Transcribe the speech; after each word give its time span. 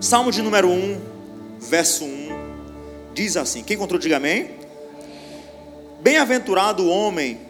Salmo 0.00 0.30
de 0.30 0.42
número 0.42 0.68
1, 0.68 1.00
verso 1.58 2.04
1, 2.04 2.28
diz 3.14 3.34
assim: 3.34 3.62
Quem 3.62 3.76
encontrou, 3.76 3.98
diga 3.98 4.18
amém. 4.18 4.50
Bem-aventurado 6.02 6.84
o 6.84 6.88
homem 6.88 7.40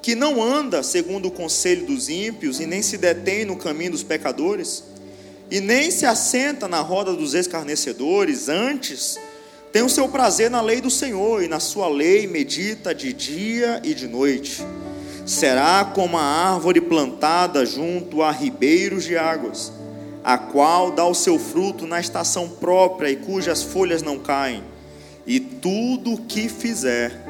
que 0.00 0.14
não 0.14 0.42
anda 0.42 0.82
segundo 0.82 1.28
o 1.28 1.30
conselho 1.30 1.84
dos 1.84 2.08
ímpios, 2.08 2.58
e 2.58 2.64
nem 2.64 2.80
se 2.80 2.96
detém 2.96 3.44
no 3.44 3.54
caminho 3.54 3.90
dos 3.90 4.02
pecadores, 4.02 4.82
e 5.50 5.60
nem 5.60 5.90
se 5.90 6.06
assenta 6.06 6.66
na 6.66 6.80
roda 6.80 7.12
dos 7.12 7.34
escarnecedores, 7.34 8.48
antes 8.48 9.18
tem 9.70 9.82
o 9.82 9.90
seu 9.90 10.08
prazer 10.08 10.50
na 10.50 10.62
lei 10.62 10.80
do 10.80 10.90
Senhor, 10.90 11.42
e 11.42 11.48
na 11.48 11.60
sua 11.60 11.86
lei 11.86 12.26
medita 12.26 12.94
de 12.94 13.12
dia 13.12 13.78
e 13.84 13.92
de 13.92 14.08
noite. 14.08 14.64
Será 15.26 15.84
como 15.84 16.16
a 16.16 16.22
árvore 16.22 16.80
plantada 16.80 17.64
junto 17.66 18.22
a 18.22 18.32
ribeiros 18.32 19.04
de 19.04 19.18
águas, 19.18 19.70
a 20.22 20.36
qual 20.36 20.90
dá 20.90 21.04
o 21.04 21.14
seu 21.14 21.38
fruto 21.38 21.86
na 21.86 22.00
estação 22.00 22.48
própria 22.48 23.10
e 23.10 23.16
cujas 23.16 23.62
folhas 23.62 24.02
não 24.02 24.18
caem, 24.18 24.62
e 25.26 25.40
tudo 25.40 26.14
o 26.14 26.22
que 26.22 26.48
fizer 26.48 27.24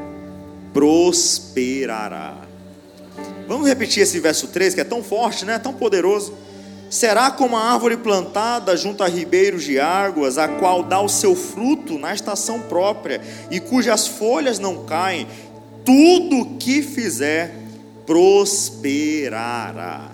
prosperará. 0.73 2.37
Vamos 3.47 3.67
repetir 3.67 4.03
esse 4.03 4.19
verso 4.21 4.49
3 4.49 4.75
que 4.75 4.81
é 4.81 4.85
tão 4.85 5.03
forte, 5.03 5.45
né? 5.45 5.59
Tão 5.59 5.73
poderoso. 5.73 6.35
Será 6.89 7.31
como 7.31 7.57
a 7.57 7.73
árvore 7.73 7.97
plantada 7.97 8.77
junto 8.77 9.03
a 9.03 9.09
ribeiros 9.09 9.65
de 9.65 9.79
águas, 9.79 10.39
a 10.39 10.49
qual 10.49 10.83
dá 10.83 11.01
o 11.01 11.09
seu 11.09 11.37
fruto 11.37 11.99
na 11.99 12.15
estação 12.15 12.61
própria 12.63 13.21
e 13.51 13.61
cujas 13.61 14.07
folhas 14.07 14.59
não 14.59 14.85
caem, 14.85 15.27
tudo 15.85 16.57
que 16.59 16.83
fizer 16.83 17.55
prosperará. 18.07 20.11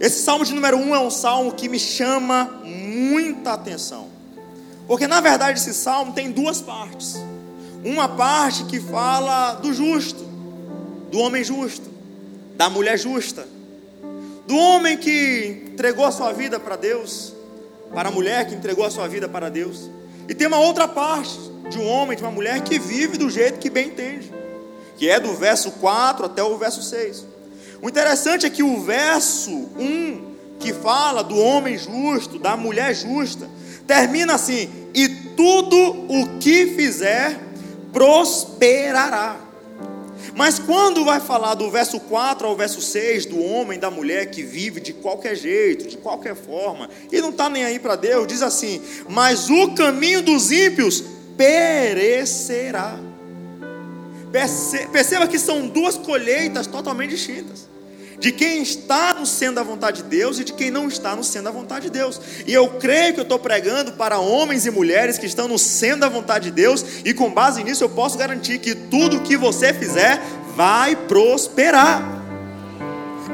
Esse 0.00 0.22
salmo 0.22 0.44
de 0.44 0.54
número 0.54 0.78
1 0.78 0.80
um 0.80 0.94
é 0.94 0.98
um 0.98 1.10
salmo 1.10 1.52
que 1.52 1.68
me 1.68 1.78
chama 1.78 2.62
muita 2.64 3.52
atenção, 3.52 4.08
porque 4.86 5.06
na 5.06 5.20
verdade 5.20 5.60
esse 5.60 5.74
salmo 5.74 6.12
tem 6.14 6.32
duas 6.32 6.60
partes. 6.60 7.16
Uma 7.84 8.08
parte 8.08 8.64
que 8.64 8.80
fala 8.80 9.54
do 9.54 9.72
justo, 9.72 10.24
do 11.10 11.18
homem 11.18 11.44
justo, 11.44 11.88
da 12.56 12.68
mulher 12.68 12.98
justa 12.98 13.46
do 14.50 14.56
homem 14.56 14.96
que 14.96 15.62
entregou 15.72 16.04
a 16.04 16.10
sua 16.10 16.32
vida 16.32 16.58
para 16.58 16.74
Deus, 16.74 17.32
para 17.94 18.08
a 18.08 18.12
mulher 18.12 18.48
que 18.48 18.54
entregou 18.56 18.84
a 18.84 18.90
sua 18.90 19.06
vida 19.06 19.28
para 19.28 19.48
Deus. 19.48 19.88
E 20.28 20.34
tem 20.34 20.48
uma 20.48 20.58
outra 20.58 20.88
parte 20.88 21.38
de 21.70 21.78
um 21.78 21.88
homem, 21.88 22.16
de 22.16 22.24
uma 22.24 22.32
mulher 22.32 22.60
que 22.64 22.76
vive 22.76 23.16
do 23.16 23.30
jeito 23.30 23.60
que 23.60 23.70
bem 23.70 23.86
entende, 23.86 24.32
que 24.96 25.08
é 25.08 25.20
do 25.20 25.32
verso 25.34 25.70
4 25.70 26.26
até 26.26 26.42
o 26.42 26.58
verso 26.58 26.82
6. 26.82 27.26
O 27.82 27.88
interessante 27.88 28.44
é 28.44 28.50
que 28.50 28.62
o 28.62 28.82
verso 28.82 29.50
1, 29.50 30.34
que 30.58 30.72
fala 30.72 31.24
do 31.24 31.36
homem 31.38 31.78
justo, 31.78 32.38
da 32.38 32.56
mulher 32.56 32.94
justa, 32.94 33.48
termina 33.86 34.34
assim: 34.34 34.68
e 34.94 35.08
tudo 35.08 35.76
o 35.76 36.38
que 36.38 36.66
fizer 36.74 37.40
prosperará. 37.92 39.36
Mas 40.34 40.58
quando 40.58 41.04
vai 41.04 41.20
falar 41.20 41.54
do 41.54 41.70
verso 41.70 41.98
4 41.98 42.46
ao 42.46 42.54
verso 42.54 42.80
6, 42.80 43.26
do 43.26 43.42
homem, 43.42 43.78
da 43.78 43.90
mulher 43.90 44.30
que 44.30 44.42
vive 44.42 44.80
de 44.80 44.92
qualquer 44.92 45.34
jeito, 45.34 45.88
de 45.88 45.96
qualquer 45.96 46.36
forma, 46.36 46.88
e 47.10 47.20
não 47.20 47.30
está 47.30 47.48
nem 47.48 47.64
aí 47.64 47.78
para 47.78 47.96
Deus, 47.96 48.26
diz 48.26 48.42
assim: 48.42 48.82
Mas 49.08 49.48
o 49.48 49.74
caminho 49.74 50.22
dos 50.22 50.52
ímpios 50.52 51.02
perecerá. 51.36 52.98
Perceba 54.92 55.26
que 55.26 55.38
são 55.38 55.66
duas 55.66 55.96
colheitas 55.96 56.66
totalmente 56.66 57.10
distintas 57.10 57.69
de 58.20 58.30
quem 58.30 58.62
está 58.62 59.14
no 59.14 59.24
sendo 59.24 59.54
da 59.54 59.62
vontade 59.62 60.02
de 60.02 60.08
Deus 60.10 60.38
e 60.38 60.44
de 60.44 60.52
quem 60.52 60.70
não 60.70 60.86
está 60.86 61.16
no 61.16 61.24
sendo 61.24 61.44
da 61.44 61.50
vontade 61.50 61.86
de 61.86 61.90
Deus. 61.90 62.20
E 62.46 62.52
eu 62.52 62.68
creio 62.78 63.14
que 63.14 63.20
eu 63.20 63.24
estou 63.24 63.38
pregando 63.38 63.92
para 63.92 64.18
homens 64.18 64.66
e 64.66 64.70
mulheres 64.70 65.16
que 65.16 65.24
estão 65.24 65.48
no 65.48 65.58
sendo 65.58 66.00
da 66.00 66.08
vontade 66.08 66.50
de 66.50 66.50
Deus, 66.50 66.84
e 67.02 67.14
com 67.14 67.32
base 67.32 67.64
nisso 67.64 67.82
eu 67.82 67.88
posso 67.88 68.18
garantir 68.18 68.58
que 68.58 68.74
tudo 68.74 69.22
que 69.22 69.38
você 69.38 69.72
fizer 69.72 70.20
vai 70.54 70.94
prosperar. 70.94 72.20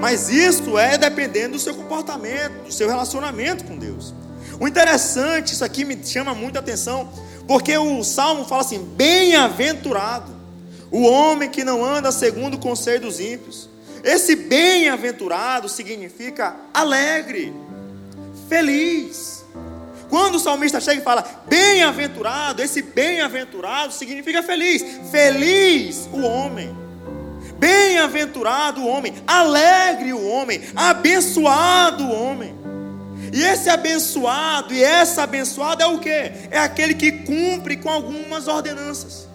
Mas 0.01 0.29
isso 0.29 0.79
é 0.79 0.97
dependendo 0.97 1.55
do 1.55 1.59
seu 1.59 1.75
comportamento, 1.75 2.67
do 2.67 2.73
seu 2.73 2.89
relacionamento 2.89 3.65
com 3.65 3.77
Deus. 3.77 4.15
O 4.61 4.69
interessante, 4.69 5.53
isso 5.53 5.65
aqui 5.65 5.85
me 5.85 5.99
chama 6.05 6.33
muita 6.33 6.61
atenção, 6.61 7.11
porque 7.49 7.77
o 7.77 8.05
salmo 8.05 8.45
fala 8.45 8.61
assim: 8.61 8.79
bem-aventurado 8.79 10.37
o 10.93 11.03
homem 11.03 11.51
que 11.51 11.65
não 11.65 11.85
anda 11.85 12.13
segundo 12.13 12.55
o 12.55 12.59
conselho 12.59 13.01
dos 13.01 13.19
ímpios 13.19 13.69
esse 14.03 14.37
bem-aventurado 14.37 15.69
significa 15.69 16.57
alegre, 16.73 17.53
feliz. 18.49 19.45
Quando 20.09 20.37
o 20.37 20.41
salmista 20.41 20.81
chega 20.81 21.01
e 21.01 21.05
fala 21.05 21.25
bem-aventurado, 21.49 22.63
esse 22.63 22.81
bem-aventurado 22.81 23.93
significa 23.93 24.43
feliz. 24.43 24.85
Feliz 25.11 26.09
o 26.13 26.21
homem. 26.21 26.75
Bem-aventurado 27.59 28.83
o 28.83 28.87
homem, 28.87 29.15
alegre 29.27 30.13
o 30.13 30.29
homem, 30.29 30.61
abençoado 30.77 32.05
o 32.05 32.13
homem. 32.13 32.55
E 33.33 33.43
esse 33.43 33.69
abençoado 33.69 34.75
e 34.75 34.83
essa 34.83 35.23
abençoada 35.23 35.83
é 35.83 35.87
o 35.87 35.99
que? 35.99 36.11
É 36.11 36.59
aquele 36.59 36.95
que 36.95 37.11
cumpre 37.11 37.77
com 37.77 37.91
algumas 37.91 38.47
ordenanças, 38.47 39.27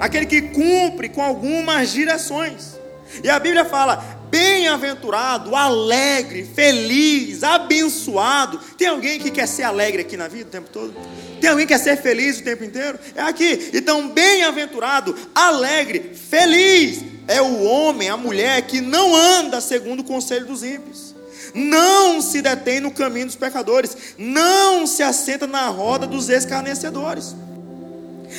aquele 0.00 0.26
que 0.26 0.42
cumpre 0.42 1.08
com 1.08 1.22
algumas 1.22 1.90
direções. 1.90 2.75
E 3.22 3.30
a 3.30 3.38
Bíblia 3.38 3.64
fala: 3.64 3.96
bem-aventurado, 4.30 5.54
alegre, 5.54 6.44
feliz, 6.44 7.42
abençoado. 7.42 8.58
Tem 8.76 8.88
alguém 8.88 9.18
que 9.18 9.30
quer 9.30 9.46
ser 9.46 9.62
alegre 9.62 10.02
aqui 10.02 10.16
na 10.16 10.28
vida 10.28 10.48
o 10.48 10.50
tempo 10.50 10.68
todo? 10.72 10.94
Tem 11.40 11.50
alguém 11.50 11.66
que 11.66 11.72
quer 11.72 11.80
ser 11.80 11.96
feliz 11.96 12.38
o 12.38 12.44
tempo 12.44 12.64
inteiro? 12.64 12.98
É 13.14 13.22
aqui. 13.22 13.70
Então, 13.72 14.08
bem-aventurado, 14.08 15.14
alegre, 15.34 16.12
feliz 16.14 17.02
é 17.28 17.40
o 17.40 17.62
homem, 17.64 18.08
a 18.08 18.16
mulher 18.16 18.62
que 18.62 18.80
não 18.80 19.14
anda 19.14 19.60
segundo 19.60 20.00
o 20.00 20.04
conselho 20.04 20.46
dos 20.46 20.62
ímpios. 20.62 21.14
Não 21.54 22.20
se 22.20 22.42
detém 22.42 22.80
no 22.80 22.90
caminho 22.90 23.26
dos 23.26 23.36
pecadores, 23.36 23.96
não 24.18 24.86
se 24.86 25.02
assenta 25.02 25.46
na 25.46 25.68
roda 25.68 26.06
dos 26.06 26.28
escarnecedores. 26.28 27.34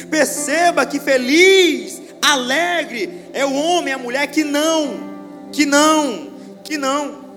Perceba 0.10 0.86
que 0.86 1.00
feliz 1.00 2.02
Alegre 2.22 3.30
é 3.34 3.46
o 3.46 3.54
homem, 3.54 3.94
a 3.94 3.98
mulher 3.98 4.28
que 4.28 4.44
não, 4.44 5.00
que 5.52 5.66
não, 5.66 6.32
que 6.64 6.78
não. 6.78 7.28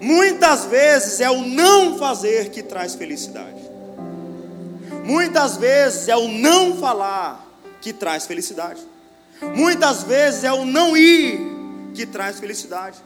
Muitas 0.00 0.64
vezes 0.64 1.20
é 1.20 1.30
o 1.30 1.42
não 1.42 1.98
fazer 1.98 2.50
que 2.50 2.62
traz 2.62 2.94
felicidade. 2.94 3.60
Muitas 5.04 5.56
vezes 5.56 6.08
é 6.08 6.16
o 6.16 6.28
não 6.28 6.76
falar 6.76 7.46
que 7.80 7.92
traz 7.92 8.26
felicidade. 8.26 8.80
Muitas 9.54 10.02
vezes 10.02 10.44
é 10.44 10.52
o 10.52 10.64
não 10.64 10.96
ir 10.96 11.38
que 11.94 12.04
traz 12.04 12.40
felicidade. 12.40 12.98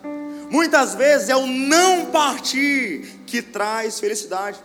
Muitas 0.51 0.95
vezes 0.95 1.29
é 1.29 1.37
o 1.37 1.47
não 1.47 2.07
partir 2.07 3.21
que 3.27 3.43
traz 3.43 4.01
felicidade. 4.01 4.59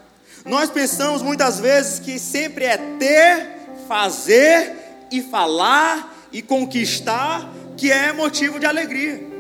Nós 0.46 0.70
pensamos 0.70 1.22
muitas 1.22 1.60
vezes 1.60 2.00
que 2.00 2.18
sempre 2.18 2.66
é 2.66 2.78
ter, 2.78 3.68
fazer 3.88 4.74
e 5.12 5.22
falar 5.22 6.15
e 6.32 6.42
conquistar, 6.42 7.50
que 7.78 7.92
é 7.92 8.12
motivo 8.12 8.60
de 8.60 8.66
alegria. 8.66 9.36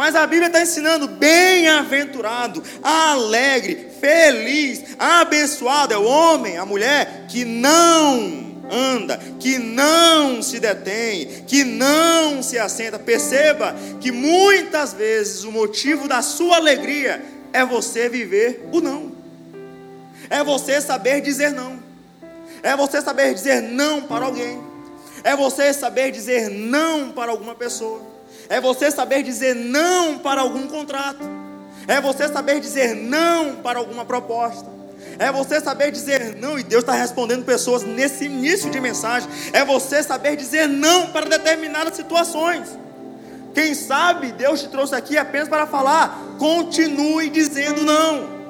Mas 0.00 0.14
a 0.14 0.26
Bíblia 0.26 0.46
está 0.46 0.62
ensinando: 0.62 1.06
bem-aventurado, 1.08 2.62
alegre, 2.82 3.88
feliz, 4.00 4.96
abençoado 4.98 5.92
é 5.92 5.98
o 5.98 6.04
homem, 6.04 6.56
a 6.56 6.64
mulher 6.64 7.26
que 7.28 7.44
não 7.44 8.62
anda, 8.70 9.20
que 9.38 9.58
não 9.58 10.40
se 10.40 10.58
detém, 10.58 11.44
que 11.46 11.64
não 11.64 12.42
se 12.42 12.58
assenta. 12.58 12.98
Perceba 12.98 13.76
que 14.00 14.10
muitas 14.10 14.94
vezes 14.94 15.44
o 15.44 15.52
motivo 15.52 16.08
da 16.08 16.22
sua 16.22 16.56
alegria 16.56 17.22
é 17.52 17.62
você 17.62 18.08
viver 18.08 18.68
o 18.72 18.80
não, 18.80 19.12
é 20.30 20.42
você 20.42 20.80
saber 20.80 21.20
dizer 21.20 21.52
não, 21.52 21.78
é 22.62 22.74
você 22.74 23.02
saber 23.02 23.34
dizer 23.34 23.60
não 23.60 24.00
para 24.00 24.24
alguém 24.24 24.69
é 25.22 25.36
você 25.36 25.72
saber 25.72 26.10
dizer 26.10 26.50
não 26.50 27.10
para 27.10 27.30
alguma 27.30 27.54
pessoa. 27.54 28.00
É 28.48 28.60
você 28.60 28.90
saber 28.90 29.22
dizer 29.22 29.54
não 29.54 30.18
para 30.18 30.40
algum 30.40 30.66
contrato. 30.66 31.20
É 31.86 32.00
você 32.00 32.28
saber 32.28 32.60
dizer 32.60 32.94
não 32.94 33.56
para 33.56 33.78
alguma 33.78 34.04
proposta. 34.04 34.68
É 35.18 35.30
você 35.30 35.60
saber 35.60 35.90
dizer 35.90 36.36
não, 36.36 36.58
e 36.58 36.62
Deus 36.62 36.82
está 36.82 36.92
respondendo 36.92 37.44
pessoas 37.44 37.82
nesse 37.82 38.24
início 38.24 38.70
de 38.70 38.80
mensagem. 38.80 39.28
É 39.52 39.64
você 39.64 40.02
saber 40.02 40.36
dizer 40.36 40.66
não 40.68 41.08
para 41.08 41.26
determinadas 41.26 41.96
situações. 41.96 42.78
Quem 43.54 43.74
sabe 43.74 44.32
Deus 44.32 44.60
te 44.60 44.68
trouxe 44.68 44.94
aqui 44.94 45.18
apenas 45.18 45.48
para 45.48 45.66
falar: 45.66 46.36
continue 46.38 47.28
dizendo 47.30 47.82
não. 47.82 48.40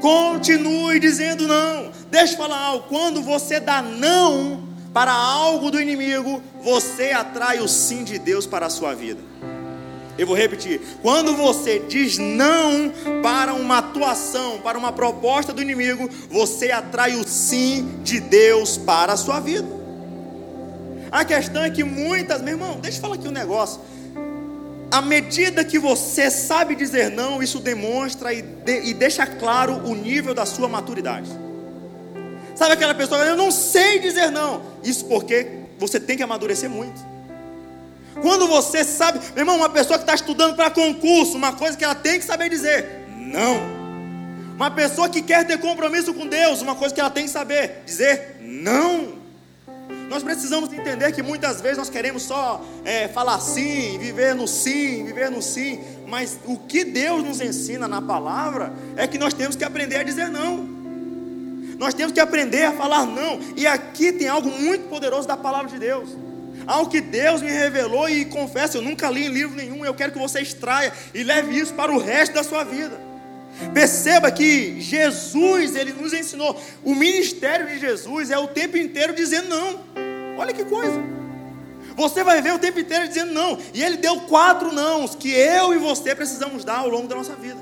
Continue 0.00 1.00
dizendo 1.00 1.46
não. 1.46 1.90
Deixa 2.10 2.34
eu 2.34 2.38
falar 2.38 2.58
algo. 2.58 2.86
Quando 2.88 3.20
você 3.22 3.58
dá 3.58 3.82
não 3.82 4.67
para 4.92 5.12
algo 5.12 5.70
do 5.70 5.80
inimigo, 5.80 6.42
você 6.62 7.10
atrai 7.10 7.60
o 7.60 7.68
sim 7.68 8.04
de 8.04 8.18
Deus 8.18 8.46
para 8.46 8.66
a 8.66 8.70
sua 8.70 8.94
vida. 8.94 9.20
Eu 10.18 10.26
vou 10.26 10.36
repetir. 10.36 10.80
Quando 11.00 11.36
você 11.36 11.78
diz 11.78 12.18
não 12.18 12.92
para 13.22 13.54
uma 13.54 13.78
atuação, 13.78 14.58
para 14.58 14.76
uma 14.76 14.90
proposta 14.90 15.52
do 15.52 15.62
inimigo, 15.62 16.10
você 16.28 16.72
atrai 16.72 17.14
o 17.14 17.26
sim 17.26 18.00
de 18.02 18.18
Deus 18.18 18.76
para 18.76 19.12
a 19.12 19.16
sua 19.16 19.38
vida. 19.38 19.68
A 21.10 21.24
questão 21.24 21.62
é 21.62 21.70
que 21.70 21.84
muitas, 21.84 22.42
meu 22.42 22.54
irmão, 22.54 22.80
deixa 22.80 22.98
eu 22.98 23.02
falar 23.02 23.14
aqui 23.14 23.28
um 23.28 23.32
negócio. 23.32 23.80
À 24.90 25.00
medida 25.00 25.64
que 25.64 25.78
você 25.78 26.30
sabe 26.30 26.74
dizer 26.74 27.10
não, 27.10 27.42
isso 27.42 27.60
demonstra 27.60 28.32
e, 28.32 28.42
de, 28.42 28.88
e 28.88 28.94
deixa 28.94 29.26
claro 29.26 29.86
o 29.86 29.94
nível 29.94 30.34
da 30.34 30.44
sua 30.44 30.66
maturidade. 30.66 31.30
Sabe 32.58 32.72
aquela 32.72 32.92
pessoa, 32.92 33.20
eu 33.24 33.36
não 33.36 33.52
sei 33.52 34.00
dizer 34.00 34.32
não. 34.32 34.60
Isso 34.82 35.04
porque 35.04 35.46
você 35.78 36.00
tem 36.00 36.16
que 36.16 36.24
amadurecer 36.24 36.68
muito. 36.68 37.00
Quando 38.20 38.48
você 38.48 38.82
sabe, 38.82 39.20
meu 39.32 39.42
irmão, 39.42 39.58
uma 39.58 39.68
pessoa 39.68 39.96
que 39.96 40.02
está 40.02 40.16
estudando 40.16 40.56
para 40.56 40.68
concurso, 40.68 41.36
uma 41.36 41.52
coisa 41.52 41.76
que 41.76 41.84
ela 41.84 41.94
tem 41.94 42.18
que 42.18 42.24
saber 42.24 42.48
dizer, 42.48 43.06
não. 43.16 43.60
Uma 44.56 44.72
pessoa 44.72 45.08
que 45.08 45.22
quer 45.22 45.46
ter 45.46 45.58
compromisso 45.58 46.12
com 46.12 46.26
Deus, 46.26 46.60
uma 46.60 46.74
coisa 46.74 46.92
que 46.92 47.00
ela 47.00 47.10
tem 47.10 47.26
que 47.26 47.30
saber 47.30 47.84
dizer, 47.86 48.38
não. 48.40 49.16
Nós 50.08 50.24
precisamos 50.24 50.72
entender 50.72 51.12
que 51.12 51.22
muitas 51.22 51.60
vezes 51.60 51.78
nós 51.78 51.88
queremos 51.88 52.24
só 52.24 52.60
é, 52.84 53.06
falar 53.06 53.38
sim, 53.38 53.98
viver 54.00 54.34
no 54.34 54.48
sim, 54.48 55.04
viver 55.04 55.30
no 55.30 55.40
sim, 55.40 55.78
mas 56.08 56.36
o 56.44 56.56
que 56.56 56.82
Deus 56.82 57.22
nos 57.22 57.40
ensina 57.40 57.86
na 57.86 58.02
palavra 58.02 58.72
é 58.96 59.06
que 59.06 59.16
nós 59.16 59.32
temos 59.32 59.54
que 59.54 59.62
aprender 59.62 59.98
a 59.98 60.02
dizer 60.02 60.28
não. 60.28 60.77
Nós 61.78 61.94
temos 61.94 62.12
que 62.12 62.20
aprender 62.20 62.64
a 62.64 62.72
falar 62.72 63.06
não. 63.06 63.38
E 63.56 63.66
aqui 63.66 64.12
tem 64.12 64.28
algo 64.28 64.50
muito 64.50 64.88
poderoso 64.88 65.26
da 65.26 65.36
palavra 65.36 65.68
de 65.68 65.78
Deus. 65.78 66.10
Algo 66.66 66.90
que 66.90 67.00
Deus 67.00 67.40
me 67.40 67.50
revelou 67.50 68.08
e 68.10 68.24
confesso, 68.26 68.76
eu 68.76 68.82
nunca 68.82 69.08
li 69.08 69.24
em 69.24 69.28
livro 69.28 69.56
nenhum. 69.56 69.84
Eu 69.84 69.94
quero 69.94 70.12
que 70.12 70.18
você 70.18 70.40
extraia 70.40 70.92
e 71.14 71.22
leve 71.22 71.56
isso 71.56 71.72
para 71.72 71.92
o 71.92 71.98
resto 71.98 72.34
da 72.34 72.42
sua 72.42 72.64
vida. 72.64 73.00
Perceba 73.72 74.30
que 74.30 74.80
Jesus, 74.80 75.74
ele 75.74 75.92
nos 75.92 76.12
ensinou. 76.12 76.60
O 76.84 76.94
ministério 76.94 77.66
de 77.66 77.78
Jesus 77.78 78.30
é 78.30 78.38
o 78.38 78.48
tempo 78.48 78.76
inteiro 78.76 79.14
dizendo 79.14 79.48
não. 79.48 79.80
Olha 80.36 80.52
que 80.52 80.64
coisa. 80.64 81.00
Você 81.96 82.22
vai 82.22 82.40
ver 82.40 82.54
o 82.54 82.58
tempo 82.58 82.78
inteiro 82.78 83.08
dizendo 83.08 83.32
não. 83.32 83.58
E 83.72 83.82
ele 83.82 83.96
deu 83.96 84.20
quatro 84.22 84.72
nãos 84.72 85.14
que 85.14 85.30
eu 85.30 85.74
e 85.74 85.78
você 85.78 86.14
precisamos 86.14 86.64
dar 86.64 86.78
ao 86.78 86.88
longo 86.88 87.08
da 87.08 87.16
nossa 87.16 87.34
vida. 87.34 87.58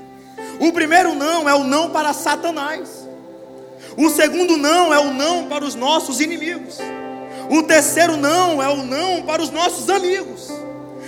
O 0.59 0.71
primeiro 0.71 1.15
não 1.15 1.47
é 1.47 1.55
o 1.55 1.63
não 1.63 1.91
para 1.91 2.13
Satanás. 2.13 2.96
O 3.97 4.11
segundo 4.11 4.55
não 4.57 4.93
é 4.93 4.99
o 4.99 5.11
não 5.11 5.47
para 5.47 5.65
os 5.65 5.73
nossos 5.73 6.21
inimigos. 6.21 6.77
O 7.49 7.63
terceiro 7.63 8.15
não 8.15 8.61
é 8.61 8.69
o 8.69 8.85
não 8.85 9.23
para 9.23 9.41
os 9.41 9.49
nossos 9.49 9.89
amigos. 9.89 10.49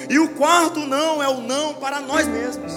E 0.09 0.17
o 0.17 0.29
quarto 0.29 0.79
não 0.79 1.21
é 1.21 1.29
o 1.29 1.39
não 1.39 1.75
para 1.75 2.01
nós 2.01 2.27
mesmos. 2.27 2.73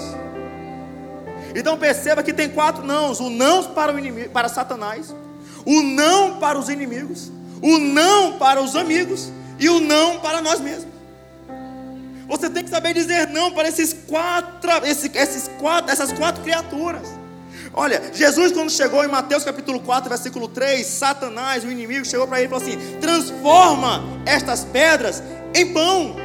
Então 1.55 1.77
perceba 1.77 2.21
que 2.21 2.31
tem 2.31 2.49
quatro 2.49 2.85
nãos: 2.85 3.19
o 3.19 3.29
não 3.29 3.63
para 3.73 3.91
o 3.91 3.97
inimigo, 3.97 4.29
para 4.29 4.47
Satanás, 4.49 5.15
o 5.65 5.81
não 5.81 6.37
para 6.39 6.59
os 6.59 6.69
inimigos, 6.69 7.31
o 7.59 7.79
não 7.79 8.33
para 8.33 8.61
os 8.61 8.75
amigos 8.75 9.31
e 9.59 9.67
o 9.67 9.79
não 9.79 10.19
para 10.19 10.41
nós 10.41 10.59
mesmos. 10.59 10.93
Você 12.27 12.49
tem 12.49 12.63
que 12.63 12.69
saber 12.69 12.93
dizer 12.93 13.27
não 13.29 13.51
para 13.51 13.67
esses 13.67 13.93
quatro, 13.93 14.71
esses, 14.85 15.09
esses 15.13 15.49
quatro, 15.59 15.91
essas 15.91 16.11
quatro 16.13 16.43
criaturas. 16.43 17.07
Olha, 17.73 18.01
Jesus, 18.13 18.51
quando 18.51 18.69
chegou 18.69 19.03
em 19.03 19.07
Mateus 19.07 19.43
capítulo 19.43 19.79
4, 19.79 20.07
versículo 20.07 20.47
3, 20.47 20.85
Satanás, 20.85 21.63
o 21.63 21.71
inimigo, 21.71 22.05
chegou 22.05 22.27
para 22.27 22.37
ele 22.37 22.47
e 22.47 22.49
falou 22.49 22.63
assim: 22.63 22.77
transforma 22.99 24.03
estas 24.25 24.63
pedras 24.63 25.23
em 25.55 25.73
pão. 25.73 26.15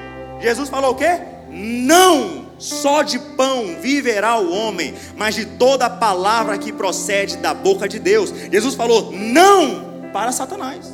Jesus 0.41 0.69
falou 0.69 0.93
o 0.93 0.95
quê? 0.95 1.21
Não 1.51 2.49
só 2.59 3.03
de 3.03 3.19
pão 3.19 3.77
viverá 3.81 4.39
o 4.39 4.53
homem, 4.53 4.95
mas 5.17 5.35
de 5.35 5.47
toda 5.47 5.89
palavra 5.89 6.59
que 6.59 6.73
procede 6.73 7.39
da 7.39 7.55
boca 7.55 7.89
de 7.89 7.99
Deus. 7.99 8.31
Jesus 8.53 8.75
falou 8.75 9.11
não 9.13 10.11
para 10.13 10.33
Satanás. 10.33 10.93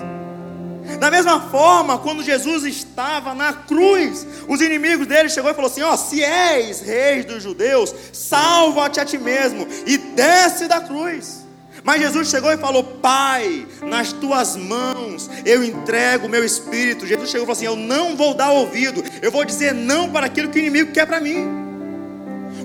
Da 0.98 1.10
mesma 1.10 1.40
forma, 1.40 1.98
quando 1.98 2.22
Jesus 2.22 2.64
estava 2.64 3.34
na 3.34 3.52
cruz, 3.52 4.26
os 4.46 4.60
inimigos 4.60 5.06
dele 5.06 5.28
chegou 5.28 5.50
e 5.50 5.54
falou 5.54 5.70
assim: 5.70 5.82
ó, 5.82 5.96
se 5.96 6.22
és 6.22 6.80
rei 6.82 7.22
dos 7.22 7.42
judeus, 7.42 7.94
salva-te 8.12 9.00
a 9.00 9.04
ti 9.04 9.16
mesmo 9.16 9.66
e 9.86 9.96
desce 9.96 10.68
da 10.68 10.80
cruz. 10.80 11.44
Mas 11.82 12.00
Jesus 12.00 12.28
chegou 12.28 12.52
e 12.52 12.58
falou: 12.58 12.82
Pai, 12.82 13.66
nas 13.82 14.12
tuas 14.12 14.56
mãos 14.56 15.30
eu 15.44 15.64
entrego 15.64 16.26
o 16.26 16.30
meu 16.30 16.44
espírito. 16.44 17.06
Jesus 17.06 17.30
chegou 17.30 17.44
e 17.44 17.46
falou 17.46 17.52
assim: 17.52 17.66
Eu 17.66 17.76
não 17.76 18.14
vou 18.14 18.34
dar 18.34 18.50
ouvido, 18.50 19.02
eu 19.22 19.30
vou 19.30 19.44
dizer 19.44 19.72
não 19.72 20.10
para 20.10 20.26
aquilo 20.26 20.50
que 20.50 20.58
o 20.58 20.60
inimigo 20.60 20.92
quer 20.92 21.06
para 21.06 21.20
mim. 21.20 21.46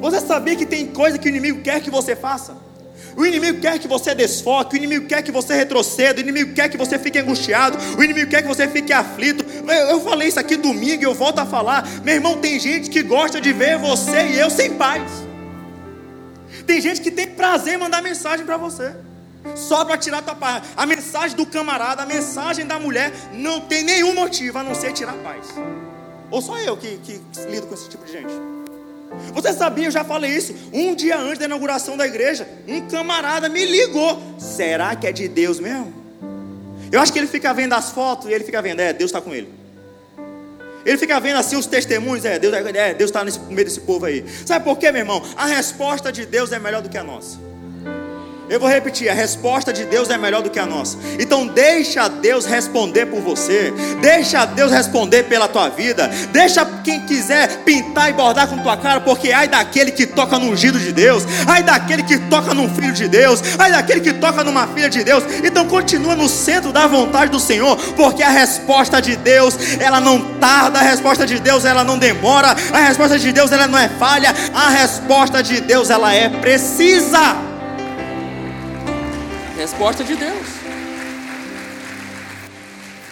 Você 0.01 0.19
sabia 0.21 0.55
que 0.55 0.65
tem 0.65 0.87
coisa 0.87 1.17
que 1.17 1.27
o 1.27 1.29
inimigo 1.29 1.61
quer 1.61 1.81
que 1.81 1.89
você 1.89 2.15
faça? 2.15 2.68
O 3.15 3.25
inimigo 3.25 3.59
quer 3.59 3.79
que 3.79 3.87
você 3.87 4.15
desfoque, 4.15 4.75
o 4.75 4.77
inimigo 4.77 5.05
quer 5.05 5.21
que 5.21 5.31
você 5.31 5.55
retroceda, 5.55 6.19
o 6.19 6.21
inimigo 6.21 6.53
quer 6.53 6.69
que 6.69 6.77
você 6.77 6.97
fique 6.97 7.19
angustiado, 7.19 7.77
o 7.97 8.03
inimigo 8.03 8.29
quer 8.29 8.41
que 8.41 8.47
você 8.47 8.67
fique 8.67 8.93
aflito. 8.93 9.45
Eu 9.89 9.99
falei 10.01 10.27
isso 10.27 10.39
aqui 10.39 10.55
domingo 10.55 11.01
e 11.01 11.05
eu 11.05 11.13
volto 11.13 11.39
a 11.39 11.45
falar. 11.45 11.87
Meu 12.03 12.15
irmão, 12.15 12.37
tem 12.37 12.59
gente 12.59 12.89
que 12.89 13.03
gosta 13.03 13.41
de 13.41 13.51
ver 13.51 13.77
você 13.77 14.27
e 14.27 14.39
eu 14.39 14.49
sem 14.49 14.73
paz. 14.75 15.03
Tem 16.65 16.79
gente 16.79 17.01
que 17.01 17.11
tem 17.11 17.27
prazer 17.27 17.73
em 17.73 17.77
mandar 17.77 18.01
mensagem 18.01 18.45
para 18.45 18.57
você. 18.57 18.93
Só 19.55 19.85
para 19.85 19.97
tirar 19.97 20.21
tua 20.21 20.35
paz. 20.35 20.63
A 20.75 20.85
mensagem 20.85 21.35
do 21.35 21.45
camarada, 21.45 22.03
a 22.03 22.05
mensagem 22.05 22.65
da 22.65 22.79
mulher, 22.79 23.11
não 23.33 23.61
tem 23.61 23.83
nenhum 23.83 24.13
motivo 24.13 24.57
a 24.57 24.63
não 24.63 24.75
ser 24.75 24.93
tirar 24.93 25.13
paz. 25.13 25.47
Ou 26.29 26.41
só 26.41 26.59
eu 26.59 26.77
que, 26.77 26.97
que 26.97 27.21
lido 27.49 27.67
com 27.67 27.73
esse 27.73 27.89
tipo 27.89 28.05
de 28.05 28.11
gente. 28.11 28.58
Você 29.33 29.53
sabia, 29.53 29.85
eu 29.85 29.91
já 29.91 30.03
falei 30.03 30.31
isso. 30.31 30.53
Um 30.71 30.95
dia 30.95 31.17
antes 31.17 31.39
da 31.39 31.45
inauguração 31.45 31.97
da 31.97 32.05
igreja, 32.05 32.47
um 32.67 32.87
camarada 32.87 33.49
me 33.49 33.65
ligou. 33.65 34.21
Será 34.37 34.95
que 34.95 35.07
é 35.07 35.11
de 35.11 35.27
Deus 35.27 35.59
mesmo? 35.59 35.93
Eu 36.91 36.99
acho 36.99 37.13
que 37.13 37.19
ele 37.19 37.27
fica 37.27 37.53
vendo 37.53 37.73
as 37.73 37.91
fotos 37.91 38.29
e 38.29 38.33
ele 38.33 38.43
fica 38.43 38.61
vendo, 38.61 38.79
é, 38.79 38.93
Deus 38.93 39.09
está 39.09 39.21
com 39.21 39.33
ele. 39.33 39.49
Ele 40.85 40.97
fica 40.97 41.19
vendo 41.19 41.37
assim 41.37 41.55
os 41.55 41.65
testemunhos, 41.65 42.25
é, 42.25 42.39
Deus 42.39 42.53
é, 42.53 42.95
está 42.99 43.23
no 43.23 43.31
meio 43.49 43.65
desse 43.65 43.81
povo 43.81 44.05
aí. 44.05 44.25
Sabe 44.45 44.63
por 44.63 44.77
quê, 44.77 44.91
meu 44.91 45.01
irmão? 45.01 45.23
A 45.35 45.45
resposta 45.45 46.11
de 46.11 46.25
Deus 46.25 46.51
é 46.51 46.59
melhor 46.59 46.81
do 46.81 46.89
que 46.89 46.97
a 46.97 47.03
nossa. 47.03 47.48
Eu 48.49 48.59
vou 48.59 48.67
repetir, 48.67 49.07
a 49.07 49.13
resposta 49.13 49.71
de 49.71 49.85
Deus 49.85 50.09
é 50.09 50.17
melhor 50.17 50.41
do 50.41 50.49
que 50.49 50.57
a 50.57 50.65
nossa. 50.65 50.97
Então 51.19 51.45
deixa 51.45 52.07
Deus 52.07 52.47
responder 52.47 53.05
por 53.05 53.21
você. 53.21 53.71
Deixa 54.01 54.43
Deus 54.43 54.71
responder 54.71 55.23
pela 55.23 55.47
tua 55.47 55.69
vida. 55.69 56.09
Deixa 56.31 56.65
quem 56.83 57.01
quiser 57.01 57.63
pintar 57.63 58.09
e 58.09 58.13
bordar 58.13 58.47
com 58.47 58.57
tua 58.57 58.75
cara, 58.75 59.01
porque 59.01 59.31
ai 59.31 59.47
daquele 59.47 59.91
que 59.91 60.07
toca 60.07 60.39
no 60.39 60.47
ungido 60.47 60.79
de 60.79 60.91
Deus, 60.91 61.23
ai 61.45 61.61
daquele 61.61 62.01
que 62.01 62.17
toca 62.17 62.55
num 62.55 62.67
filho 62.73 62.91
de 62.91 63.07
Deus, 63.07 63.39
ai 63.59 63.71
daquele 63.71 64.01
que 64.01 64.13
toca 64.13 64.43
numa 64.43 64.65
filha 64.67 64.89
de 64.89 65.03
Deus. 65.03 65.23
Então 65.43 65.67
continua 65.67 66.15
no 66.15 66.27
centro 66.27 66.71
da 66.71 66.87
vontade 66.87 67.31
do 67.31 67.39
Senhor, 67.39 67.77
porque 67.95 68.23
a 68.23 68.29
resposta 68.29 68.99
de 68.99 69.15
Deus, 69.15 69.55
ela 69.79 69.99
não 69.99 70.19
tarda, 70.39 70.79
a 70.79 70.83
resposta 70.83 71.23
de 71.23 71.39
Deus, 71.39 71.65
ela 71.65 71.83
não 71.83 71.99
demora, 71.99 72.55
a 72.73 72.79
resposta 72.79 73.19
de 73.19 73.31
Deus, 73.31 73.51
ela 73.51 73.67
não 73.67 73.77
é 73.77 73.89
falha, 73.89 74.33
a 74.55 74.69
resposta 74.69 75.43
de 75.43 75.61
Deus, 75.61 75.91
ela 75.91 76.11
é 76.15 76.29
precisa. 76.29 77.48
Resposta 79.59 80.05
de 80.05 80.15
Deus. 80.15 80.47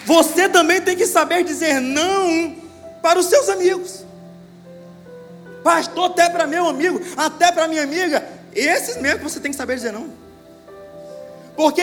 Você 0.06 0.48
também 0.48 0.80
tem 0.80 0.96
que 0.96 1.06
saber 1.06 1.44
dizer 1.44 1.78
não 1.78 2.56
para 3.02 3.18
os 3.18 3.26
seus 3.26 3.50
amigos. 3.50 4.02
Pastor, 5.62 6.06
até 6.06 6.30
para 6.30 6.46
meu 6.46 6.66
amigo, 6.66 7.02
até 7.18 7.52
para 7.52 7.68
minha 7.68 7.82
amiga. 7.82 8.26
Esses 8.54 8.96
mesmo 8.96 9.28
você 9.28 9.38
tem 9.40 9.50
que 9.50 9.58
saber 9.58 9.74
dizer 9.74 9.92
não. 9.92 10.08
Porque, 11.54 11.82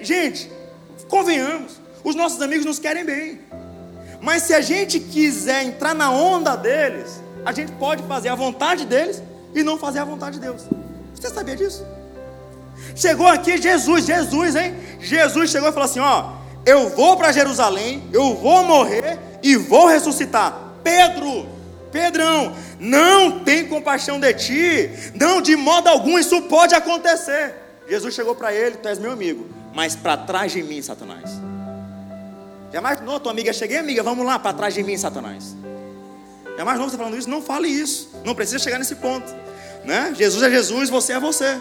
gente, 0.00 0.50
convenhamos, 1.10 1.72
os 2.02 2.14
nossos 2.14 2.40
amigos 2.40 2.64
nos 2.64 2.78
querem 2.78 3.04
bem. 3.04 3.42
Mas 4.22 4.44
se 4.44 4.54
a 4.54 4.62
gente 4.62 4.98
quiser 4.98 5.62
entrar 5.62 5.94
na 5.94 6.10
onda 6.10 6.56
deles, 6.56 7.20
a 7.44 7.52
gente 7.52 7.70
pode 7.72 8.02
fazer 8.04 8.30
a 8.30 8.34
vontade 8.34 8.86
deles 8.86 9.22
e 9.54 9.62
não 9.62 9.76
fazer 9.76 9.98
a 9.98 10.06
vontade 10.06 10.36
de 10.36 10.40
Deus. 10.40 10.62
Você 11.14 11.28
sabia 11.28 11.54
disso? 11.54 11.84
Chegou 12.96 13.26
aqui 13.26 13.58
Jesus, 13.58 14.06
Jesus, 14.06 14.56
hein? 14.56 14.74
Jesus 14.98 15.50
chegou 15.50 15.68
e 15.68 15.72
falou 15.72 15.84
assim: 15.84 16.00
Ó, 16.00 16.32
eu 16.64 16.88
vou 16.88 17.16
para 17.18 17.30
Jerusalém, 17.30 18.02
eu 18.10 18.34
vou 18.34 18.64
morrer 18.64 19.18
e 19.42 19.54
vou 19.54 19.86
ressuscitar. 19.86 20.72
Pedro, 20.82 21.46
Pedrão, 21.92 22.56
não 22.80 23.40
tem 23.40 23.68
compaixão 23.68 24.18
de 24.18 24.32
ti, 24.32 24.90
não, 25.14 25.42
de 25.42 25.54
modo 25.54 25.88
algum 25.88 26.18
isso 26.18 26.42
pode 26.42 26.74
acontecer. 26.74 27.54
Jesus 27.86 28.14
chegou 28.14 28.34
para 28.34 28.54
ele: 28.54 28.76
Tu 28.76 28.88
és 28.88 28.98
meu 28.98 29.12
amigo, 29.12 29.46
mas 29.74 29.94
para 29.94 30.16
trás 30.16 30.52
de 30.52 30.62
mim, 30.62 30.80
Satanás. 30.80 31.30
Jamais, 32.72 33.00
não, 33.02 33.20
tua 33.20 33.30
amiga, 33.30 33.52
cheguei, 33.52 33.76
amiga, 33.76 34.02
vamos 34.02 34.24
lá, 34.24 34.38
para 34.38 34.54
trás 34.54 34.72
de 34.72 34.82
mim, 34.82 34.96
Satanás. 34.96 35.54
Jamais 36.56 36.78
não 36.78 36.88
você 36.88 36.96
falando 36.96 37.16
isso, 37.16 37.28
não 37.28 37.42
fale 37.42 37.68
isso, 37.68 38.10
não 38.24 38.34
precisa 38.34 38.58
chegar 38.58 38.78
nesse 38.78 38.94
ponto, 38.96 39.34
né? 39.84 40.14
Jesus 40.16 40.42
é 40.42 40.50
Jesus, 40.50 40.88
você 40.88 41.12
é 41.12 41.20
você. 41.20 41.60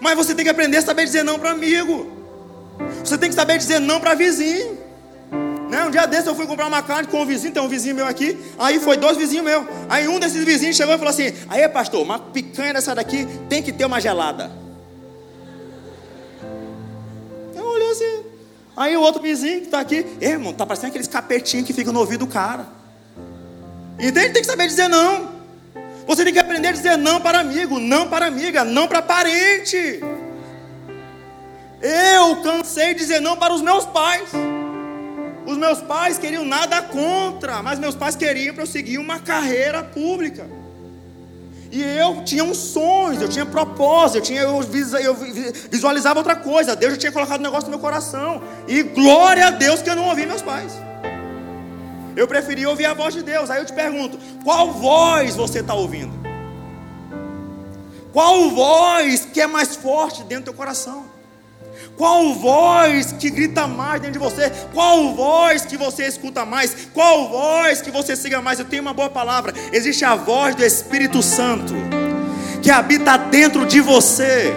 Mas 0.00 0.16
você 0.16 0.34
tem 0.34 0.44
que 0.44 0.50
aprender 0.50 0.78
a 0.78 0.82
saber 0.82 1.04
dizer 1.04 1.22
não 1.22 1.38
para 1.38 1.50
amigo. 1.50 2.10
Você 3.04 3.16
tem 3.16 3.28
que 3.28 3.34
saber 3.34 3.58
dizer 3.58 3.80
não 3.80 4.00
para 4.00 4.14
vizinho. 4.14 4.78
Né? 5.70 5.84
Um 5.84 5.90
dia 5.90 6.06
desse 6.06 6.28
eu 6.28 6.34
fui 6.34 6.46
comprar 6.46 6.66
uma 6.66 6.82
carne 6.82 7.08
com 7.08 7.22
um 7.22 7.26
vizinho, 7.26 7.52
tem 7.52 7.62
um 7.62 7.68
vizinho 7.68 7.94
meu 7.94 8.06
aqui. 8.06 8.38
Aí 8.58 8.78
foi 8.78 8.96
dois 8.96 9.16
vizinhos 9.16 9.44
meus. 9.44 9.66
Aí 9.88 10.06
um 10.06 10.18
desses 10.20 10.44
vizinhos 10.44 10.76
chegou 10.76 10.94
e 10.94 10.98
falou 10.98 11.10
assim: 11.10 11.32
Aí, 11.48 11.68
pastor, 11.68 12.02
uma 12.02 12.18
picanha 12.18 12.74
dessa 12.74 12.94
daqui 12.94 13.26
tem 13.48 13.62
que 13.62 13.72
ter 13.72 13.84
uma 13.84 14.00
gelada. 14.00 14.50
Eu 17.54 17.64
olhei 17.64 17.90
assim. 17.90 18.24
Aí 18.76 18.96
o 18.96 19.00
outro 19.00 19.22
vizinho 19.22 19.60
que 19.60 19.66
está 19.66 19.80
aqui, 19.80 20.06
irmão, 20.20 20.52
tá 20.52 20.66
parecendo 20.66 20.88
aqueles 20.88 21.08
capetinhos 21.08 21.66
que 21.66 21.72
ficam 21.72 21.92
no 21.92 22.00
ouvido 22.00 22.26
do 22.26 22.32
cara. 22.32 22.66
Entende? 23.98 24.30
Tem 24.30 24.42
que 24.42 24.44
saber 24.44 24.66
dizer 24.68 24.88
não. 24.88 25.35
Você 26.06 26.24
tem 26.24 26.32
que 26.32 26.38
aprender 26.38 26.68
a 26.68 26.72
dizer 26.72 26.96
não 26.96 27.20
para 27.20 27.40
amigo, 27.40 27.80
não 27.80 28.08
para 28.08 28.26
amiga, 28.26 28.64
não 28.64 28.86
para 28.86 29.02
parente. 29.02 30.00
Eu 31.82 32.36
cansei 32.42 32.94
de 32.94 33.00
dizer 33.00 33.20
não 33.20 33.36
para 33.36 33.52
os 33.52 33.60
meus 33.60 33.84
pais. 33.84 34.30
Os 35.44 35.56
meus 35.56 35.80
pais 35.80 36.18
queriam 36.18 36.44
nada 36.44 36.80
contra, 36.82 37.62
mas 37.62 37.78
meus 37.78 37.94
pais 37.94 38.16
queriam 38.16 38.54
para 38.54 38.62
eu 38.62 38.66
seguir 38.68 38.98
uma 38.98 39.18
carreira 39.18 39.82
pública. 39.82 40.46
E 41.70 41.82
eu 41.82 42.22
tinha 42.24 42.44
uns 42.44 42.56
sonhos, 42.56 43.20
eu 43.20 43.28
tinha 43.28 43.44
propósito, 43.44 44.18
eu, 44.18 44.22
tinha, 44.22 44.42
eu, 44.42 45.16
visualizava 45.70 46.20
outra 46.20 46.36
coisa. 46.36 46.76
Deus 46.76 46.94
já 46.94 46.98
tinha 46.98 47.12
colocado 47.12 47.40
um 47.40 47.44
negócio 47.44 47.64
no 47.64 47.70
meu 47.70 47.80
coração. 47.80 48.42
E 48.68 48.82
glória 48.82 49.48
a 49.48 49.50
Deus 49.50 49.82
que 49.82 49.90
eu 49.90 49.96
não 49.96 50.08
ouvi 50.08 50.24
meus 50.24 50.42
pais. 50.42 50.85
Eu 52.16 52.26
preferi 52.26 52.66
ouvir 52.66 52.86
a 52.86 52.94
voz 52.94 53.14
de 53.14 53.22
Deus. 53.22 53.50
Aí 53.50 53.60
eu 53.60 53.66
te 53.66 53.74
pergunto: 53.74 54.18
qual 54.42 54.72
voz 54.72 55.36
você 55.36 55.60
está 55.60 55.74
ouvindo? 55.74 56.12
Qual 58.12 58.50
voz 58.50 59.26
que 59.26 59.40
é 59.40 59.46
mais 59.46 59.76
forte 59.76 60.22
dentro 60.22 60.44
do 60.44 60.46
teu 60.46 60.54
coração? 60.54 61.04
Qual 61.96 62.34
voz 62.34 63.12
que 63.12 63.28
grita 63.28 63.66
mais 63.66 64.00
dentro 64.00 64.14
de 64.14 64.18
você? 64.18 64.50
Qual 64.72 65.14
voz 65.14 65.66
que 65.66 65.76
você 65.76 66.06
escuta 66.06 66.44
mais? 66.44 66.88
Qual 66.94 67.28
voz 67.28 67.82
que 67.82 67.90
você 67.90 68.16
siga 68.16 68.40
mais? 68.40 68.58
Eu 68.58 68.64
tenho 68.64 68.82
uma 68.82 68.94
boa 68.94 69.10
palavra. 69.10 69.52
Existe 69.72 70.04
a 70.04 70.14
voz 70.14 70.54
do 70.54 70.64
Espírito 70.64 71.22
Santo 71.22 71.74
que 72.62 72.70
habita 72.70 73.16
dentro 73.16 73.66
de 73.66 73.80
você. 73.80 74.54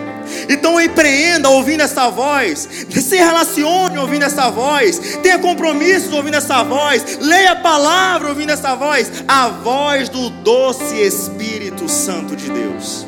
Então 0.47 0.79
empreenda 0.79 1.49
ouvindo 1.49 1.81
essa 1.81 2.09
voz, 2.09 2.67
se 2.89 3.15
relacione 3.17 3.97
ouvindo 3.97 4.23
essa 4.23 4.49
voz, 4.49 5.17
tenha 5.21 5.39
compromissos 5.39 6.13
ouvindo 6.13 6.35
essa 6.35 6.63
voz, 6.63 7.17
leia 7.19 7.51
a 7.51 7.55
palavra 7.55 8.29
ouvindo 8.29 8.51
essa 8.51 8.75
voz, 8.75 9.11
a 9.27 9.47
voz 9.49 10.09
do 10.09 10.29
doce 10.29 10.95
Espírito 10.95 11.87
Santo 11.89 12.35
de 12.35 12.49
Deus. 12.49 13.05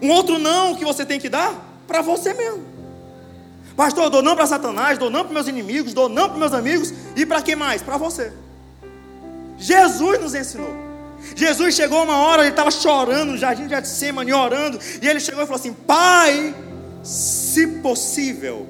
Um 0.00 0.10
outro 0.10 0.38
não 0.38 0.74
que 0.74 0.84
você 0.84 1.04
tem 1.04 1.18
que 1.18 1.28
dar 1.28 1.54
para 1.86 2.02
você 2.02 2.34
mesmo. 2.34 2.62
Pastor, 3.76 4.04
eu 4.04 4.10
dou 4.10 4.22
não 4.22 4.36
para 4.36 4.46
Satanás, 4.46 4.98
dou 4.98 5.10
não 5.10 5.24
para 5.24 5.32
meus 5.32 5.48
inimigos, 5.48 5.92
dou 5.92 6.08
não 6.08 6.28
para 6.28 6.38
meus 6.38 6.52
amigos 6.52 6.92
e 7.16 7.26
para 7.26 7.42
quem 7.42 7.56
mais? 7.56 7.82
Para 7.82 7.96
você. 7.96 8.32
Jesus 9.58 10.20
nos 10.20 10.34
ensinou. 10.34 10.83
Jesus 11.34 11.74
chegou 11.74 12.02
uma 12.02 12.18
hora, 12.18 12.42
ele 12.42 12.50
estava 12.50 12.70
chorando 12.70 13.32
no 13.32 13.38
jardim 13.38 13.64
de 13.64 13.70
Getsemane, 13.70 14.32
orando, 14.32 14.78
e 15.00 15.08
ele 15.08 15.20
chegou 15.20 15.42
e 15.42 15.46
falou 15.46 15.58
assim: 15.58 15.72
Pai, 15.72 16.54
se 17.02 17.66
possível, 17.66 18.66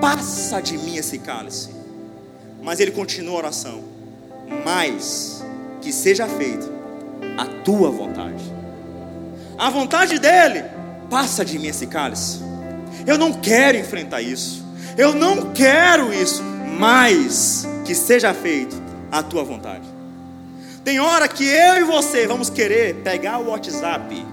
passa 0.00 0.60
de 0.60 0.76
mim 0.76 0.96
esse 0.96 1.18
cálice. 1.18 1.70
Mas 2.62 2.80
ele 2.80 2.90
continua 2.90 3.34
a 3.34 3.38
oração: 3.38 3.84
Mas 4.64 5.44
que 5.80 5.92
seja 5.92 6.26
feito 6.26 6.70
a 7.36 7.46
tua 7.46 7.90
vontade. 7.90 8.42
A 9.56 9.70
vontade 9.70 10.18
dele, 10.18 10.64
passa 11.10 11.44
de 11.44 11.58
mim 11.58 11.68
esse 11.68 11.86
cálice. 11.86 12.40
Eu 13.06 13.16
não 13.16 13.32
quero 13.32 13.78
enfrentar 13.78 14.20
isso. 14.20 14.64
Eu 14.96 15.14
não 15.14 15.52
quero 15.52 16.12
isso, 16.12 16.42
mas 16.78 17.66
que 17.84 17.94
seja 17.94 18.34
feito 18.34 18.76
a 19.10 19.22
tua 19.22 19.42
vontade. 19.44 19.97
Tem 20.88 20.98
hora 21.00 21.28
que 21.28 21.44
eu 21.44 21.82
e 21.82 21.84
você 21.84 22.26
vamos 22.26 22.48
querer 22.48 22.94
pegar 23.04 23.36
o 23.36 23.50
WhatsApp, 23.50 24.26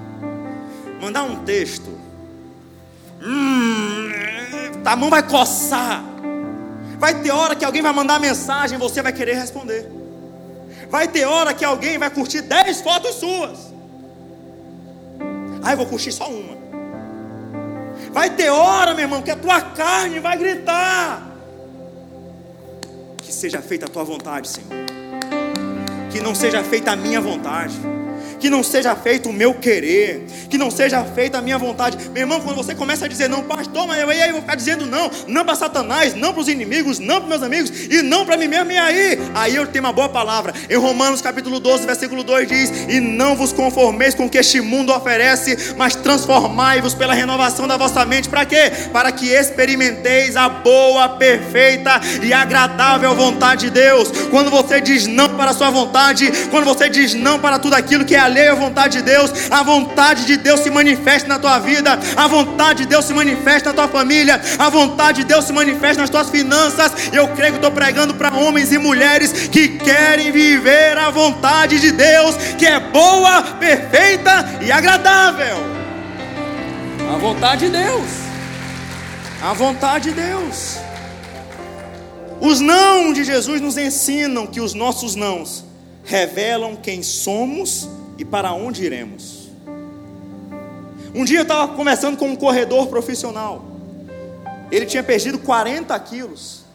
mandar 1.02 1.24
um 1.24 1.44
texto. 1.44 2.00
Hum, 3.22 4.10
a 4.86 4.96
mão 4.96 5.10
vai 5.10 5.22
coçar. 5.22 6.02
Vai 6.98 7.22
ter 7.22 7.32
hora 7.32 7.58
que 7.58 7.66
alguém 7.66 7.82
vai 7.82 7.92
mandar 7.92 8.22
mensagem, 8.22 8.80
você 8.80 9.02
vai 9.02 9.12
querer 9.12 9.34
responder. 9.34 9.92
Vai 10.90 11.10
ter 11.10 11.26
hora 11.26 11.54
que 11.54 11.66
alguém 11.66 11.98
vai 11.98 12.10
curtir 12.10 12.42
10 12.44 12.80
fotos 12.80 13.16
suas. 13.16 13.74
Ah, 15.62 15.74
eu 15.74 15.78
vou 15.78 15.88
curtir 15.88 16.14
só 16.14 16.30
uma. 16.30 16.56
Vai 18.14 18.30
ter 18.30 18.50
hora, 18.50 18.94
meu 18.94 19.04
irmão, 19.04 19.22
que 19.22 19.32
a 19.32 19.36
tua 19.36 19.60
carne 19.60 20.22
vai 20.22 20.38
gritar. 20.38 21.22
Que 23.18 23.34
seja 23.34 23.62
feita 23.62 23.88
a 23.88 23.90
tua 23.90 24.06
vontade, 24.06 24.48
Senhor 24.48 25.05
que 26.16 26.22
não 26.22 26.34
seja 26.34 26.64
feita 26.64 26.94
a 26.94 26.96
minha 26.96 27.20
vontade 27.20 27.78
que 28.46 28.50
não 28.52 28.62
seja 28.62 28.96
feito 28.96 29.30
o 29.30 29.34
meu 29.34 29.56
querer, 29.56 30.24
que 30.52 30.56
não 30.56 30.70
seja 30.70 31.04
feita 31.04 31.40
a 31.40 31.42
minha 31.42 31.58
vontade. 31.58 31.98
Meu 32.12 32.22
irmão, 32.22 32.40
quando 32.40 32.58
você 32.58 32.76
começa 32.76 33.06
a 33.06 33.08
dizer 33.08 33.28
não, 33.28 33.42
pastor, 33.42 33.88
mas 33.88 34.08
aí 34.08 34.28
eu 34.28 34.34
vou 34.34 34.42
ficar 34.42 34.54
dizendo 34.54 34.86
não, 34.86 35.10
não 35.28 35.44
para 35.44 35.56
Satanás, 35.56 36.14
não 36.14 36.32
para 36.32 36.42
os 36.42 36.48
inimigos, 36.48 37.00
não 37.00 37.22
para 37.22 37.28
meus 37.28 37.42
amigos 37.42 37.72
e 37.90 38.04
não 38.04 38.24
para 38.24 38.38
mim 38.38 38.48
mesmo, 38.48 38.72
e 38.72 38.78
aí? 38.78 39.18
Aí 39.34 39.56
eu 39.56 39.66
tenho 39.66 39.84
uma 39.84 39.92
boa 39.92 40.08
palavra. 40.08 40.54
Em 40.70 40.76
Romanos 40.76 41.24
capítulo 41.24 41.60
12, 41.60 41.88
versículo 41.88 42.24
2 42.24 42.48
diz: 42.48 42.70
E 42.88 43.00
não 43.00 43.36
vos 43.36 43.52
conformeis 43.52 44.14
com 44.14 44.28
o 44.28 44.30
que 44.30 44.38
este 44.38 44.62
mundo 44.62 44.94
oferece, 44.94 45.74
mas 45.76 45.96
transformai-vos 45.96 46.94
pela 46.94 47.16
renovação 47.16 47.68
da 47.68 47.78
vossa 47.78 48.06
mente. 48.06 48.30
Para 48.30 48.46
quê? 48.46 48.72
Para 48.94 49.12
que 49.12 49.26
experimenteis 49.30 50.36
a 50.36 50.50
boa, 50.50 51.10
perfeita 51.10 52.00
e 52.22 52.32
agradável 52.32 53.16
vontade 53.16 53.62
de 53.62 53.70
Deus. 53.72 54.12
Quando 54.30 54.52
você 54.52 54.80
diz 54.80 55.08
não 55.08 55.30
para 55.30 55.50
a 55.50 55.54
sua 55.56 55.72
vontade, 55.72 56.32
quando 56.52 56.66
você 56.66 56.88
diz 56.88 57.16
não 57.16 57.40
para 57.40 57.58
tudo 57.58 57.74
aquilo 57.74 58.06
que 58.06 58.14
é 58.14 58.35
alheio 58.36 58.52
à 58.52 58.56
vontade 58.56 58.98
de 58.98 59.04
Deus, 59.04 59.32
a 59.50 59.64
vontade 59.64 60.26
de 60.26 60.38
Deus 60.38 60.60
se 60.60 60.70
manifesta 60.70 61.28
na 61.28 61.40
tua 61.40 61.58
vida, 61.60 61.98
a 62.18 62.28
vontade 62.28 62.84
de 62.84 62.90
Deus 62.90 63.06
se 63.06 63.14
manifesta 63.14 63.70
na 63.70 63.76
tua 63.76 63.88
família, 63.88 64.42
a 64.60 64.70
vontade 64.70 65.22
de 65.22 65.28
Deus 65.28 65.46
se 65.46 65.54
manifesta 65.54 66.02
nas 66.02 66.10
tuas 66.10 66.30
finanças. 66.30 66.92
Eu 67.14 67.30
creio 67.30 67.54
que 67.54 67.58
estou 67.60 67.72
pregando 67.72 68.14
para 68.14 68.36
homens 68.36 68.74
e 68.74 68.78
mulheres 68.78 69.48
que 69.48 69.70
querem 69.70 70.32
viver 70.32 70.98
a 70.98 71.10
vontade 71.10 71.80
de 71.80 71.92
Deus, 71.92 72.36
que 72.58 72.66
é 72.66 72.80
boa, 72.80 73.42
perfeita 73.60 74.60
e 74.62 74.72
agradável. 74.72 75.58
A 77.14 77.18
vontade 77.18 77.66
de 77.66 77.72
Deus. 77.72 78.10
A 79.42 79.54
vontade 79.54 80.10
de 80.10 80.22
Deus. 80.22 80.78
Os 82.42 82.60
não 82.60 83.14
de 83.14 83.24
Jesus 83.24 83.62
nos 83.62 83.78
ensinam 83.78 84.46
que 84.46 84.60
os 84.60 84.74
nossos 84.74 85.16
nãos 85.16 85.64
revelam 86.04 86.76
quem 86.76 87.02
somos 87.02 87.88
e 88.18 88.26
para 88.26 88.54
onde 88.54 88.84
iremos. 88.84 89.50
Um 91.14 91.24
dia 91.24 91.40
eu 91.40 91.44
estava 91.44 91.74
conversando 91.74 92.18
com 92.18 92.28
um 92.28 92.36
corredor 92.36 92.88
profissional. 92.88 93.66
Ele 94.72 94.86
tinha 94.86 95.04
perdido 95.04 95.40
40 95.40 95.98
quilos. 96.02 96.66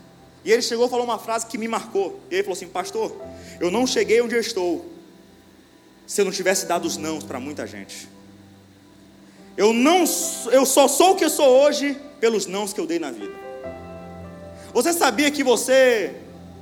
E 0.45 0.51
ele 0.51 0.63
chegou 0.63 0.87
e 0.87 0.91
falou 0.91 1.05
uma 1.05 1.19
frase 1.19 1.47
que 1.47 1.59
me 1.59 1.69
marcou. 1.69 2.19
Ele 2.31 2.43
falou 2.43 2.57
assim: 2.57 2.67
Pastor, 2.67 3.15
eu 3.61 3.71
não 3.71 3.87
cheguei 3.87 4.21
onde 4.23 4.35
eu 4.35 4.41
estou 4.41 4.91
se 6.07 6.21
eu 6.21 6.25
não 6.25 6.33
tivesse 6.33 6.67
dado 6.67 6.87
os 6.87 6.97
nãos 6.97 7.23
para 7.23 7.39
muita 7.39 7.67
gente. 7.67 8.09
Eu, 9.57 9.73
não, 9.73 10.05
eu 10.51 10.65
só 10.65 10.89
sou 10.89 11.13
o 11.13 11.17
que 11.17 11.25
eu 11.25 11.31
sou 11.31 11.47
hoje 11.47 11.97
pelos 12.19 12.47
nãos 12.47 12.73
que 12.73 12.81
eu 12.81 12.87
dei 12.87 12.99
na 12.99 13.11
vida. 13.11 13.33
Você 14.73 14.93
sabia 14.93 15.31
que 15.31 15.45
você 15.45 16.15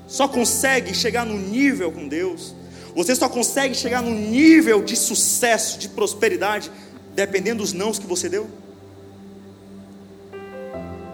só 0.07 0.27
consegue 0.27 0.93
chegar 0.95 1.25
no 1.25 1.39
nível 1.39 1.93
com 1.93 2.09
Deus 2.09 2.55
você 2.99 3.15
só 3.15 3.29
consegue 3.29 3.77
chegar 3.77 4.03
num 4.03 4.13
nível 4.13 4.83
de 4.83 4.97
sucesso, 4.97 5.79
de 5.79 5.89
prosperidade, 5.89 6.69
dependendo 7.15 7.63
dos 7.63 7.73
nãos 7.73 7.97
que 7.97 8.09
você 8.09 8.29
deu. 8.29 8.51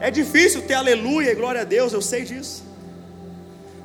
É 0.00 0.10
difícil 0.10 0.62
ter 0.62 0.72
aleluia 0.72 1.30
e 1.30 1.34
glória 1.34 1.60
a 1.60 1.64
Deus, 1.64 1.92
eu 1.92 2.00
sei 2.00 2.24
disso. 2.24 2.64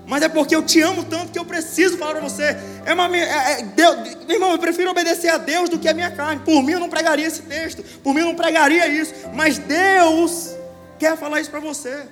Mas 0.07 0.23
é 0.23 0.29
porque 0.29 0.55
eu 0.55 0.63
te 0.63 0.79
amo 0.79 1.03
tanto 1.03 1.33
que 1.33 1.37
eu 1.37 1.43
preciso 1.43 1.97
falar 1.97 2.13
para 2.13 2.21
você. 2.21 2.57
É 2.85 2.93
uma, 2.93 3.13
é, 3.17 3.59
é, 3.59 3.63
Deus, 3.63 4.15
meu 4.25 4.37
irmão, 4.37 4.51
eu 4.53 4.59
prefiro 4.59 4.89
obedecer 4.89 5.27
a 5.27 5.37
Deus 5.37 5.69
do 5.69 5.77
que 5.77 5.89
a 5.89 5.93
minha 5.93 6.09
carne. 6.09 6.41
Por 6.45 6.63
mim 6.63 6.71
eu 6.71 6.79
não 6.79 6.89
pregaria 6.89 7.27
esse 7.27 7.41
texto. 7.41 7.83
Por 8.01 8.13
mim 8.13 8.21
eu 8.21 8.27
não 8.27 8.35
pregaria 8.35 8.87
isso. 8.87 9.13
Mas 9.33 9.57
Deus 9.57 10.55
quer 10.97 11.17
falar 11.17 11.41
isso 11.41 11.51
para 11.51 11.59
você. 11.59 12.05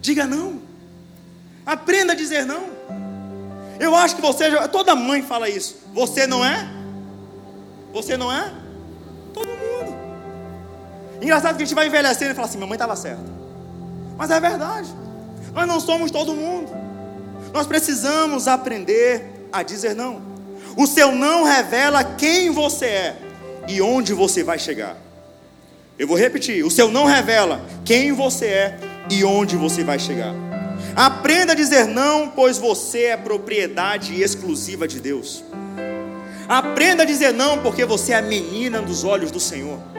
Diga 0.00 0.26
não. 0.26 0.60
Aprenda 1.64 2.12
a 2.12 2.16
dizer 2.16 2.44
não. 2.44 2.73
Eu 3.78 3.94
acho 3.94 4.16
que 4.16 4.22
você 4.22 4.50
já. 4.50 4.68
Toda 4.68 4.94
mãe 4.94 5.22
fala 5.22 5.48
isso. 5.48 5.76
Você 5.92 6.26
não 6.26 6.44
é? 6.44 6.68
Você 7.92 8.16
não 8.16 8.32
é? 8.32 8.52
Todo 9.32 9.48
mundo. 9.48 9.96
Engraçado 11.20 11.56
que 11.56 11.62
a 11.62 11.66
gente 11.66 11.74
vai 11.74 11.86
envelhecendo 11.86 12.32
e 12.32 12.34
fala 12.34 12.46
assim: 12.46 12.56
minha 12.56 12.68
mãe 12.68 12.76
estava 12.76 12.96
certa. 12.96 13.24
Mas 14.16 14.30
é 14.30 14.40
verdade. 14.40 14.88
Nós 15.52 15.66
não 15.66 15.80
somos 15.80 16.10
todo 16.10 16.34
mundo. 16.34 16.70
Nós 17.52 17.66
precisamos 17.66 18.48
aprender 18.48 19.48
a 19.52 19.62
dizer 19.62 19.94
não. 19.94 20.20
O 20.76 20.86
seu 20.86 21.12
não 21.12 21.44
revela 21.44 22.02
quem 22.02 22.50
você 22.50 22.86
é 22.86 23.16
e 23.68 23.80
onde 23.80 24.12
você 24.12 24.42
vai 24.42 24.58
chegar. 24.58 24.96
Eu 25.98 26.08
vou 26.08 26.16
repetir: 26.16 26.64
o 26.64 26.70
seu 26.70 26.90
não 26.90 27.04
revela 27.04 27.64
quem 27.84 28.12
você 28.12 28.46
é 28.46 28.78
e 29.10 29.24
onde 29.24 29.56
você 29.56 29.84
vai 29.84 29.98
chegar. 29.98 30.34
Aprenda 30.96 31.52
a 31.52 31.56
dizer 31.56 31.88
não, 31.88 32.28
pois 32.28 32.56
você 32.56 33.06
é 33.06 33.16
propriedade 33.16 34.20
exclusiva 34.20 34.86
de 34.86 35.00
Deus. 35.00 35.42
Aprenda 36.48 37.02
a 37.02 37.06
dizer 37.06 37.32
não, 37.32 37.58
porque 37.58 37.84
você 37.84 38.12
é 38.12 38.16
a 38.16 38.22
menina 38.22 38.80
dos 38.80 39.02
olhos 39.02 39.32
do 39.32 39.40
Senhor. 39.40 39.93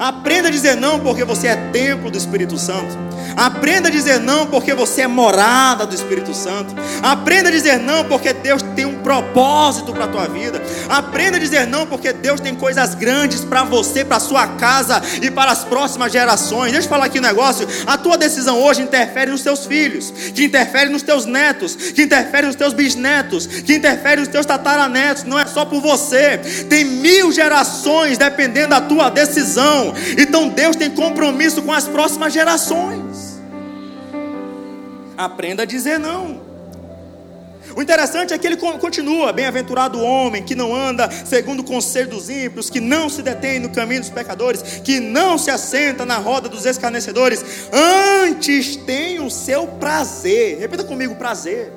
Aprenda 0.00 0.48
a 0.48 0.50
dizer 0.50 0.76
não 0.76 0.98
porque 0.98 1.24
você 1.24 1.48
é 1.48 1.56
templo 1.56 2.10
do 2.10 2.16
Espírito 2.16 2.56
Santo. 2.56 2.98
Aprenda 3.36 3.88
a 3.88 3.90
dizer 3.90 4.18
não 4.18 4.46
porque 4.46 4.72
você 4.72 5.02
é 5.02 5.06
morada 5.06 5.84
do 5.84 5.94
Espírito 5.94 6.32
Santo. 6.32 6.74
Aprenda 7.02 7.50
a 7.50 7.52
dizer 7.52 7.78
não 7.78 8.02
porque 8.06 8.32
Deus 8.32 8.62
tem 8.74 8.86
um 8.86 9.02
propósito 9.02 9.92
para 9.92 10.06
a 10.06 10.08
tua 10.08 10.26
vida. 10.26 10.62
Aprenda 10.88 11.36
a 11.36 11.40
dizer 11.40 11.66
não 11.66 11.86
porque 11.86 12.14
Deus 12.14 12.40
tem 12.40 12.54
coisas 12.54 12.94
grandes 12.94 13.44
para 13.44 13.62
você, 13.62 14.02
para 14.02 14.16
a 14.16 14.20
sua 14.20 14.46
casa 14.46 15.02
e 15.20 15.30
para 15.30 15.50
as 15.50 15.64
próximas 15.64 16.10
gerações. 16.10 16.72
Deixa 16.72 16.86
eu 16.86 16.90
falar 16.90 17.04
aqui 17.04 17.18
um 17.18 17.22
negócio. 17.22 17.68
A 17.86 17.98
tua 17.98 18.16
decisão 18.16 18.58
hoje 18.58 18.80
interfere 18.80 19.30
nos 19.30 19.42
teus 19.42 19.66
filhos, 19.66 20.10
que 20.34 20.44
interfere 20.44 20.88
nos 20.88 21.02
teus 21.02 21.26
netos, 21.26 21.76
que 21.76 22.04
interfere 22.04 22.46
nos 22.46 22.56
teus 22.56 22.72
bisnetos, 22.72 23.46
que 23.46 23.74
interfere 23.74 24.20
nos 24.20 24.28
teus 24.28 24.46
tataranetos. 24.46 25.24
Não 25.24 25.38
é 25.38 25.44
só 25.44 25.66
por 25.66 25.82
você. 25.82 26.38
Tem 26.70 26.84
mil 26.84 27.30
gerações 27.30 28.16
dependendo 28.16 28.70
da 28.70 28.80
tua 28.80 29.10
decisão. 29.10 29.89
Então 30.18 30.48
Deus 30.48 30.76
tem 30.76 30.90
compromisso 30.90 31.62
com 31.62 31.72
as 31.72 31.86
próximas 31.86 32.32
gerações. 32.32 33.40
Aprenda 35.16 35.64
a 35.64 35.66
dizer 35.66 35.98
não. 35.98 36.50
O 37.76 37.82
interessante 37.82 38.32
é 38.32 38.38
que 38.38 38.46
ele 38.46 38.56
continua: 38.56 39.32
bem-aventurado 39.32 39.98
o 39.98 40.02
homem 40.02 40.42
que 40.42 40.54
não 40.54 40.74
anda 40.74 41.08
segundo 41.24 41.60
o 41.60 41.64
conselho 41.64 42.10
dos 42.10 42.28
ímpios, 42.28 42.70
que 42.70 42.80
não 42.80 43.08
se 43.08 43.22
detém 43.22 43.58
no 43.58 43.68
caminho 43.68 44.00
dos 44.00 44.10
pecadores, 44.10 44.62
que 44.84 44.98
não 44.98 45.38
se 45.38 45.50
assenta 45.50 46.04
na 46.04 46.16
roda 46.16 46.48
dos 46.48 46.66
escarnecedores, 46.66 47.44
antes 47.72 48.76
tem 48.76 49.20
o 49.20 49.30
seu 49.30 49.66
prazer. 49.66 50.58
Repita 50.58 50.84
comigo: 50.84 51.14
prazer. 51.14 51.72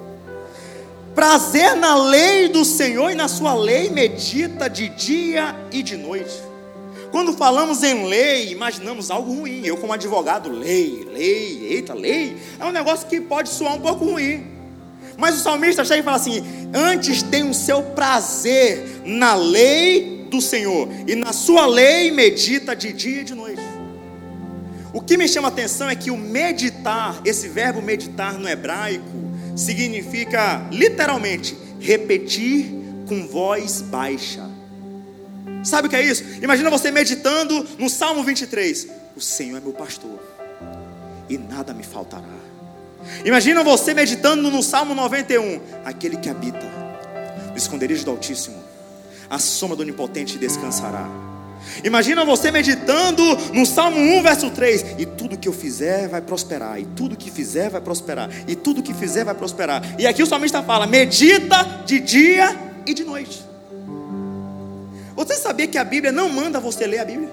Prazer 1.13 1.75
na 1.75 1.95
lei 1.95 2.49
do 2.49 2.65
Senhor 2.65 3.11
e 3.11 3.15
na 3.15 3.27
sua 3.27 3.53
lei 3.53 3.89
medita 3.89 4.67
de 4.67 4.89
dia 4.89 5.55
e 5.71 5.83
de 5.83 5.95
noite. 5.95 6.52
Quando 7.13 7.31
falamos 7.33 7.83
em 7.83 8.07
lei, 8.07 8.51
imaginamos 8.51 9.11
algo 9.11 9.31
ruim. 9.31 9.61
Eu, 9.63 9.77
como 9.77 9.93
advogado, 9.93 10.49
lei, 10.49 11.07
lei, 11.13 11.67
eita, 11.69 11.93
lei, 11.93 12.35
é 12.59 12.65
um 12.65 12.71
negócio 12.71 13.07
que 13.07 13.21
pode 13.21 13.49
soar 13.49 13.75
um 13.75 13.79
pouco 13.79 14.03
ruim. 14.03 14.47
Mas 15.15 15.35
o 15.35 15.43
salmista 15.43 15.85
chega 15.85 15.99
e 15.99 16.03
fala 16.03 16.17
assim: 16.17 16.43
Antes 16.73 17.21
tem 17.21 17.47
o 17.47 17.53
seu 17.53 17.83
prazer 17.83 19.03
na 19.05 19.35
lei 19.35 20.25
do 20.27 20.41
Senhor, 20.41 20.89
e 21.07 21.13
na 21.13 21.33
sua 21.33 21.67
lei 21.67 22.09
medita 22.09 22.75
de 22.75 22.91
dia 22.91 23.21
e 23.21 23.23
de 23.23 23.35
noite. 23.35 23.61
O 24.91 24.99
que 24.99 25.15
me 25.15 25.27
chama 25.27 25.49
a 25.49 25.51
atenção 25.51 25.87
é 25.87 25.95
que 25.95 26.09
o 26.09 26.17
meditar, 26.17 27.21
esse 27.23 27.47
verbo 27.47 27.79
meditar 27.79 28.39
no 28.39 28.49
hebraico, 28.49 29.05
significa 29.55 30.67
literalmente 30.71 31.55
repetir 31.79 32.73
com 33.05 33.27
voz 33.27 33.83
baixa. 33.83 34.52
Sabe 35.63 35.87
o 35.87 35.89
que 35.89 35.95
é 35.95 36.03
isso? 36.03 36.23
Imagina 36.41 36.69
você 36.69 36.91
meditando 36.91 37.65
no 37.79 37.89
Salmo 37.89 38.23
23: 38.23 38.87
O 39.15 39.21
Senhor 39.21 39.57
é 39.57 39.61
meu 39.61 39.71
pastor, 39.71 40.19
e 41.29 41.37
nada 41.37 41.73
me 41.73 41.83
faltará. 41.83 42.23
Imagina 43.25 43.63
você 43.63 43.93
meditando 43.93 44.51
no 44.51 44.61
Salmo 44.61 44.93
91: 44.93 45.61
Aquele 45.85 46.17
que 46.17 46.29
habita 46.29 46.65
no 47.49 47.57
esconderijo 47.57 48.03
do 48.03 48.11
Altíssimo, 48.11 48.61
a 49.29 49.39
sombra 49.39 49.77
do 49.77 49.83
Onipotente 49.83 50.37
descansará. 50.37 51.07
Imagina 51.83 52.25
você 52.25 52.51
meditando 52.51 53.23
no 53.53 53.65
Salmo 53.65 53.97
1, 53.97 54.21
verso 54.21 54.49
3: 54.49 54.95
E 54.97 55.05
tudo 55.05 55.37
que 55.37 55.47
eu 55.47 55.53
fizer 55.53 56.09
vai 56.09 56.21
prosperar, 56.21 56.79
e 56.79 56.85
tudo 56.85 57.15
que 57.15 57.31
fizer 57.31 57.69
vai 57.69 57.79
prosperar, 57.79 58.29
e 58.47 58.55
tudo 58.55 58.83
que 58.83 58.93
fizer 58.93 59.23
vai 59.23 59.33
prosperar. 59.33 59.81
E 59.97 60.05
aqui 60.05 60.21
o 60.21 60.27
salmista 60.27 60.61
fala: 60.61 60.85
medita 60.85 61.83
de 61.85 61.99
dia 61.99 62.53
e 62.85 62.93
de 62.93 63.03
noite. 63.03 63.52
Você 65.15 65.35
sabia 65.35 65.67
que 65.67 65.77
a 65.77 65.83
Bíblia 65.83 66.11
não 66.11 66.29
manda 66.29 66.59
você 66.59 66.87
ler 66.87 66.99
a 66.99 67.05
Bíblia? 67.05 67.29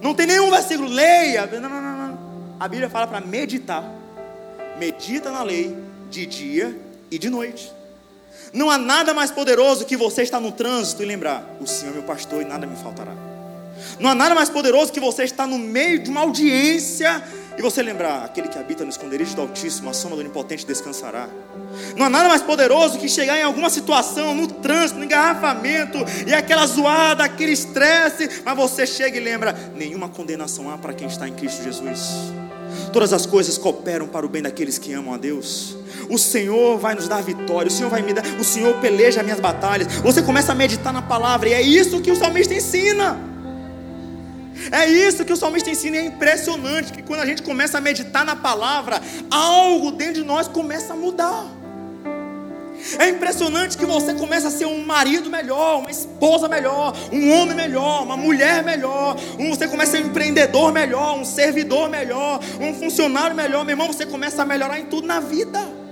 Não 0.00 0.14
tem 0.14 0.26
nenhum 0.26 0.50
versículo, 0.50 0.88
leia. 0.88 1.46
Não, 1.46 1.68
não, 1.68 1.80
não, 1.80 2.08
não. 2.08 2.18
A 2.58 2.68
Bíblia 2.68 2.88
fala 2.88 3.06
para 3.06 3.20
meditar. 3.20 3.84
Medita 4.78 5.30
na 5.30 5.42
lei 5.42 5.76
de 6.10 6.26
dia 6.26 6.78
e 7.10 7.18
de 7.18 7.30
noite. 7.30 7.72
Não 8.52 8.70
há 8.70 8.78
nada 8.78 9.12
mais 9.12 9.30
poderoso 9.30 9.84
que 9.84 9.96
você 9.96 10.22
estar 10.22 10.40
no 10.40 10.52
trânsito 10.52 11.02
e 11.02 11.06
lembrar: 11.06 11.44
o 11.60 11.66
Senhor 11.66 11.92
é 11.92 11.94
meu 11.94 12.02
pastor 12.02 12.42
e 12.42 12.44
nada 12.44 12.66
me 12.66 12.76
faltará. 12.76 13.12
Não 13.98 14.10
há 14.10 14.14
nada 14.14 14.34
mais 14.34 14.48
poderoso 14.48 14.92
que 14.92 15.00
você 15.00 15.24
estar 15.24 15.46
no 15.46 15.58
meio 15.58 15.98
de 15.98 16.10
uma 16.10 16.22
audiência 16.22 17.22
e 17.56 17.62
você 17.62 17.82
lembrar: 17.82 18.24
aquele 18.24 18.48
que 18.48 18.58
habita 18.58 18.84
no 18.84 18.90
esconderijo 18.90 19.34
do 19.34 19.42
Altíssimo, 19.42 19.90
a 19.90 19.92
sombra 19.92 20.16
do 20.16 20.20
Onipotente 20.20 20.66
descansará. 20.66 21.28
Não 21.96 22.06
há 22.06 22.10
nada 22.10 22.28
mais 22.28 22.42
poderoso 22.42 22.98
que 22.98 23.08
chegar 23.08 23.38
em 23.38 23.42
alguma 23.42 23.70
situação, 23.70 24.34
no 24.34 24.46
trânsito, 24.46 24.98
no 24.98 25.04
engarrafamento, 25.04 25.98
e 26.26 26.34
aquela 26.34 26.66
zoada, 26.66 27.24
aquele 27.24 27.52
estresse, 27.52 28.42
mas 28.44 28.56
você 28.56 28.86
chega 28.86 29.16
e 29.16 29.20
lembra: 29.20 29.54
nenhuma 29.74 30.08
condenação 30.08 30.70
há 30.70 30.78
para 30.78 30.92
quem 30.92 31.06
está 31.08 31.28
em 31.28 31.32
Cristo 31.32 31.62
Jesus. 31.62 32.32
Todas 32.92 33.12
as 33.12 33.26
coisas 33.26 33.58
cooperam 33.58 34.06
para 34.06 34.24
o 34.24 34.28
bem 34.28 34.42
daqueles 34.42 34.78
que 34.78 34.92
amam 34.92 35.14
a 35.14 35.16
Deus. 35.16 35.76
O 36.10 36.18
Senhor 36.18 36.78
vai 36.78 36.94
nos 36.94 37.08
dar 37.08 37.22
vitória, 37.22 37.68
o 37.68 37.70
Senhor 37.70 37.88
vai 37.88 38.02
me 38.02 38.12
dar, 38.12 38.24
o 38.38 38.44
Senhor 38.44 38.74
peleja 38.80 39.20
as 39.20 39.24
minhas 39.24 39.40
batalhas. 39.40 39.92
Você 39.96 40.22
começa 40.22 40.52
a 40.52 40.54
meditar 40.54 40.92
na 40.92 41.02
palavra, 41.02 41.48
e 41.48 41.52
é 41.52 41.62
isso 41.62 42.00
que 42.00 42.10
o 42.10 42.16
salmista 42.16 42.54
ensina. 42.54 43.35
É 44.70 44.86
isso 44.86 45.24
que 45.24 45.32
o 45.32 45.36
salmista 45.36 45.70
ensina, 45.70 45.96
e 45.96 46.00
é 46.00 46.04
impressionante 46.04 46.92
que 46.92 47.02
quando 47.02 47.20
a 47.20 47.26
gente 47.26 47.42
começa 47.42 47.78
a 47.78 47.80
meditar 47.80 48.24
na 48.24 48.36
palavra, 48.36 49.00
algo 49.30 49.90
dentro 49.90 50.14
de 50.14 50.24
nós 50.24 50.48
começa 50.48 50.92
a 50.92 50.96
mudar. 50.96 51.46
É 52.98 53.08
impressionante 53.08 53.76
que 53.76 53.84
você 53.84 54.14
começa 54.14 54.48
a 54.48 54.50
ser 54.50 54.66
um 54.66 54.84
marido 54.84 55.28
melhor, 55.28 55.80
uma 55.80 55.90
esposa 55.90 56.48
melhor, 56.48 56.94
um 57.12 57.32
homem 57.32 57.56
melhor, 57.56 58.02
uma 58.02 58.16
mulher 58.16 58.62
melhor, 58.62 59.16
você 59.38 59.66
começa 59.66 59.96
a 59.96 60.00
ser 60.00 60.06
um 60.06 60.10
empreendedor 60.10 60.72
melhor, 60.72 61.18
um 61.18 61.24
servidor 61.24 61.88
melhor, 61.88 62.40
um 62.60 62.74
funcionário 62.74 63.34
melhor, 63.34 63.64
meu 63.64 63.72
irmão, 63.72 63.88
você 63.88 64.06
começa 64.06 64.42
a 64.42 64.44
melhorar 64.44 64.78
em 64.78 64.86
tudo 64.86 65.06
na 65.06 65.20
vida. 65.20 65.85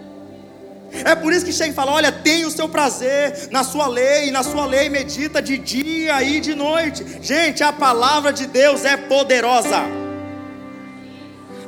É 1.05 1.15
por 1.15 1.33
isso 1.33 1.45
que 1.45 1.53
chega 1.53 1.71
e 1.71 1.75
fala: 1.75 1.93
olha, 1.93 2.13
tem 2.13 2.45
o 2.45 2.51
seu 2.51 2.69
prazer 2.69 3.49
na 3.51 3.65
sua 3.65 3.87
lei, 3.87 4.31
na 4.31 4.43
sua 4.43 4.67
lei 4.67 4.89
medita 4.89 5.43
de 5.43 5.59
dia 5.59 6.23
e 6.23 6.41
de 6.41 6.55
noite. 6.55 7.05
Gente, 7.21 7.63
a 7.63 7.73
palavra 7.73 8.33
de 8.33 8.47
Deus 8.47 8.85
é 8.85 8.97
poderosa. 8.97 9.83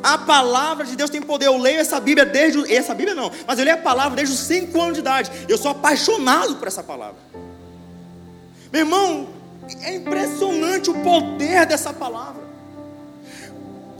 A 0.03 0.19
palavra 0.19 0.85
de 0.85 0.95
Deus 0.95 1.11
tem 1.11 1.21
poder. 1.21 1.47
Eu 1.47 1.59
leio 1.59 1.81
essa 1.81 1.99
Bíblia 1.99 2.25
desde. 2.25 2.73
Essa 2.73 2.95
Bíblia 2.95 3.15
não, 3.15 3.33
mas 3.47 3.59
eu 3.59 3.65
leio 3.65 3.77
a 3.77 3.81
palavra 3.81 4.17
desde 4.17 4.35
os 4.35 4.41
5 4.41 4.81
anos 4.81 4.95
de 4.95 5.01
idade. 5.01 5.31
Eu 5.49 5.59
sou 5.59 5.73
apaixonado 5.73 6.57
por 6.57 6.69
essa 6.69 6.83
palavra. 6.83 7.17
Meu 8.73 8.83
irmão, 8.83 9.29
é 9.83 9.97
impressionante 9.97 10.91
o 10.91 10.95
poder 11.03 11.67
dessa 11.67 11.93
palavra. 11.93 12.45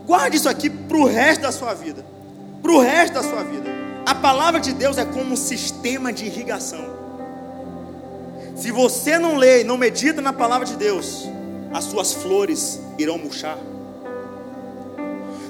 Guarde 0.07 0.37
isso 0.37 0.49
aqui 0.49 0.71
para 0.71 0.97
o 0.97 1.05
resto 1.05 1.43
da 1.43 1.51
sua 1.51 1.75
vida. 1.75 2.05
Para 2.63 2.73
o 2.73 2.81
resto 2.81 3.15
da 3.15 3.23
sua 3.23 3.43
vida. 3.43 3.76
A 4.07 4.15
palavra 4.15 4.61
de 4.61 4.73
Deus 4.73 4.99
é 4.99 5.05
como 5.05 5.33
um 5.33 5.37
sistema 5.37 6.13
de 6.13 6.27
irrigação. 6.27 6.95
Se 8.55 8.71
você 8.71 9.19
não 9.19 9.35
lê, 9.35 9.65
não 9.65 9.77
medita 9.77 10.23
na 10.23 10.33
palavra 10.33 10.65
de 10.65 10.77
Deus, 10.77 11.25
as 11.75 11.85
suas 11.85 12.15
flores 12.15 12.81
irão 12.97 13.19
murchar. 13.19 13.59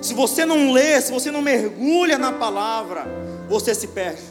Se 0.00 0.14
você 0.14 0.46
não 0.46 0.72
lê, 0.72 0.98
se 1.02 1.12
você 1.12 1.30
não 1.30 1.42
mergulha 1.42 2.16
na 2.16 2.32
palavra, 2.32 3.06
você 3.46 3.74
se 3.74 3.88
perde. 3.88 4.22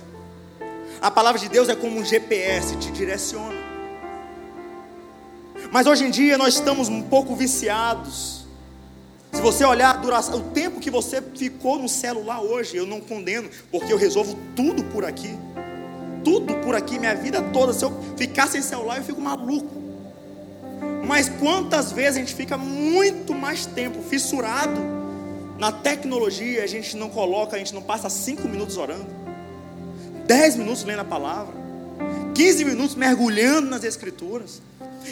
A 1.00 1.12
palavra 1.12 1.40
de 1.40 1.48
Deus 1.48 1.70
é 1.70 1.76
como 1.76 2.00
um 2.00 2.04
GPS, 2.04 2.76
te 2.78 2.92
direciona. 2.92 3.64
Mas 5.72 5.86
hoje 5.86 6.04
em 6.04 6.10
dia 6.10 6.36
nós 6.36 6.56
estamos 6.56 6.90
um 6.90 7.04
pouco 7.04 7.36
viciados 7.36 8.45
se 9.36 9.42
você 9.42 9.66
olhar 9.66 9.98
duração, 10.02 10.38
o 10.38 10.42
tempo 10.52 10.80
que 10.80 10.90
você 10.90 11.22
ficou 11.22 11.78
no 11.78 11.90
celular 11.90 12.42
hoje, 12.42 12.78
eu 12.78 12.86
não 12.86 13.02
condeno, 13.02 13.50
porque 13.70 13.92
eu 13.92 13.98
resolvo 13.98 14.38
tudo 14.56 14.84
por 14.86 15.04
aqui. 15.04 15.38
Tudo 16.24 16.56
por 16.56 16.74
aqui, 16.74 16.98
minha 16.98 17.14
vida 17.14 17.42
toda. 17.42 17.74
Se 17.74 17.84
eu 17.84 17.94
ficar 18.16 18.48
sem 18.48 18.62
celular, 18.62 18.98
eu 18.98 19.04
fico 19.04 19.20
maluco. 19.20 19.70
Mas 21.06 21.30
quantas 21.30 21.92
vezes 21.92 22.16
a 22.16 22.20
gente 22.20 22.34
fica 22.34 22.58
muito 22.58 23.34
mais 23.34 23.66
tempo 23.66 24.02
fissurado 24.02 24.80
na 25.60 25.72
tecnologia, 25.72 26.64
a 26.64 26.68
gente 26.68 26.96
não 26.96 27.10
coloca, 27.10 27.56
a 27.56 27.60
gente 27.60 27.74
não 27.74 27.82
passa 27.82 28.10
cinco 28.10 28.48
minutos 28.48 28.78
orando, 28.78 29.06
dez 30.26 30.56
minutos 30.56 30.84
lendo 30.84 31.02
a 31.02 31.06
palavra, 31.06 31.54
15 32.34 32.66
minutos 32.66 32.96
mergulhando 32.96 33.70
nas 33.70 33.84
escrituras. 33.84 34.62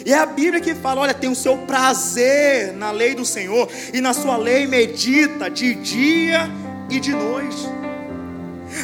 E 0.04 0.12
é 0.12 0.18
a 0.18 0.26
Bíblia 0.26 0.60
que 0.60 0.74
fala: 0.74 1.02
olha, 1.02 1.14
tem 1.14 1.30
o 1.30 1.36
seu 1.36 1.58
prazer 1.58 2.72
na 2.72 2.90
lei 2.90 3.14
do 3.14 3.24
Senhor, 3.24 3.68
e 3.92 4.00
na 4.00 4.12
sua 4.12 4.36
lei 4.36 4.66
medita 4.66 5.50
de 5.50 5.74
dia 5.74 6.50
e 6.90 6.98
de 6.98 7.12
noite. 7.12 7.68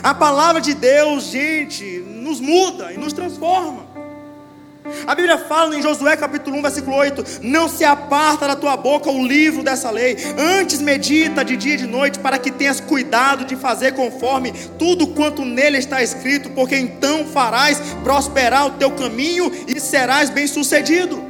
A 0.03 0.14
palavra 0.14 0.61
de 0.61 0.75
Deus, 0.75 1.25
gente, 1.25 1.85
nos 2.07 2.40
muda 2.40 2.92
e 2.92 2.96
nos 2.96 3.12
transforma. 3.12 3.89
A 5.07 5.14
Bíblia 5.14 5.37
fala 5.37 5.77
em 5.77 5.83
Josué 5.83 6.16
capítulo 6.16 6.57
1, 6.59 6.62
versículo 6.62 6.97
8: 6.97 7.25
Não 7.43 7.69
se 7.69 7.85
aparta 7.85 8.47
da 8.47 8.57
tua 8.57 8.77
boca 8.77 9.11
o 9.11 9.27
livro 9.27 9.62
dessa 9.62 9.90
lei, 9.90 10.16
antes 10.38 10.81
medita 10.81 11.45
de 11.45 11.57
dia 11.57 11.75
e 11.75 11.79
de 11.79 11.87
noite, 11.87 12.19
para 12.19 12.38
que 12.38 12.51
tenhas 12.51 12.81
cuidado 12.81 13.45
de 13.45 13.57
fazer 13.57 13.93
conforme 13.93 14.53
tudo 14.79 15.09
quanto 15.09 15.45
nele 15.45 15.79
está 15.79 16.03
escrito, 16.03 16.51
porque 16.51 16.77
então 16.77 17.27
farás 17.27 17.79
prosperar 18.03 18.66
o 18.66 18.71
teu 18.73 18.90
caminho 18.93 19.53
e 19.69 19.79
serás 19.79 20.31
bem-sucedido. 20.31 21.23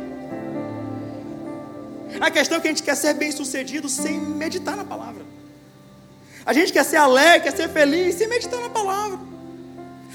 A 2.20 2.30
questão 2.30 2.58
é 2.58 2.60
que 2.60 2.68
a 2.68 2.70
gente 2.70 2.82
quer 2.82 2.96
ser 2.96 3.14
bem-sucedido 3.14 3.88
sem 3.88 4.18
meditar 4.18 4.76
na 4.76 4.84
palavra. 4.84 5.24
A 6.46 6.52
gente 6.52 6.72
quer 6.72 6.84
ser 6.84 6.96
alegre, 6.96 7.50
quer 7.50 7.56
ser 7.56 7.68
feliz 7.68 8.14
sem 8.14 8.28
meditar 8.28 8.60
na 8.60 8.70
palavra. 8.70 9.18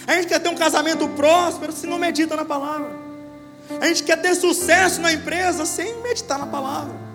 A 0.08 0.14
gente 0.14 0.28
quer 0.28 0.40
ter 0.40 0.50
um 0.50 0.56
casamento 0.56 1.08
próspero 1.10 1.72
se 1.72 1.88
não 1.88 1.98
medita 1.98 2.36
na 2.36 2.46
palavra. 2.46 3.05
A 3.82 3.88
gente 3.88 4.04
quer 4.04 4.22
ter 4.22 4.36
sucesso 4.36 5.02
na 5.02 5.12
empresa 5.12 5.66
sem 5.66 6.02
meditar 6.02 6.38
na 6.38 6.46
palavra. 6.46 7.06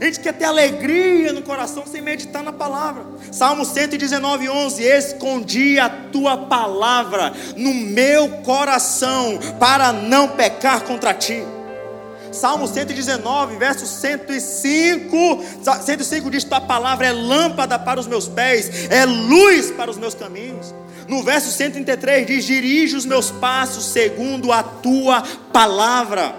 A 0.00 0.04
gente 0.06 0.20
quer 0.20 0.32
ter 0.32 0.46
alegria 0.46 1.30
no 1.32 1.42
coração 1.42 1.84
sem 1.86 2.00
meditar 2.00 2.42
na 2.42 2.52
palavra. 2.52 3.04
Salmo 3.30 3.66
119, 3.66 4.48
11: 4.48 4.82
Escondi 4.82 5.78
a 5.78 5.90
tua 5.90 6.38
palavra 6.38 7.32
no 7.54 7.74
meu 7.74 8.28
coração 8.42 9.38
para 9.58 9.92
não 9.92 10.28
pecar 10.28 10.84
contra 10.84 11.12
ti. 11.12 11.44
Salmo 12.32 12.66
119, 12.66 13.56
verso 13.56 13.84
105. 13.84 15.44
105 15.82 16.30
diz: 16.30 16.44
Tua 16.44 16.62
palavra 16.62 17.06
é 17.06 17.12
lâmpada 17.12 17.78
para 17.78 18.00
os 18.00 18.06
meus 18.06 18.26
pés, 18.26 18.90
é 18.90 19.04
luz 19.04 19.70
para 19.70 19.90
os 19.90 19.98
meus 19.98 20.14
caminhos. 20.14 20.74
No 21.10 21.24
verso 21.24 21.50
133 21.50 22.24
diz: 22.24 22.44
Dirige 22.44 22.94
os 22.94 23.04
meus 23.04 23.32
passos 23.32 23.86
segundo 23.86 24.52
a 24.52 24.62
tua 24.62 25.22
palavra. 25.52 26.36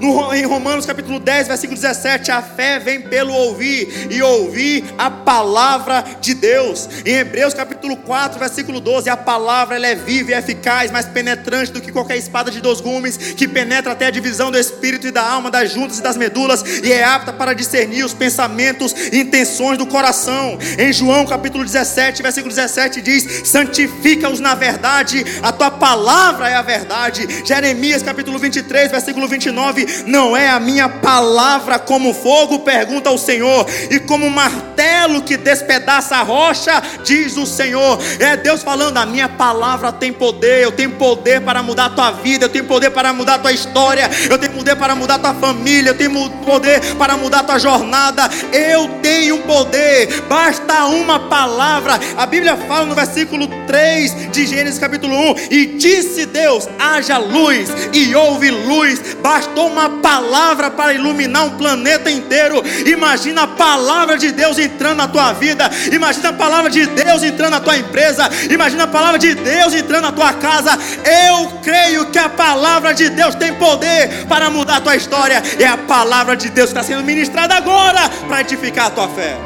No, 0.00 0.34
em 0.34 0.44
Romanos 0.44 0.86
capítulo 0.86 1.18
10, 1.18 1.48
versículo 1.48 1.78
17, 1.80 2.30
a 2.30 2.42
fé 2.42 2.78
vem 2.78 3.00
pelo 3.00 3.32
ouvir 3.32 4.08
e 4.10 4.22
ouvir 4.22 4.84
a 4.98 5.10
palavra 5.10 6.04
de 6.20 6.34
Deus. 6.34 6.88
Em 7.04 7.14
Hebreus 7.14 7.54
capítulo 7.54 7.96
4, 7.96 8.38
versículo 8.38 8.80
12, 8.80 9.08
a 9.08 9.16
palavra 9.16 9.76
ela 9.76 9.86
é 9.86 9.94
viva 9.94 10.32
e 10.32 10.34
eficaz, 10.34 10.90
mais 10.90 11.06
penetrante 11.06 11.72
do 11.72 11.80
que 11.80 11.92
qualquer 11.92 12.16
espada 12.16 12.50
de 12.50 12.60
dois 12.60 12.80
gumes, 12.80 13.16
que 13.16 13.46
penetra 13.46 13.92
até 13.92 14.06
a 14.06 14.10
divisão 14.10 14.50
do 14.50 14.58
espírito 14.58 15.06
e 15.06 15.10
da 15.10 15.22
alma, 15.22 15.50
das 15.50 15.70
juntas 15.70 15.98
e 15.98 16.02
das 16.02 16.16
medulas, 16.16 16.62
e 16.82 16.92
é 16.92 17.04
apta 17.04 17.32
para 17.32 17.52
discernir 17.52 18.04
os 18.04 18.14
pensamentos 18.14 18.94
e 19.12 19.20
intenções 19.20 19.78
do 19.78 19.86
coração. 19.86 20.58
Em 20.78 20.92
João 20.92 21.26
capítulo 21.26 21.64
17, 21.64 22.22
versículo 22.22 22.54
17 22.54 23.00
diz: 23.00 23.48
santifica-os 23.48 24.40
na 24.40 24.54
verdade, 24.54 25.24
a 25.42 25.52
tua 25.52 25.70
palavra 25.70 26.48
é 26.48 26.54
a 26.54 26.62
verdade. 26.62 27.26
Jeremias 27.44 28.02
capítulo 28.02 28.38
23, 28.38 28.90
versículo 28.90 29.28
29 29.28 29.73
não 30.06 30.36
é 30.36 30.48
a 30.48 30.60
minha 30.60 30.88
palavra 30.88 31.78
como 31.78 32.14
fogo? 32.14 32.60
Pergunta 32.60 33.10
o 33.10 33.18
Senhor, 33.18 33.66
e 33.90 33.98
como 34.00 34.30
martelo 34.30 35.22
que 35.22 35.36
despedaça 35.36 36.16
a 36.16 36.22
rocha, 36.22 36.82
diz 37.04 37.36
o 37.36 37.46
Senhor. 37.46 37.98
É 38.18 38.36
Deus 38.36 38.62
falando: 38.62 38.96
a 38.96 39.06
minha 39.06 39.28
palavra 39.28 39.92
tem 39.92 40.12
poder, 40.12 40.62
eu 40.62 40.72
tenho 40.72 40.92
poder 40.92 41.40
para 41.40 41.62
mudar 41.62 41.86
a 41.86 41.90
tua 41.90 42.10
vida, 42.10 42.46
eu 42.46 42.48
tenho 42.48 42.64
poder 42.64 42.90
para 42.90 43.12
mudar 43.12 43.34
a 43.34 43.38
tua 43.38 43.52
história, 43.52 44.10
eu 44.30 44.38
tenho 44.38 44.52
poder 44.52 44.76
para 44.76 44.94
mudar 44.94 45.16
a 45.16 45.18
tua 45.18 45.34
família, 45.34 45.90
eu 45.90 45.96
tenho 45.96 46.30
poder 46.44 46.80
para 46.96 47.16
mudar 47.16 47.40
a 47.40 47.44
tua 47.44 47.58
jornada. 47.58 48.28
Eu 48.52 48.88
tenho 49.02 49.38
poder, 49.42 50.22
basta 50.28 50.86
uma 50.86 51.28
palavra. 51.28 51.98
A 52.16 52.26
Bíblia 52.26 52.56
fala 52.56 52.86
no 52.86 52.94
versículo 52.94 53.48
3 53.66 54.30
de 54.30 54.46
Gênesis 54.46 54.78
capítulo 54.78 55.14
1: 55.32 55.34
E 55.50 55.66
disse 55.66 56.26
Deus: 56.26 56.68
haja 56.78 57.18
luz, 57.18 57.68
e 57.92 58.14
houve 58.14 58.50
luz, 58.50 59.16
bastou 59.22 59.63
uma 59.66 59.88
palavra 60.00 60.70
para 60.70 60.92
iluminar 60.92 61.44
um 61.44 61.56
planeta 61.56 62.10
inteiro. 62.10 62.62
Imagina 62.86 63.42
a 63.42 63.46
palavra 63.46 64.16
de 64.16 64.32
Deus 64.32 64.58
entrando 64.58 64.96
na 64.96 65.08
tua 65.08 65.32
vida. 65.32 65.70
Imagina 65.92 66.30
a 66.30 66.32
palavra 66.32 66.70
de 66.70 66.86
Deus 66.86 67.22
entrando 67.22 67.52
na 67.52 67.60
tua 67.60 67.76
empresa. 67.76 68.28
Imagina 68.50 68.84
a 68.84 68.88
palavra 68.88 69.18
de 69.18 69.34
Deus 69.34 69.74
entrando 69.74 70.02
na 70.02 70.12
tua 70.12 70.32
casa. 70.32 70.78
Eu 71.04 71.58
creio 71.62 72.10
que 72.10 72.18
a 72.18 72.28
palavra 72.28 72.94
de 72.94 73.08
Deus 73.10 73.34
tem 73.34 73.54
poder 73.54 74.26
para 74.26 74.50
mudar 74.50 74.76
a 74.76 74.80
tua 74.80 74.96
história. 74.96 75.42
É 75.58 75.66
a 75.66 75.76
palavra 75.76 76.36
de 76.36 76.48
Deus 76.50 76.70
que 76.70 76.78
está 76.78 76.82
sendo 76.82 77.04
ministrada 77.04 77.54
agora 77.54 78.08
para 78.28 78.40
edificar 78.40 78.86
a 78.86 78.90
tua 78.90 79.08
fé. 79.08 79.36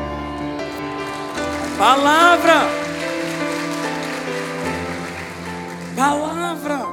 Palavra. 1.78 2.68
Palavra. 5.94 6.86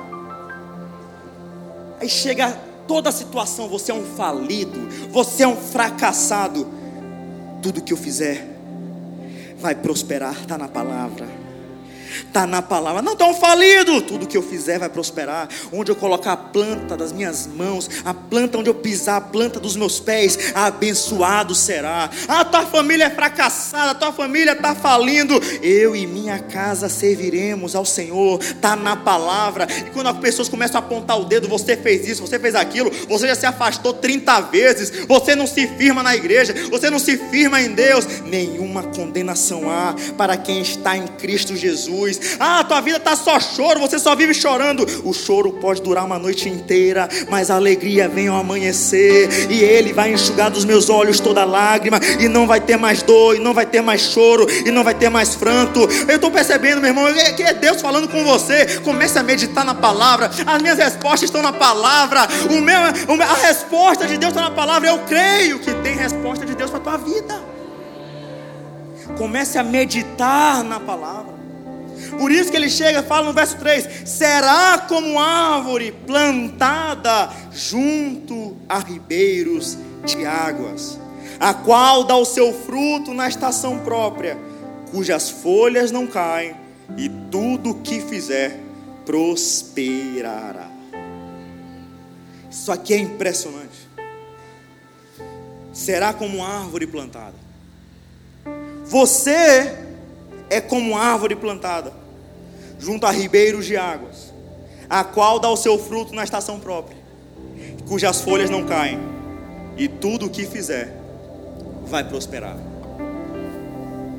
Aí 2.00 2.10
chega 2.10 2.56
toda 2.88 3.12
situação, 3.12 3.68
você 3.68 3.92
é 3.92 3.96
um 3.96 4.04
falido, 4.04 4.88
você 5.12 5.44
é 5.44 5.48
um 5.48 5.56
fracassado. 5.56 6.68
Tudo 7.62 7.82
que 7.82 7.94
eu 7.94 7.98
fizer 7.98 8.48
vai 9.58 9.76
prosperar, 9.76 10.42
está 10.42 10.58
na 10.58 10.68
palavra. 10.68 11.45
Está 12.28 12.46
na 12.46 12.62
palavra, 12.62 13.02
não 13.02 13.16
tão 13.16 13.34
falido. 13.34 14.02
Tudo 14.02 14.28
que 14.28 14.38
eu 14.38 14.42
fizer 14.42 14.80
vai 14.80 14.90
prosperar. 14.90 15.48
Onde 15.72 15.92
eu 15.92 15.96
colocar 15.96 16.34
a 16.34 16.38
planta 16.38 16.96
das 16.96 17.12
minhas 17.12 17.48
mãos, 17.48 17.90
a 18.04 18.14
planta 18.14 18.58
onde 18.58 18.70
eu 18.70 18.76
pisar, 18.76 19.18
a 19.18 19.22
planta 19.22 19.60
dos 19.60 19.76
meus 19.76 20.00
pés, 20.00 20.38
abençoado 20.54 21.54
será. 21.56 22.10
A 22.28 22.40
ah, 22.40 22.46
tua 22.46 22.66
família 22.66 23.06
é 23.06 23.10
fracassada, 23.10 23.92
a 23.92 23.96
tua 23.96 24.12
família 24.12 24.54
está 24.54 24.76
falindo. 24.76 25.34
Eu 25.62 25.96
e 25.96 26.06
minha 26.06 26.40
casa 26.40 26.90
serviremos 26.90 27.76
ao 27.76 27.86
Senhor. 27.86 28.40
Está 28.42 28.76
na 28.76 28.96
palavra. 28.96 29.68
E 29.86 29.90
quando 29.92 30.08
as 30.08 30.18
pessoas 30.18 30.50
começam 30.50 30.80
a 30.80 30.84
apontar 30.84 31.20
o 31.20 31.26
dedo, 31.26 31.48
você 31.48 31.76
fez 31.76 32.08
isso, 32.08 32.22
você 32.22 32.40
fez 32.40 32.56
aquilo, 32.56 32.92
você 33.08 33.28
já 33.28 33.36
se 33.36 33.46
afastou 33.46 33.94
30 33.94 34.42
vezes, 34.42 35.06
você 35.08 35.36
não 35.36 35.48
se 35.48 35.68
firma 35.68 36.04
na 36.04 36.16
igreja, 36.16 36.54
você 36.70 36.90
não 36.90 37.00
se 37.00 37.18
firma 37.18 37.62
em 37.62 37.74
Deus. 37.74 38.06
Nenhuma 38.26 38.84
condenação 38.84 39.70
há 39.70 39.96
para 40.18 40.38
quem 40.38 40.62
está 40.62 40.98
em 40.98 41.08
Cristo 41.08 41.56
Jesus 41.56 42.05
Jesus. 42.08 42.38
Ah, 42.40 42.64
tua 42.64 42.82
vida 42.82 42.98
está 42.98 43.16
só 43.16 43.40
choro, 43.40 43.80
você 43.80 44.00
só 44.00 44.16
vive 44.16 44.34
chorando. 44.34 44.86
O 45.04 45.14
choro 45.14 45.54
pode 45.54 45.82
durar 45.82 46.06
uma 46.06 46.20
noite 46.20 46.50
inteira, 46.50 47.08
mas 47.30 47.50
a 47.50 47.56
alegria 47.56 48.08
vem 48.08 48.28
ao 48.28 48.38
amanhecer, 48.38 49.50
e 49.50 49.64
Ele 49.64 49.94
vai 49.94 50.14
enxugar 50.14 50.50
dos 50.50 50.66
meus 50.66 50.90
olhos 50.90 51.20
toda 51.20 51.44
lágrima, 51.46 52.00
e 52.20 52.28
não 52.28 52.48
vai 52.48 52.60
ter 52.60 52.78
mais 52.78 53.02
dor, 53.02 53.36
e 53.36 53.40
não 53.40 53.54
vai 53.54 53.66
ter 53.66 53.82
mais 53.82 54.02
choro, 54.02 54.48
e 54.66 54.72
não 54.72 54.84
vai 54.84 54.94
ter 54.94 55.10
mais 55.10 55.36
franto. 55.36 55.88
Eu 56.08 56.16
estou 56.16 56.32
percebendo, 56.32 56.82
meu 56.82 56.90
irmão, 56.90 57.06
que 57.36 57.44
é 57.44 57.54
Deus 57.54 57.82
falando 57.82 58.08
com 58.08 58.24
você. 58.24 58.80
Comece 58.80 59.18
a 59.20 59.24
meditar 59.24 59.66
na 59.66 59.76
palavra. 59.76 60.32
As 60.46 60.62
minhas 60.62 60.78
respostas 60.78 61.24
estão 61.24 61.42
na 61.42 61.54
palavra. 61.54 62.28
O 62.50 62.62
meu, 62.62 62.80
a 62.80 63.48
resposta 63.48 64.08
de 64.08 64.18
Deus 64.18 64.32
está 64.32 64.42
na 64.42 64.52
palavra. 64.52 64.90
Eu 64.90 65.00
creio 65.00 65.60
que 65.60 65.74
tem 65.76 65.96
resposta 65.96 66.46
de 66.46 66.56
Deus 66.56 66.70
para 66.70 66.80
a 66.80 66.84
tua 66.84 66.98
vida. 66.98 67.56
Comece 69.18 69.58
a 69.58 69.64
meditar 69.64 70.64
na 70.64 70.80
palavra. 70.80 71.45
Por 72.12 72.32
isso 72.32 72.52
que 72.52 72.58
ele 72.58 72.70
chega 72.70 73.00
e 73.00 73.04
fala 73.04 73.28
no 73.28 73.34
verso 73.34 73.58
3: 73.58 74.04
será 74.06 74.86
como 74.88 75.20
árvore 75.20 75.92
plantada 76.06 77.30
junto 77.52 78.58
a 78.68 78.80
ribeiros 78.80 79.78
de 80.06 80.26
águas, 80.26 81.00
a 81.40 81.54
qual 81.54 82.04
dá 82.04 82.16
o 82.16 82.26
seu 82.26 82.54
fruto 82.54 83.14
na 83.14 83.28
estação 83.28 83.80
própria, 83.80 84.38
cujas 84.92 85.30
folhas 85.30 85.92
não 85.92 86.08
caem, 86.08 86.56
e 86.98 87.10
tudo 87.32 87.72
o 87.72 87.82
que 87.82 88.00
fizer 88.00 88.60
prosperará. 89.06 90.70
Isso 92.50 92.72
aqui 92.72 92.94
é 92.94 92.98
impressionante. 92.98 93.86
Será 95.74 96.14
como 96.14 96.44
árvore 96.44 96.88
plantada. 96.88 97.36
Você 98.86 99.85
é 100.50 100.62
como 100.62 100.98
árvore 100.98 101.36
plantada 101.36 101.94
junto 102.80 103.06
a 103.06 103.12
ribeiros 103.12 103.66
de 103.66 103.78
águas, 103.78 104.34
a 104.90 105.04
qual 105.04 105.40
dá 105.40 105.50
o 105.50 105.58
seu 105.58 105.80
fruto 105.80 106.14
na 106.14 106.24
estação 106.24 106.60
própria, 106.60 106.98
cujas 107.88 108.22
folhas 108.22 108.50
não 108.50 108.66
caem, 108.66 109.00
e 109.78 109.88
tudo 109.88 110.28
o 110.28 110.30
que 110.30 110.46
fizer 110.46 110.96
vai 111.86 112.04
prosperar. 112.04 112.58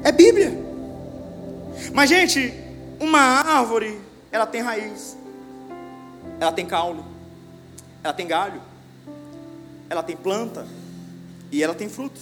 É 0.03 0.13
Bíblia. 0.13 0.53
Mas, 1.93 2.09
gente, 2.09 2.53
uma 3.01 3.21
árvore, 3.21 4.01
ela 4.31 4.47
tem 4.47 4.63
raiz, 4.63 5.17
ela 6.41 6.53
tem 6.53 6.67
caule, 6.67 7.03
ela 8.03 8.13
tem 8.13 8.27
galho, 8.27 8.61
ela 9.89 10.03
tem 10.03 10.17
planta 10.17 10.67
e 11.51 11.63
ela 11.63 11.75
tem 11.75 11.89
fruto. 11.89 12.21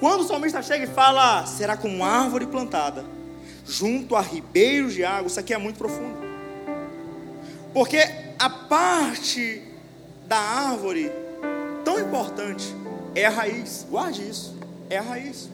Quando 0.00 0.22
o 0.22 0.24
salmista 0.24 0.62
chega 0.62 0.84
e 0.84 0.86
fala, 0.86 1.44
será 1.44 1.76
como 1.76 2.02
árvore 2.02 2.46
plantada, 2.46 3.04
junto 3.66 4.16
a 4.16 4.22
ribeiros 4.22 4.94
de 4.94 5.04
água, 5.04 5.26
isso 5.26 5.38
aqui 5.38 5.52
é 5.52 5.58
muito 5.58 5.76
profundo. 5.76 6.16
Porque 7.74 7.98
a 8.38 8.48
parte 8.48 9.62
da 10.26 10.38
árvore 10.38 11.12
tão 11.84 12.00
importante 12.00 12.64
é 13.14 13.26
a 13.26 13.30
raiz. 13.30 13.86
Guarde 13.90 14.26
isso, 14.26 14.56
é 14.88 14.96
a 14.96 15.02
raiz. 15.02 15.50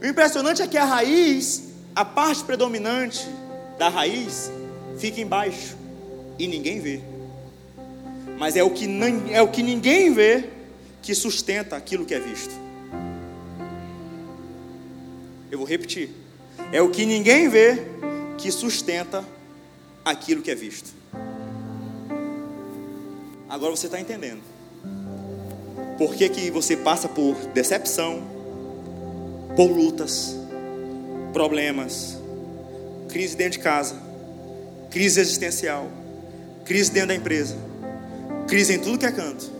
O 0.00 0.06
impressionante 0.06 0.62
é 0.62 0.68
que 0.68 0.78
a 0.78 0.84
raiz, 0.84 1.72
a 1.92 2.04
parte 2.04 2.44
predominante 2.44 3.26
da 3.78 3.88
raiz, 3.88 4.52
fica 4.96 5.20
embaixo 5.20 5.76
e 6.38 6.46
ninguém 6.46 6.78
vê. 6.78 7.00
Mas 8.38 8.54
é 8.54 8.62
o 8.62 8.70
que, 8.70 8.86
é 9.32 9.42
o 9.42 9.48
que 9.48 9.62
ninguém 9.62 10.12
vê 10.12 10.50
que 11.02 11.14
sustenta 11.14 11.74
aquilo 11.74 12.04
que 12.04 12.14
é 12.14 12.20
visto. 12.20 12.65
Vou 15.66 15.68
repetir. 15.68 16.10
É 16.72 16.80
o 16.80 16.88
que 16.88 17.04
ninguém 17.04 17.48
vê 17.48 17.82
que 18.38 18.52
sustenta 18.52 19.24
aquilo 20.04 20.40
que 20.40 20.50
é 20.50 20.54
visto. 20.54 20.94
Agora 23.48 23.74
você 23.74 23.86
está 23.86 24.00
entendendo. 24.00 24.40
Por 25.98 26.14
que, 26.14 26.28
que 26.28 26.50
você 26.50 26.76
passa 26.76 27.08
por 27.08 27.34
decepção, 27.52 28.22
por 29.56 29.70
lutas, 29.70 30.36
problemas, 31.32 32.16
crise 33.08 33.36
dentro 33.36 33.58
de 33.58 33.58
casa, 33.58 34.00
crise 34.90 35.20
existencial, 35.20 35.90
crise 36.64 36.92
dentro 36.92 37.08
da 37.08 37.14
empresa, 37.14 37.56
crise 38.46 38.74
em 38.74 38.78
tudo 38.78 38.98
que 38.98 39.06
é 39.06 39.12
canto, 39.12 39.50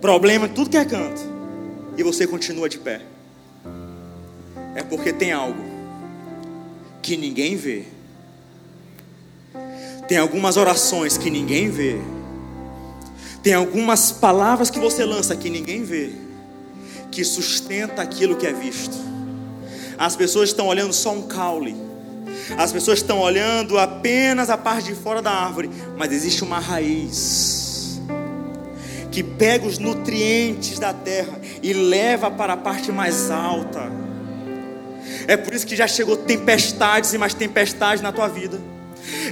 problema 0.00 0.46
em 0.46 0.52
tudo 0.52 0.70
que 0.70 0.76
é 0.76 0.84
canto, 0.84 1.20
e 1.96 2.02
você 2.02 2.26
continua 2.26 2.68
de 2.68 2.78
pé. 2.78 3.02
É 4.76 4.82
porque 4.82 5.10
tem 5.10 5.32
algo 5.32 5.58
que 7.00 7.16
ninguém 7.16 7.56
vê. 7.56 7.84
Tem 10.06 10.18
algumas 10.18 10.58
orações 10.58 11.16
que 11.16 11.30
ninguém 11.30 11.70
vê. 11.70 11.98
Tem 13.42 13.54
algumas 13.54 14.12
palavras 14.12 14.68
que 14.68 14.78
você 14.78 15.02
lança 15.02 15.34
que 15.34 15.48
ninguém 15.48 15.82
vê, 15.82 16.10
que 17.10 17.24
sustenta 17.24 18.02
aquilo 18.02 18.36
que 18.36 18.46
é 18.46 18.52
visto. 18.52 18.94
As 19.96 20.14
pessoas 20.14 20.50
estão 20.50 20.66
olhando 20.66 20.92
só 20.92 21.14
um 21.14 21.22
caule. 21.22 21.74
As 22.58 22.70
pessoas 22.70 22.98
estão 22.98 23.20
olhando 23.20 23.78
apenas 23.78 24.50
a 24.50 24.58
parte 24.58 24.88
de 24.88 24.94
fora 24.94 25.22
da 25.22 25.30
árvore, 25.30 25.70
mas 25.96 26.12
existe 26.12 26.44
uma 26.44 26.58
raiz 26.58 27.98
que 29.10 29.22
pega 29.22 29.66
os 29.66 29.78
nutrientes 29.78 30.78
da 30.78 30.92
terra 30.92 31.40
e 31.62 31.72
leva 31.72 32.30
para 32.30 32.52
a 32.52 32.56
parte 32.58 32.92
mais 32.92 33.30
alta. 33.30 33.90
É 35.26 35.36
por 35.36 35.54
isso 35.54 35.66
que 35.66 35.76
já 35.76 35.86
chegou 35.86 36.16
tempestades 36.16 37.12
e 37.12 37.18
mais 37.18 37.34
tempestades 37.34 38.02
na 38.02 38.12
tua 38.12 38.28
vida. 38.28 38.58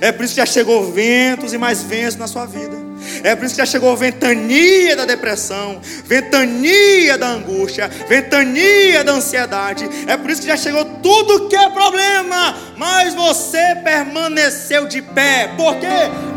É 0.00 0.12
por 0.12 0.24
isso 0.24 0.34
que 0.34 0.40
já 0.40 0.46
chegou 0.46 0.90
ventos 0.92 1.52
e 1.52 1.58
mais 1.58 1.82
ventos 1.82 2.16
na 2.16 2.26
sua 2.26 2.46
vida. 2.46 2.84
É 3.22 3.34
por 3.34 3.44
isso 3.44 3.54
que 3.54 3.60
já 3.60 3.66
chegou 3.66 3.96
ventania 3.96 4.96
da 4.96 5.04
depressão, 5.04 5.80
ventania 6.04 7.18
da 7.18 7.28
angústia, 7.28 7.88
ventania 8.08 9.04
da 9.04 9.12
ansiedade. 9.12 9.88
É 10.06 10.16
por 10.16 10.30
isso 10.30 10.40
que 10.40 10.46
já 10.46 10.56
chegou 10.56 10.84
tudo 10.84 11.48
que 11.48 11.56
é 11.56 11.68
problema, 11.70 12.56
mas 12.76 13.14
você 13.14 13.76
permaneceu 13.82 14.87
de 14.87 15.02
pé, 15.02 15.50
porque 15.56 15.87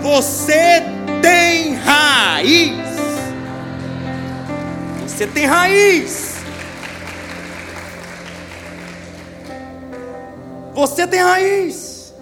você 0.02 0.84
tem 1.22 1.76
raiz. 1.76 2.72
Você 5.08 5.28
tem 5.28 5.46
raiz. 5.46 6.37
Você 10.78 11.08
tem 11.08 11.22
raiz. 11.22 12.14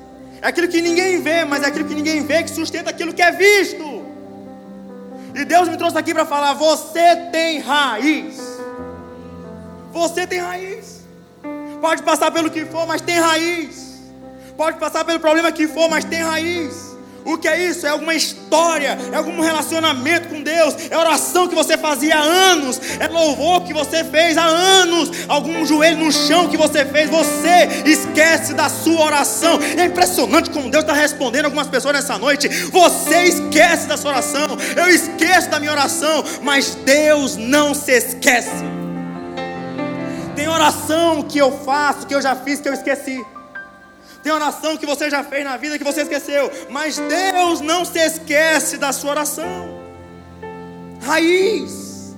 É 0.41 0.47
aquilo 0.47 0.69
que 0.69 0.81
ninguém 0.81 1.21
vê, 1.21 1.43
mas 1.43 1.61
é 1.61 1.65
aquilo 1.67 1.83
que 1.89 1.93
ninguém 1.93 2.25
vê 2.25 2.41
que 2.41 2.49
sustenta 2.49 2.89
aquilo 2.89 3.13
que 3.13 3.21
é 3.21 3.29
visto. 3.29 4.05
E 5.33 5.43
Deus 5.43 5.67
me 5.67 5.75
trouxe 5.75 5.97
aqui 5.97 6.13
para 6.13 6.25
falar: 6.25 6.53
você 6.53 7.17
tem 7.33 7.59
raiz. 7.59 8.39
Você 9.91 10.25
tem 10.25 10.39
raiz. 10.39 11.01
Pode 11.81 12.01
passar 12.03 12.31
pelo 12.31 12.49
que 12.49 12.63
for, 12.63 12.87
mas 12.87 13.01
tem 13.01 13.19
raiz. 13.19 13.99
Pode 14.55 14.79
passar 14.79 15.03
pelo 15.03 15.19
problema 15.19 15.51
que 15.51 15.67
for, 15.67 15.89
mas 15.89 16.05
tem 16.05 16.21
raiz. 16.21 16.84
O 17.25 17.39
que 17.39 17.47
é 17.47 17.69
isso? 17.69 17.87
É 17.87 17.89
alguma 17.89 18.13
história, 18.13 18.95
é 19.11 19.15
algum 19.15 19.41
relacionamento 19.41 20.29
com 20.29 20.43
Deus, 20.43 20.75
é 20.91 20.95
oração 20.95 21.47
que 21.47 21.55
você 21.55 21.75
fazia 21.75 22.15
há 22.15 22.21
anos, 22.21 22.79
é 22.99 23.07
louvor 23.07 23.63
que 23.63 23.73
você 23.73 24.03
fez 24.03 24.37
há 24.37 24.45
anos, 24.45 25.09
algum 25.27 25.65
joelho 25.65 25.97
no 25.97 26.11
chão 26.11 26.47
que 26.47 26.55
você 26.55 26.85
fez, 26.85 27.09
você 27.09 27.83
esquece 27.83 28.53
da 28.53 28.69
sua 28.69 29.05
oração. 29.05 29.59
É 29.75 29.85
impressionante 29.85 30.51
como 30.51 30.69
Deus 30.69 30.83
está 30.83 30.93
respondendo 30.93 31.45
algumas 31.45 31.67
pessoas 31.67 31.95
nessa 31.95 32.15
noite. 32.19 32.47
Você 32.47 33.23
esquece 33.23 33.87
da 33.87 33.97
sua 33.97 34.11
oração, 34.11 34.55
eu 34.75 34.87
esqueço 34.87 35.49
da 35.49 35.59
minha 35.59 35.71
oração, 35.71 36.23
mas 36.43 36.75
Deus 36.85 37.35
não 37.37 37.73
se 37.73 37.91
esquece. 37.91 38.51
Tem 40.35 40.47
oração 40.47 41.23
que 41.23 41.39
eu 41.39 41.51
faço, 41.65 42.05
que 42.05 42.13
eu 42.13 42.21
já 42.21 42.35
fiz, 42.35 42.59
que 42.59 42.69
eu 42.69 42.73
esqueci. 42.73 43.25
Tem 44.25 44.33
oração 44.33 44.75
que 44.75 44.87
você 44.87 45.07
já 45.07 45.23
fez 45.23 45.43
na 45.43 45.55
vida 45.55 45.77
que 45.77 45.83
você 45.83 46.01
esqueceu, 46.01 46.51
mas 46.71 46.97
Deus 46.97 47.61
não 47.61 47.85
se 47.85 47.99
esquece 47.99 48.75
da 48.75 48.91
sua 48.91 49.11
oração. 49.11 49.69
Raiz. 50.99 52.15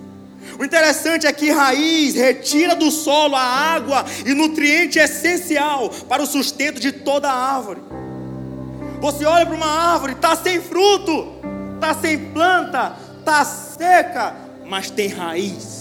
O 0.57 0.63
interessante 0.63 1.27
é 1.27 1.33
que 1.33 1.51
raiz 1.51 2.15
retira 2.15 2.77
do 2.77 2.89
solo 2.91 3.35
a 3.35 3.43
água 3.43 4.05
e 4.25 4.33
nutriente 4.33 4.97
essencial 4.97 5.89
para 6.07 6.23
o 6.23 6.25
sustento 6.25 6.79
de 6.79 6.93
toda 6.93 7.29
a 7.29 7.55
árvore. 7.55 7.81
Você 9.01 9.25
olha 9.25 9.45
para 9.45 9.55
uma 9.55 9.91
árvore, 9.91 10.13
está 10.13 10.33
sem 10.33 10.61
fruto, 10.61 11.41
está 11.75 11.93
sem 11.93 12.31
planta, 12.31 12.95
está 13.19 13.43
seca, 13.43 14.33
mas 14.65 14.89
tem 14.89 15.09
raiz. 15.09 15.76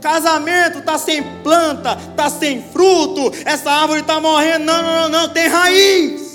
Casamento 0.00 0.78
está 0.78 0.98
sem 0.98 1.22
planta, 1.42 1.98
está 2.10 2.30
sem 2.30 2.62
fruto, 2.70 3.32
essa 3.44 3.70
árvore 3.70 4.00
está 4.00 4.20
morrendo. 4.20 4.64
Não, 4.64 4.82
não, 4.82 5.02
não, 5.02 5.08
não, 5.08 5.28
tem 5.28 5.48
raiz. 5.48 6.28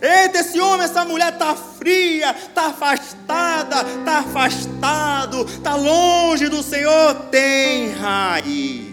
Eita, 0.00 0.38
esse 0.38 0.60
homem, 0.60 0.84
essa 0.84 1.04
mulher 1.04 1.32
está 1.32 1.54
fria, 1.56 2.30
está 2.30 2.66
afastada, 2.66 3.82
está 3.98 4.18
afastado, 4.18 5.44
está 5.44 5.74
longe 5.74 6.48
do 6.48 6.62
Senhor. 6.62 7.14
Tem 7.30 7.90
raiz. 7.90 8.88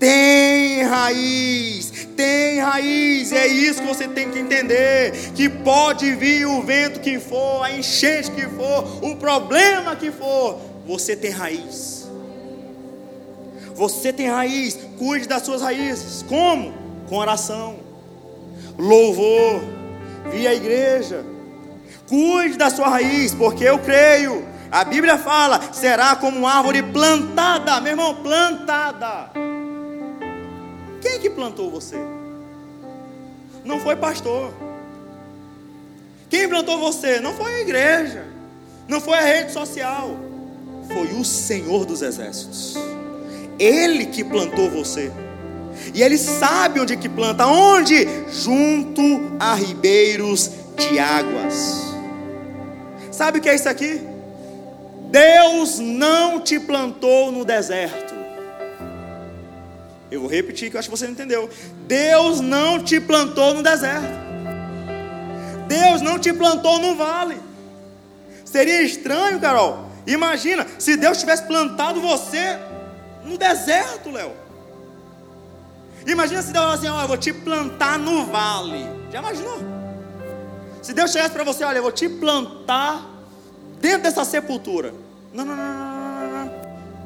Tem 0.00 0.82
raiz, 0.84 1.92
tem 2.16 2.58
raiz, 2.58 3.32
é 3.32 3.46
isso 3.46 3.82
que 3.82 3.86
você 3.86 4.08
tem 4.08 4.30
que 4.30 4.38
entender: 4.38 5.12
que 5.34 5.46
pode 5.46 6.14
vir 6.14 6.46
o 6.46 6.62
vento 6.62 7.00
que 7.00 7.18
for, 7.20 7.62
a 7.62 7.70
enchente 7.70 8.30
que 8.30 8.46
for, 8.48 9.04
o 9.04 9.16
problema 9.16 9.94
que 9.94 10.10
for, 10.10 10.58
você 10.90 11.14
tem 11.14 11.30
raiz. 11.30 12.10
Você 13.76 14.12
tem 14.12 14.26
raiz. 14.26 14.76
Cuide 14.98 15.28
das 15.28 15.44
suas 15.44 15.62
raízes. 15.62 16.24
Como? 16.24 16.74
Com 17.08 17.16
oração, 17.16 17.78
louvor, 18.76 19.60
via 20.32 20.50
a 20.50 20.54
igreja. 20.54 21.24
Cuide 22.08 22.56
da 22.56 22.70
sua 22.70 22.88
raiz, 22.88 23.32
porque 23.32 23.62
eu 23.62 23.78
creio. 23.78 24.44
A 24.68 24.82
Bíblia 24.82 25.16
fala: 25.16 25.60
será 25.72 26.16
como 26.16 26.38
uma 26.38 26.54
árvore 26.54 26.82
plantada, 26.82 27.80
meu 27.80 27.92
irmão, 27.92 28.16
plantada. 28.16 29.30
Quem 31.00 31.20
que 31.20 31.30
plantou 31.30 31.70
você? 31.70 31.98
Não 33.64 33.78
foi 33.78 33.94
pastor. 33.94 34.52
Quem 36.28 36.48
plantou 36.48 36.78
você? 36.78 37.20
Não 37.20 37.32
foi 37.32 37.54
a 37.54 37.60
igreja. 37.60 38.24
Não 38.88 39.00
foi 39.00 39.16
a 39.18 39.22
rede 39.22 39.52
social 39.52 40.29
foi 40.92 41.12
o 41.18 41.24
Senhor 41.24 41.84
dos 41.84 42.02
Exércitos. 42.02 42.76
Ele 43.58 44.06
que 44.06 44.24
plantou 44.24 44.70
você. 44.70 45.12
E 45.94 46.02
ele 46.02 46.18
sabe 46.18 46.80
onde 46.80 46.96
que 46.96 47.08
planta, 47.08 47.46
onde? 47.46 48.06
Junto 48.30 49.02
a 49.38 49.54
ribeiros 49.54 50.50
de 50.76 50.98
águas. 50.98 51.94
Sabe 53.10 53.38
o 53.38 53.42
que 53.42 53.48
é 53.48 53.54
isso 53.54 53.68
aqui? 53.68 54.00
Deus 55.10 55.78
não 55.78 56.40
te 56.40 56.58
plantou 56.58 57.32
no 57.32 57.44
deserto. 57.44 58.14
Eu 60.10 60.20
vou 60.20 60.30
repetir 60.30 60.70
que 60.70 60.76
eu 60.76 60.80
acho 60.80 60.88
que 60.88 60.96
você 60.96 61.04
não 61.04 61.12
entendeu. 61.12 61.48
Deus 61.86 62.40
não 62.40 62.82
te 62.82 63.00
plantou 63.00 63.54
no 63.54 63.62
deserto. 63.62 64.18
Deus 65.68 66.00
não 66.00 66.18
te 66.18 66.32
plantou 66.32 66.78
no 66.80 66.96
vale. 66.96 67.36
Seria 68.44 68.82
estranho, 68.82 69.38
Carol, 69.38 69.89
Imagina 70.10 70.66
se 70.76 70.96
Deus 70.96 71.18
tivesse 71.18 71.44
plantado 71.44 72.00
você 72.00 72.58
no 73.24 73.38
deserto, 73.38 74.10
Léo. 74.10 74.32
Imagina 76.04 76.42
se 76.42 76.52
Deus 76.52 76.64
falasse 76.64 76.86
assim: 76.86 76.96
Ó, 76.96 77.02
eu 77.02 77.08
vou 77.08 77.16
te 77.16 77.32
plantar 77.32 77.96
no 77.96 78.26
vale. 78.26 78.84
Já 79.12 79.20
imaginou? 79.20 79.58
Se 80.82 80.92
Deus 80.92 81.12
chegasse 81.12 81.30
para 81.30 81.44
você: 81.44 81.62
Olha, 81.62 81.78
eu 81.78 81.82
vou 81.84 81.92
te 81.92 82.08
plantar 82.08 83.08
dentro 83.80 84.02
dessa 84.02 84.24
sepultura. 84.24 84.92
Não, 85.32 85.44
não, 85.44 85.54
não, 85.54 85.64
não, 85.64 86.44
não. 86.44 86.52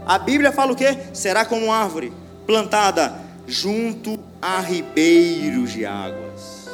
A 0.07 0.19
Bíblia 0.19 0.51
fala 0.51 0.73
o 0.73 0.77
quê? 0.77 0.97
Será 1.13 1.45
como 1.45 1.67
uma 1.67 1.77
árvore 1.77 2.11
plantada 2.47 3.21
junto 3.47 4.19
a 4.41 4.61
ribeiros 4.61 5.73
de 5.73 5.85
águas. 5.85 6.71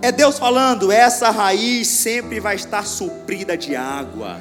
É 0.00 0.10
Deus 0.10 0.38
falando: 0.38 0.90
essa 0.90 1.28
raiz 1.28 1.88
sempre 1.88 2.40
vai 2.40 2.56
estar 2.56 2.86
suprida 2.86 3.54
de 3.54 3.76
água 3.76 4.40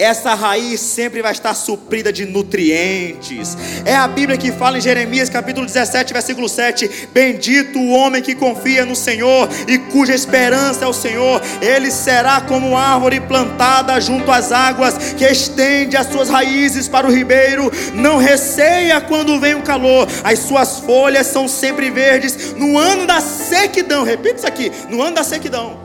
essa 0.00 0.32
raiz 0.34 0.80
sempre 0.80 1.20
vai 1.20 1.32
estar 1.32 1.52
suprida 1.52 2.10
de 2.10 2.24
nutrientes. 2.24 3.54
É 3.84 3.94
a 3.94 4.08
Bíblia 4.08 4.38
que 4.38 4.50
fala 4.50 4.78
em 4.78 4.80
Jeremias 4.80 5.28
capítulo 5.28 5.66
17, 5.66 6.14
versículo 6.14 6.48
7: 6.48 7.08
Bendito 7.12 7.78
o 7.78 7.90
homem 7.90 8.22
que 8.22 8.34
confia 8.34 8.86
no 8.86 8.96
Senhor 8.96 9.46
e 9.68 9.76
cuja 9.76 10.14
esperança 10.14 10.86
é 10.86 10.88
o 10.88 10.92
Senhor, 10.94 11.42
ele 11.60 11.90
será 11.90 12.40
como 12.40 12.78
árvore 12.78 13.20
plantada 13.20 14.00
junto 14.00 14.32
às 14.32 14.50
águas, 14.50 15.12
que 15.12 15.24
estende 15.26 15.98
as 15.98 16.06
suas 16.06 16.30
raízes 16.30 16.88
para 16.88 17.06
o 17.06 17.12
ribeiro, 17.12 17.70
não 17.92 18.16
receia 18.16 19.02
quando 19.02 19.38
vem 19.38 19.54
o 19.54 19.62
calor, 19.62 20.08
as 20.24 20.38
suas 20.38 20.78
folhas 20.78 21.26
são 21.26 21.46
sempre 21.46 21.90
verdes 21.90 22.54
no 22.54 22.78
ano 22.78 23.06
da 23.06 23.20
sequidão. 23.20 24.02
Repita 24.02 24.36
isso 24.36 24.46
aqui: 24.46 24.72
no 24.88 25.02
ano 25.02 25.16
da 25.16 25.22
sequidão. 25.22 25.78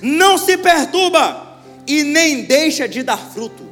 Não 0.00 0.38
se 0.38 0.56
perturba 0.56 1.47
e 1.88 2.04
nem 2.04 2.42
deixa 2.42 2.86
de 2.86 3.02
dar 3.02 3.16
fruto. 3.16 3.66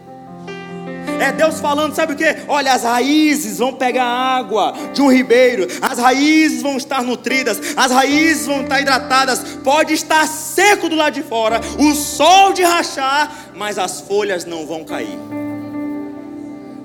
É 1.21 1.33
Deus 1.33 1.61
falando, 1.61 1.95
sabe 1.95 2.15
o 2.15 2.17
que? 2.17 2.25
Olha, 2.49 2.73
as 2.73 2.83
raízes 2.83 3.59
vão 3.59 3.73
pegar 3.75 4.05
água 4.05 4.75
de 4.93 5.01
um 5.01 5.11
ribeiro, 5.11 5.67
as 5.81 5.99
raízes 5.99 6.63
vão 6.63 6.77
estar 6.77 7.03
nutridas, 7.03 7.59
as 7.77 7.93
raízes 7.93 8.47
vão 8.47 8.63
estar 8.63 8.81
hidratadas. 8.81 9.41
Pode 9.63 9.95
estar 9.95 10.27
seco 10.27 10.89
do 10.89 10.97
lado 10.97 11.15
de 11.15 11.23
fora, 11.23 11.61
o 11.79 11.95
sol 11.95 12.53
de 12.53 12.63
rachar, 12.63 13.53
mas 13.55 13.79
as 13.79 14.01
folhas 14.01 14.45
não 14.45 14.67
vão 14.67 14.85
cair. 14.85 15.19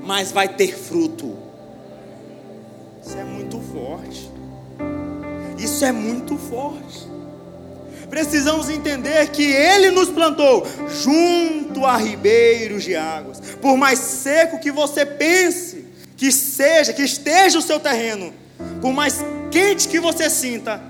Mas 0.04 0.32
vai 0.32 0.48
ter 0.48 0.78
fruto. 0.78 1.38
Isso 3.06 3.18
é 3.18 3.24
muito 3.24 3.60
forte. 3.60 4.30
Isso 5.58 5.86
é 5.86 5.92
muito 5.92 6.38
forte 6.38 7.01
precisamos 8.12 8.70
entender 8.70 9.30
que 9.32 9.42
Ele 9.42 9.90
nos 9.90 10.10
plantou 10.10 10.68
junto 11.02 11.86
a 11.86 11.96
ribeiros 11.96 12.84
de 12.84 12.94
águas. 12.94 13.40
Por 13.62 13.78
mais 13.78 13.98
seco 13.98 14.60
que 14.60 14.70
você 14.70 15.06
pense 15.06 15.86
que 16.18 16.30
seja, 16.30 16.92
que 16.92 17.02
esteja 17.02 17.58
o 17.58 17.62
seu 17.62 17.80
terreno, 17.80 18.34
por 18.82 18.92
mais 18.92 19.24
quente 19.50 19.88
que 19.88 20.00
você 20.00 20.30
sinta, 20.30 20.84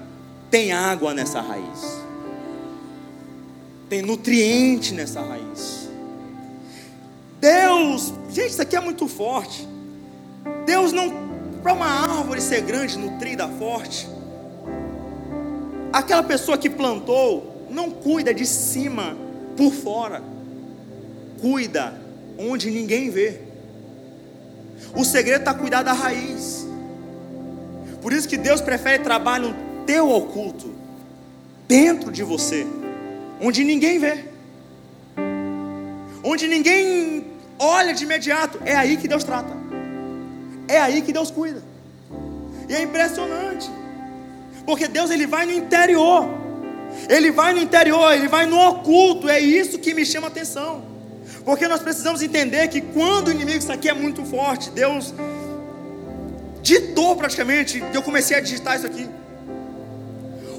tem 0.50 0.74
água 0.74 1.14
nessa 1.14 1.40
raiz, 1.40 2.02
tem 3.88 4.02
nutriente 4.02 4.94
nessa 4.94 5.22
raiz. 5.22 5.90
Deus, 7.40 8.14
gente, 8.32 8.50
isso 8.50 8.62
aqui 8.62 8.76
é 8.76 8.82
muito 8.82 9.08
forte. 9.08 9.68
Deus 10.66 10.92
não, 10.92 11.14
para 11.62 11.74
uma 11.74 11.86
árvore 11.86 12.42
ser 12.42 12.62
grande, 12.62 12.98
nutrida, 12.98 13.48
forte, 13.48 14.08
Aquela 15.92 16.24
pessoa 16.24 16.58
que 16.58 16.70
plantou 16.70 17.68
não 17.70 17.90
cuida 17.90 18.34
de 18.34 18.46
cima 18.46 19.16
por 19.58 19.74
fora, 19.74 20.22
cuida 21.40 22.00
onde 22.38 22.72
ninguém 22.72 23.10
vê. 23.10 23.40
O 24.96 25.04
segredo 25.04 25.42
está 25.42 25.54
cuidar 25.54 25.84
da 25.84 25.94
raiz. 25.94 26.68
Por 28.02 28.14
isso 28.14 28.28
que 28.28 28.38
Deus 28.38 28.62
prefere 28.62 29.04
trabalhar 29.04 29.48
no 29.48 29.56
teu 29.86 30.10
oculto, 30.10 30.74
dentro 31.68 32.12
de 32.12 32.24
você, 32.24 32.66
onde 33.40 33.64
ninguém 33.64 34.00
vê, 34.00 34.26
onde 36.24 36.48
ninguém 36.48 37.26
olha 37.60 37.94
de 37.94 38.04
imediato. 38.04 38.60
É 38.66 38.76
aí 38.76 38.98
que 38.98 39.08
Deus 39.08 39.24
trata, 39.24 39.56
é 40.68 40.80
aí 40.80 41.02
que 41.02 41.14
Deus 41.14 41.30
cuida. 41.30 41.62
E 42.68 42.74
é 42.74 42.82
impressionante. 42.82 43.70
Porque 44.66 44.88
Deus 44.88 45.10
ele 45.10 45.26
vai 45.28 45.46
no 45.46 45.52
interior. 45.52 46.28
Ele 47.10 47.32
vai 47.32 47.54
no 47.54 47.62
interior, 47.62 48.14
ele 48.14 48.28
vai 48.28 48.46
no 48.46 48.60
oculto. 48.60 49.30
É 49.30 49.40
isso 49.40 49.80
que 49.80 49.94
me 49.94 50.06
chama 50.06 50.28
a 50.28 50.30
atenção. 50.30 50.84
Porque 51.44 51.68
nós 51.68 51.82
precisamos 51.82 52.22
entender 52.22 52.68
que 52.68 52.82
quando 52.82 53.30
o 53.30 53.32
inimigo, 53.32 53.58
isso 53.58 53.72
aqui 53.72 53.90
é 53.90 53.94
muito 53.94 54.24
forte, 54.24 54.70
Deus 54.70 55.14
ditou 56.62 57.16
praticamente, 57.16 57.84
eu 57.94 58.04
comecei 58.04 58.38
a 58.38 58.42
digitar 58.42 58.78
isso 58.78 58.86
aqui. 58.86 59.10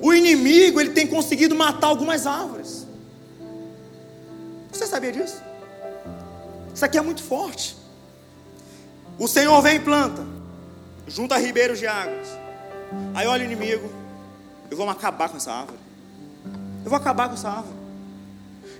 O 0.03 0.13
inimigo, 0.13 0.81
ele 0.81 0.91
tem 0.91 1.07
conseguido 1.07 1.55
matar 1.55 1.87
algumas 1.87 2.27
árvores. 2.27 2.87
Você 4.73 4.87
sabia 4.87 5.13
disso? 5.13 5.41
Isso 6.75 6.85
aqui 6.85 6.99
é 6.99 7.03
muito 7.03 7.23
forte. 7.23 7.77
O 9.19 9.29
Senhor 9.29 9.61
vem 9.63 9.77
e 9.77 9.81
planta, 9.81 10.27
junto 11.07 11.33
a 11.35 11.37
ribeiros 11.37 11.79
de 11.79 11.87
águas. 11.87 12.42
Aí 13.15 13.27
olha 13.27 13.43
o 13.43 13.45
inimigo, 13.45 13.91
eu 14.71 14.77
vou 14.77 14.89
acabar 14.89 15.29
com 15.29 15.37
essa 15.37 15.53
árvore. 15.53 15.79
Eu 16.85 16.91
vou 16.91 16.97
acabar 16.97 17.29
com 17.29 17.35
essa 17.35 17.49
árvore. 17.49 17.77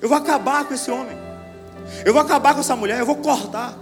Eu 0.01 0.09
vou 0.09 0.19
acabar 0.19 0.65
com 0.65 0.75
esse 0.75 0.91
homem. 0.91 1.17
Eu 2.05 2.13
vou 2.13 2.23
acabar 2.23 2.55
com 2.55 2.61
essa 2.61 2.75
mulher, 2.75 2.99
eu 3.01 3.07
vou 3.07 3.17
cortar. 3.17 3.77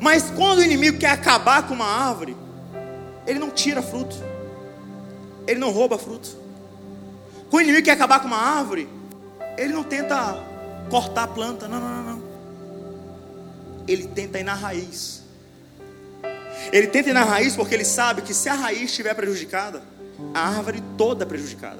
Mas 0.00 0.30
quando 0.30 0.58
o 0.58 0.62
inimigo 0.62 0.98
quer 0.98 1.10
acabar 1.10 1.66
com 1.66 1.74
uma 1.74 1.86
árvore, 1.86 2.36
ele 3.26 3.38
não 3.38 3.50
tira 3.50 3.82
fruto. 3.82 4.16
Ele 5.46 5.58
não 5.58 5.70
rouba 5.70 5.98
fruto. 5.98 6.36
Quando 7.50 7.60
o 7.60 7.64
inimigo 7.64 7.84
quer 7.84 7.92
acabar 7.92 8.20
com 8.20 8.26
uma 8.26 8.36
árvore, 8.36 8.88
ele 9.56 9.72
não 9.72 9.82
tenta 9.82 10.38
cortar 10.90 11.24
a 11.24 11.28
planta. 11.28 11.66
Não, 11.66 11.80
não, 11.80 11.88
não, 11.88 12.02
não. 12.12 12.22
Ele 13.86 14.06
tenta 14.06 14.38
ir 14.38 14.44
na 14.44 14.54
raiz. 14.54 15.17
Ele 16.72 16.86
tenta 16.88 17.10
ir 17.10 17.12
na 17.12 17.24
raiz 17.24 17.56
porque 17.56 17.74
ele 17.74 17.84
sabe 17.84 18.22
que 18.22 18.34
se 18.34 18.48
a 18.48 18.54
raiz 18.54 18.90
estiver 18.90 19.14
prejudicada, 19.14 19.82
a 20.34 20.48
árvore 20.48 20.82
toda 20.96 21.24
é 21.24 21.26
prejudicada. 21.26 21.78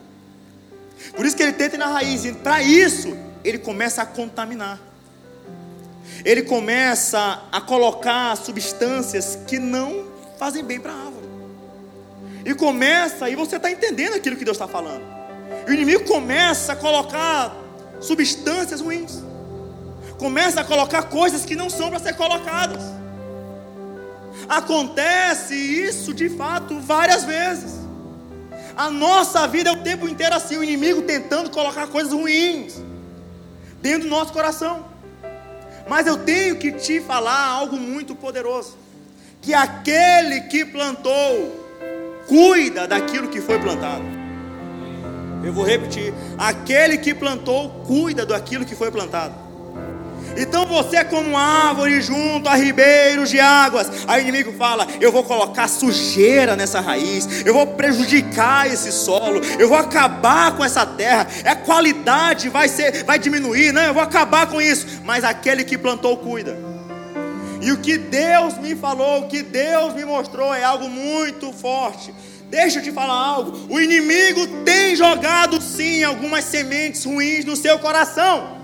Por 1.15 1.27
isso 1.27 1.37
que 1.37 1.43
ele 1.43 1.53
tenta 1.53 1.77
ir 1.77 1.79
na 1.79 1.87
raiz, 1.87 2.25
e 2.25 2.33
para 2.33 2.63
isso 2.63 3.17
ele 3.45 3.59
começa 3.59 4.03
a 4.03 4.07
contaminar. 4.07 4.81
Ele 6.25 6.43
começa 6.43 7.43
a 7.53 7.61
colocar 7.61 8.37
substâncias 8.37 9.39
que 9.47 9.59
não 9.59 10.07
fazem 10.39 10.65
bem 10.65 10.81
para 10.81 10.93
a 10.93 10.97
árvore. 10.97 11.29
E 12.45 12.55
começa, 12.55 13.29
e 13.29 13.37
você 13.37 13.57
está 13.57 13.71
entendendo 13.71 14.15
aquilo 14.15 14.37
que 14.37 14.45
Deus 14.45 14.57
está 14.57 14.67
falando. 14.67 15.03
O 15.67 15.73
inimigo 15.73 16.05
começa 16.05 16.73
a 16.73 16.77
colocar 16.77 17.55
substâncias 18.01 18.81
ruins. 18.81 19.23
Começa 20.19 20.61
a 20.61 20.65
colocar 20.65 21.05
coisas 21.05 21.45
que 21.45 21.55
não 21.55 21.71
são 21.71 21.91
para 21.91 21.99
ser 22.01 22.15
colocadas. 22.15 22.83
Acontece 24.49 25.55
isso 25.55 26.15
de 26.15 26.29
fato 26.31 26.81
várias 26.81 27.25
vezes. 27.25 27.79
A 28.77 28.91
nossa 28.91 29.47
vida 29.47 29.71
é 29.71 29.73
o 29.73 29.83
tempo 29.83 30.09
inteiro 30.09 30.35
assim, 30.35 30.57
o 30.57 30.65
inimigo 30.65 31.03
tentando 31.03 31.51
colocar 31.51 31.89
coisas 31.89 32.13
ruins 32.13 32.81
dentro 33.83 34.09
do 34.09 34.09
nosso 34.09 34.33
coração. 34.33 34.87
Mas 35.89 36.07
eu 36.07 36.19
tenho 36.19 36.57
que 36.57 36.73
te 36.73 37.01
falar 37.01 37.45
algo 37.47 37.77
muito 37.77 38.15
poderoso: 38.15 38.77
que 39.43 39.53
aquele 39.53 40.43
que 40.43 40.65
plantou 40.65 41.67
cuida 42.27 42.87
daquilo 42.87 43.29
que 43.29 43.41
foi 43.41 43.59
plantado. 43.59 44.05
Eu 45.43 45.53
vou 45.53 45.65
repetir: 45.65 46.15
aquele 46.39 46.99
que 46.99 47.15
plantou 47.15 47.71
cuida 47.87 48.25
daquilo 48.25 48.65
que 48.65 48.75
foi 48.75 48.91
plantado. 48.91 49.48
Então 50.39 50.65
você 50.67 50.99
é 50.99 51.05
como 51.05 51.37
árvore 51.37 52.01
junto 52.01 52.49
a 52.49 52.55
ribeiros 52.55 53.29
de 53.29 53.41
águas. 53.41 53.91
Aí 54.07 54.21
o 54.21 54.23
inimigo 54.23 54.53
fala: 54.53 54.87
Eu 55.01 55.11
vou 55.11 55.25
colocar 55.25 55.67
sujeira 55.67 56.55
nessa 56.55 56.81
raiz, 56.81 57.45
eu 57.45 57.53
vou 57.53 57.67
prejudicar 57.67 58.73
esse 58.73 58.93
solo, 58.93 59.41
eu 59.59 59.69
vou 59.69 59.77
acabar 59.77 60.57
com 60.57 60.65
essa 60.65 60.87
terra. 60.87 61.27
A 61.45 61.57
qualidade 61.57 62.49
vai 62.49 62.69
ser, 62.69 63.03
vai 63.05 63.19
diminuir, 63.19 63.73
não? 63.73 63.83
Eu 63.83 63.95
vou 63.95 64.03
acabar 64.03 64.47
com 64.47 64.63
isso. 64.63 64.87
Mas 65.05 65.25
aquele 65.25 65.65
que 65.65 65.77
plantou 65.77 66.17
cuida. 66.19 66.57
E 67.61 67.73
o 67.73 67.79
que 67.79 67.99
Deus 67.99 68.57
me 68.59 68.77
falou, 68.77 69.23
o 69.23 69.29
que 69.29 69.43
Deus 69.43 69.93
me 69.95 70.05
mostrou 70.05 70.55
é 70.55 70.63
algo 70.63 70.89
muito 70.89 71.53
forte. 71.53 72.15
Deixa 72.49 72.79
eu 72.79 72.83
te 72.85 72.93
falar 72.93 73.15
algo. 73.15 73.59
O 73.69 73.81
inimigo 73.81 74.47
tem 74.65 74.95
jogado 74.95 75.61
sim 75.61 76.05
algumas 76.05 76.45
sementes 76.45 77.05
ruins 77.05 77.45
no 77.45 77.57
seu 77.57 77.77
coração 77.81 78.58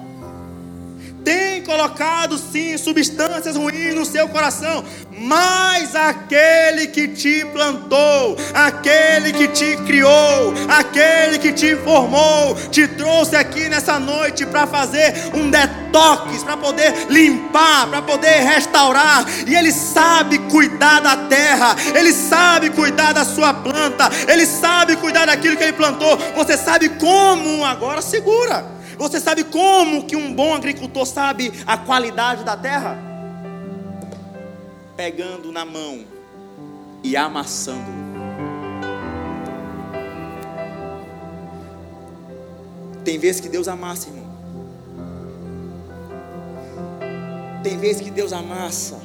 tem 1.25 1.63
colocado 1.63 2.37
sim 2.37 2.77
substâncias 2.77 3.57
ruins 3.57 3.95
no 3.95 4.05
seu 4.05 4.29
coração, 4.29 4.85
mas 5.11 5.97
aquele 5.97 6.89
que 6.89 7.09
te 7.09 7.45
plantou, 7.47 8.37
aquele 8.53 9.33
que 9.33 9.49
te 9.49 9.77
criou, 9.79 10.53
aquele 10.69 11.39
que 11.39 11.53
te 11.53 11.75
formou, 11.77 12.55
te 12.71 12.87
trouxe 12.87 13.35
aqui 13.35 13.69
nessa 13.69 13.99
noite 13.99 14.45
para 14.45 14.67
fazer 14.67 15.15
um 15.35 15.51
detox, 15.51 16.43
para 16.43 16.57
poder 16.57 17.07
limpar, 17.09 17.89
para 17.89 18.03
poder 18.03 18.41
restaurar, 18.41 19.25
e 19.47 19.55
ele 19.55 19.73
sabe 19.73 20.39
cuidar 20.51 21.01
da 21.01 21.17
terra, 21.17 21.75
ele 21.95 22.13
sabe 22.13 22.69
cuidar 22.71 23.13
da 23.13 23.25
sua 23.25 23.55
planta, 23.55 24.11
ele 24.29 24.45
sabe 24.45 24.97
cuidar 24.97 25.27
daquilo 25.27 25.57
que 25.57 25.63
ele 25.63 25.73
plantou. 25.73 26.19
Você 26.37 26.57
sabe 26.59 26.91
como? 26.91 27.65
Agora 27.65 28.03
segura. 28.03 28.74
Você 28.99 29.21
sabe 29.21 29.45
como 29.45 30.05
que 30.05 30.17
um 30.17 30.35
bom 30.35 30.55
agricultor 30.55 31.07
sabe 31.07 31.53
a 31.67 31.77
qualidade 31.77 32.45
da 32.45 32.57
terra? 32.57 32.99
Pegando 34.97 35.51
na 35.51 35.65
mão 35.65 36.05
e 37.03 37.17
amassando. 37.17 38.05
Tem 43.05 43.19
vezes 43.19 43.41
que 43.41 43.49
Deus 43.49 43.69
amassa, 43.69 44.09
irmão. 44.09 44.25
Tem 47.63 47.79
vezes 47.79 48.01
que 48.01 48.11
Deus 48.11 48.33
amassa. 48.33 48.99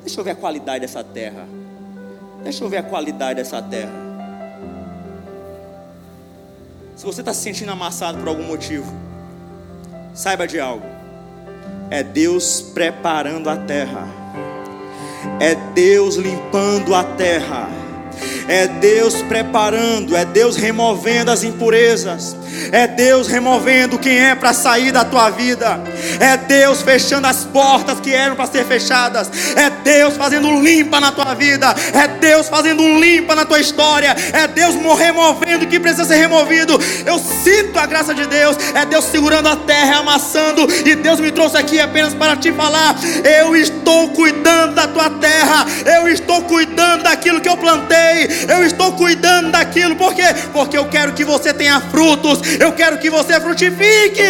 Deixa 0.00 0.20
eu 0.20 0.24
ver 0.24 0.30
a 0.30 0.34
qualidade 0.34 0.80
dessa 0.80 1.04
terra. 1.04 1.46
Deixa 2.42 2.64
eu 2.64 2.68
ver 2.68 2.78
a 2.78 2.82
qualidade 2.82 3.36
dessa 3.36 3.60
terra. 3.60 4.11
Se 7.02 7.06
você 7.06 7.20
está 7.20 7.34
se 7.34 7.42
sentindo 7.42 7.72
amassado 7.72 8.18
por 8.18 8.28
algum 8.28 8.44
motivo, 8.44 8.86
saiba 10.14 10.46
de 10.46 10.60
algo. 10.60 10.86
É 11.90 12.00
Deus 12.00 12.60
preparando 12.60 13.50
a 13.50 13.56
terra. 13.56 14.06
É 15.40 15.56
Deus 15.74 16.14
limpando 16.14 16.94
a 16.94 17.02
terra 17.02 17.68
é 18.48 18.66
Deus 18.66 19.22
preparando, 19.22 20.16
é 20.16 20.24
Deus 20.24 20.56
removendo 20.56 21.30
as 21.30 21.42
impurezas, 21.42 22.36
é 22.70 22.86
Deus 22.86 23.28
removendo 23.28 23.98
quem 23.98 24.18
é 24.18 24.34
para 24.34 24.52
sair 24.52 24.92
da 24.92 25.04
tua 25.04 25.30
vida, 25.30 25.80
é 26.20 26.36
Deus 26.36 26.82
fechando 26.82 27.26
as 27.26 27.44
portas 27.44 28.00
que 28.00 28.12
eram 28.12 28.36
para 28.36 28.46
ser 28.46 28.64
fechadas, 28.64 29.30
é 29.56 29.70
Deus 29.70 30.16
fazendo 30.16 30.60
limpa 30.60 31.00
na 31.00 31.12
tua 31.12 31.34
vida, 31.34 31.74
é 31.94 32.08
Deus 32.08 32.48
fazendo 32.48 32.82
limpa 32.98 33.34
na 33.34 33.44
tua 33.44 33.60
história, 33.60 34.14
é 34.32 34.46
Deus 34.46 34.74
removendo 34.98 35.64
o 35.64 35.68
que 35.68 35.80
precisa 35.80 36.04
ser 36.04 36.16
removido. 36.16 36.78
Eu 37.06 37.18
sinto 37.18 37.78
a 37.78 37.86
graça 37.86 38.14
de 38.14 38.26
Deus, 38.26 38.56
é 38.74 38.84
Deus 38.84 39.04
segurando 39.04 39.48
a 39.48 39.56
terra, 39.56 39.98
amassando, 39.98 40.66
e 40.84 40.94
Deus 40.94 41.20
me 41.20 41.30
trouxe 41.30 41.56
aqui 41.56 41.80
apenas 41.80 42.14
para 42.14 42.36
te 42.36 42.52
falar: 42.52 42.96
eu 43.40 43.56
estou 43.56 44.10
cuidando 44.10 44.74
da 44.74 44.86
tua 44.86 45.10
terra, 45.10 45.66
eu 45.86 46.08
estou 46.08 46.42
cuidando 46.42 47.04
daquilo 47.04 47.40
que 47.40 47.48
eu 47.48 47.56
plantei, 47.56 48.28
eu 48.48 48.64
estou 48.64 48.92
cuidando 48.92 49.50
daquilo, 49.50 49.96
por 49.96 50.14
quê? 50.14 50.24
Porque 50.52 50.76
eu 50.76 50.88
quero 50.88 51.12
que 51.12 51.24
você 51.24 51.52
tenha 51.52 51.80
frutos, 51.80 52.40
eu 52.60 52.72
quero 52.72 52.98
que 52.98 53.10
você 53.10 53.40
frutifique. 53.40 54.22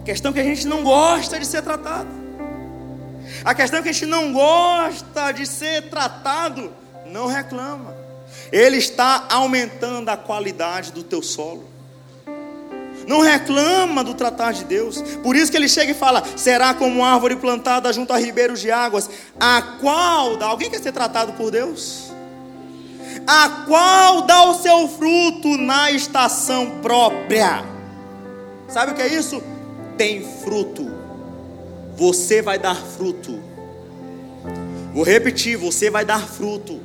A 0.00 0.04
questão 0.04 0.32
que 0.32 0.40
a 0.40 0.44
gente 0.44 0.66
não 0.66 0.82
gosta 0.82 1.38
de 1.38 1.46
ser 1.46 1.62
tratado. 1.62 2.08
A 3.44 3.54
questão 3.54 3.82
que 3.82 3.88
a 3.88 3.92
gente 3.92 4.06
não 4.06 4.32
gosta 4.32 5.32
de 5.32 5.46
ser 5.46 5.88
tratado, 5.88 6.72
não 7.06 7.26
reclama. 7.26 7.94
Ele 8.50 8.76
está 8.76 9.26
aumentando 9.30 10.08
a 10.08 10.16
qualidade 10.16 10.92
do 10.92 11.02
teu 11.02 11.22
solo 11.22 11.69
não 13.10 13.20
reclama 13.22 14.04
do 14.04 14.14
tratar 14.14 14.52
de 14.52 14.64
Deus. 14.64 15.02
Por 15.20 15.34
isso 15.34 15.50
que 15.50 15.56
ele 15.56 15.68
chega 15.68 15.90
e 15.90 15.94
fala: 15.94 16.22
será 16.36 16.72
como 16.72 17.04
árvore 17.04 17.34
plantada 17.34 17.92
junto 17.92 18.12
a 18.12 18.16
ribeiros 18.16 18.60
de 18.60 18.70
águas, 18.70 19.10
a 19.38 19.60
qual 19.80 20.36
dá. 20.36 20.46
Alguém 20.46 20.70
quer 20.70 20.80
ser 20.80 20.92
tratado 20.92 21.32
por 21.32 21.50
Deus? 21.50 22.12
A 23.26 23.64
qual 23.66 24.22
dá 24.22 24.44
o 24.44 24.54
seu 24.54 24.86
fruto 24.86 25.58
na 25.58 25.90
estação 25.90 26.78
própria. 26.80 27.64
Sabe 28.68 28.92
o 28.92 28.94
que 28.94 29.02
é 29.02 29.12
isso? 29.12 29.42
Tem 29.98 30.24
fruto. 30.44 30.88
Você 31.96 32.40
vai 32.40 32.60
dar 32.60 32.76
fruto. 32.76 33.42
Vou 34.94 35.02
repetir: 35.02 35.56
você 35.56 35.90
vai 35.90 36.04
dar 36.04 36.20
fruto. 36.28 36.79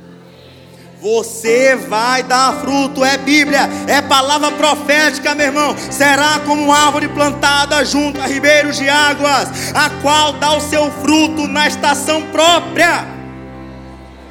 Você 1.06 1.76
vai 1.76 2.24
dar 2.24 2.52
fruto, 2.54 3.04
é 3.04 3.16
Bíblia, 3.16 3.70
é 3.86 4.02
palavra 4.02 4.50
profética, 4.50 5.36
meu 5.36 5.46
irmão. 5.46 5.76
Será 5.88 6.40
como 6.40 6.72
árvore 6.72 7.06
plantada 7.06 7.84
junto 7.84 8.20
a 8.20 8.26
ribeiros 8.26 8.76
de 8.76 8.88
águas, 8.88 9.72
a 9.72 9.88
qual 10.02 10.32
dá 10.32 10.56
o 10.56 10.60
seu 10.60 10.90
fruto 10.90 11.46
na 11.46 11.68
estação 11.68 12.22
própria. 12.32 13.06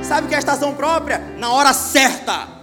Sabe 0.02 0.26
o 0.26 0.28
que 0.28 0.34
é 0.34 0.38
a 0.38 0.40
estação 0.40 0.74
própria? 0.74 1.20
Na 1.38 1.50
hora 1.50 1.74
certa. 1.74 2.55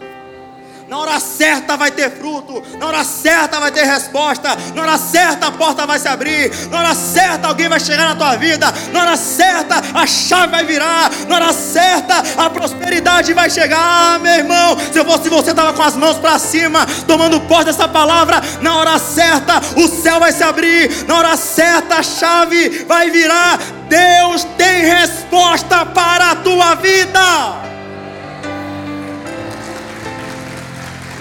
Na 0.93 0.99
hora 0.99 1.19
certa 1.19 1.75
vai 1.75 1.91
ter 1.91 2.11
fruto, 2.11 2.63
na 2.79 2.87
hora 2.87 3.03
certa 3.03 3.59
vai 3.59 3.73
ter 3.73 3.87
resposta, 3.87 4.55
na 4.75 4.83
hora 4.83 4.99
certa 4.99 5.47
a 5.47 5.51
porta 5.51 5.87
vai 5.87 5.99
se 5.99 6.07
abrir, 6.07 6.53
na 6.69 6.81
hora 6.81 6.95
certa 6.95 7.49
alguém 7.49 7.67
vai 7.67 7.81
chegar 7.81 8.11
na 8.11 8.15
tua 8.15 8.37
vida, 8.37 8.67
na 8.93 9.01
hora 9.01 9.17
certa 9.17 9.83
a 9.95 10.07
chave 10.07 10.49
vai 10.49 10.67
virar, 10.67 11.11
na 11.27 11.37
hora 11.37 11.53
certa 11.55 12.23
a 12.37 12.51
prosperidade 12.51 13.33
vai 13.33 13.49
chegar, 13.49 13.81
ah, 13.81 14.19
meu 14.19 14.35
irmão. 14.35 14.77
Se 14.93 14.99
eu 14.99 15.07
fosse 15.07 15.31
você, 15.31 15.53
estava 15.53 15.73
com 15.73 15.83
as 15.83 15.97
mãos 15.97 16.19
para 16.19 16.39
cima, 16.39 16.85
tomando 17.07 17.41
posse 17.41 17.65
dessa 17.65 17.89
palavra, 17.89 18.43
na 18.61 18.77
hora 18.77 18.99
certa 18.99 19.63
o 19.79 19.89
céu 19.89 20.21
vai 20.21 20.31
se 20.31 20.45
abrir, 20.45 21.07
na 21.07 21.17
hora 21.17 21.37
certa 21.39 22.01
a 22.01 22.03
chave 22.03 22.85
vai 22.85 23.11
virar. 23.11 23.59
Deus 23.89 24.45
tem 24.59 24.85
resposta 24.85 25.87
para 25.87 26.33
a 26.33 26.37
tua 26.37 26.75
vida. 26.75 27.72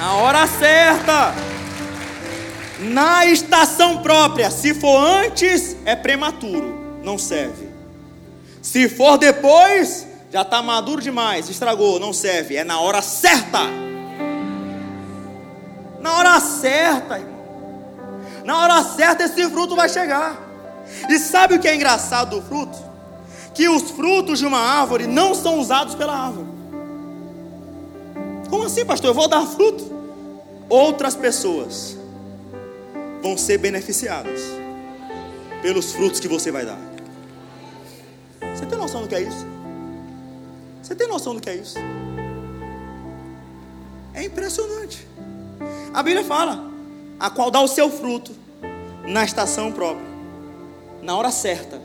Na 0.01 0.15
hora 0.15 0.47
certa, 0.47 1.31
na 2.79 3.23
estação 3.27 4.01
própria. 4.01 4.49
Se 4.49 4.73
for 4.73 4.97
antes, 4.97 5.77
é 5.85 5.95
prematuro, 5.95 6.99
não 7.03 7.19
serve. 7.19 7.69
Se 8.63 8.89
for 8.89 9.19
depois, 9.19 10.07
já 10.31 10.41
está 10.41 10.59
maduro 10.59 11.03
demais, 11.03 11.47
estragou, 11.51 11.99
não 11.99 12.13
serve. 12.13 12.55
É 12.55 12.63
na 12.63 12.79
hora 12.79 12.99
certa. 13.03 13.59
Na 15.99 16.13
hora 16.13 16.39
certa, 16.39 17.19
irmão. 17.19 18.21
Na 18.43 18.57
hora 18.57 18.83
certa 18.83 19.25
esse 19.25 19.47
fruto 19.51 19.75
vai 19.75 19.87
chegar. 19.87 20.35
E 21.09 21.19
sabe 21.19 21.53
o 21.53 21.59
que 21.59 21.67
é 21.67 21.75
engraçado 21.75 22.37
do 22.37 22.41
fruto? 22.41 22.75
Que 23.53 23.69
os 23.69 23.91
frutos 23.91 24.39
de 24.39 24.47
uma 24.47 24.59
árvore 24.59 25.05
não 25.05 25.35
são 25.35 25.59
usados 25.59 25.93
pela 25.93 26.17
árvore. 26.17 26.60
Como 28.51 28.65
assim, 28.65 28.85
pastor? 28.85 29.11
Eu 29.11 29.13
vou 29.13 29.29
dar 29.29 29.45
fruto? 29.47 29.89
Outras 30.69 31.15
pessoas 31.15 31.97
vão 33.21 33.37
ser 33.37 33.57
beneficiadas 33.57 34.41
pelos 35.61 35.93
frutos 35.93 36.19
que 36.19 36.27
você 36.27 36.51
vai 36.51 36.65
dar. 36.65 36.77
Você 38.53 38.65
tem 38.65 38.77
noção 38.77 39.03
do 39.03 39.07
que 39.07 39.15
é 39.15 39.21
isso? 39.21 39.45
Você 40.83 40.93
tem 40.93 41.07
noção 41.07 41.33
do 41.33 41.39
que 41.39 41.49
é 41.49 41.55
isso? 41.55 41.77
É 44.13 44.25
impressionante. 44.25 45.07
A 45.93 46.03
Bíblia 46.03 46.25
fala: 46.25 46.69
a 47.17 47.29
qual 47.29 47.49
dá 47.49 47.61
o 47.61 47.69
seu 47.69 47.89
fruto 47.89 48.33
na 49.07 49.23
estação 49.23 49.71
própria, 49.71 50.07
na 51.01 51.15
hora 51.15 51.31
certa. 51.31 51.81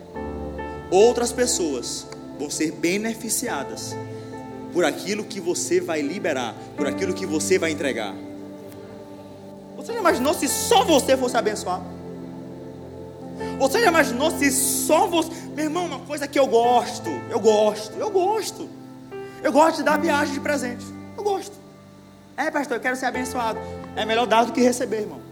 Outras 0.91 1.31
pessoas 1.31 2.09
vão 2.39 2.51
ser 2.51 2.73
beneficiadas 2.73 3.95
por 4.77 4.85
aquilo 4.85 5.25
que 5.25 5.41
você 5.41 5.81
vai 5.81 6.03
liberar, 6.03 6.55
por 6.77 6.87
aquilo 6.87 7.15
que 7.15 7.25
você 7.25 7.59
vai 7.59 7.71
entregar. 7.71 8.15
Você 9.75 9.91
já 9.95 9.99
imaginou 9.99 10.35
se 10.35 10.47
só 10.47 10.85
você 10.85 11.17
fosse 11.17 11.35
abençoado? 11.35 11.83
Você 13.59 13.81
já 13.81 13.89
imaginou 13.89 14.31
se 14.33 14.53
só 14.53 15.07
você. 15.07 15.31
Meu 15.55 15.65
irmão, 15.65 15.87
uma 15.87 16.01
coisa 16.01 16.29
que 16.29 16.39
eu 16.39 16.47
gosto, 16.47 17.09
eu 17.31 17.41
gosto, 17.41 17.95
eu 17.99 18.11
gosto. 18.11 18.69
Eu 19.43 19.51
gosto 19.51 19.79
de 19.79 19.83
dar 19.83 19.99
viagem 19.99 20.35
de 20.35 20.41
presente. 20.41 20.85
Eu 21.17 21.25
gosto. 21.25 21.57
É, 22.37 22.51
pastor, 22.51 22.77
eu 22.77 22.81
quero 22.83 22.97
ser 22.97 23.07
abençoado. 23.07 23.59
É 23.97 24.05
melhor 24.05 24.27
dar 24.27 24.45
do 24.45 24.53
que 24.53 24.61
receber, 24.61 25.01
irmão. 25.01 25.23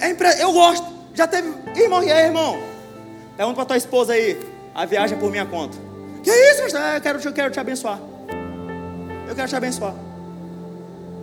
É 0.00 0.08
impre... 0.08 0.28
Eu 0.40 0.50
gosto. 0.50 0.86
Já 1.12 1.26
teve. 1.26 1.52
Irmão, 1.78 2.02
e 2.02 2.10
aí, 2.10 2.24
irmão? 2.24 2.58
Pergunta 3.36 3.56
para 3.56 3.66
tua 3.66 3.76
esposa 3.76 4.14
aí. 4.14 4.40
A 4.74 4.86
viagem 4.86 5.18
é 5.18 5.20
por 5.20 5.30
minha 5.30 5.44
conta. 5.44 5.84
Que 6.24 6.30
isso, 6.30 6.62
pastor? 6.62 6.80
Eu 6.80 7.00
quero, 7.02 7.20
eu 7.22 7.32
quero 7.32 7.50
te 7.50 7.60
abençoar. 7.60 8.00
Eu 9.28 9.34
quero 9.34 9.46
te 9.46 9.56
abençoar. 9.56 9.94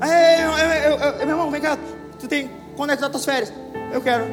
Ei, 0.03 0.43
eu, 0.43 0.51
eu, 0.91 0.99
eu, 0.99 1.17
meu 1.17 1.29
irmão, 1.29 1.49
vem 1.49 1.59
cá. 1.59 1.77
Tu 2.19 2.27
tem. 2.27 2.51
Quando 2.77 2.91
é 2.91 2.95
que 2.95 3.01
tá 3.01 3.09
tuas 3.09 3.25
férias? 3.25 3.51
Eu 3.91 3.99
quero. 3.99 4.25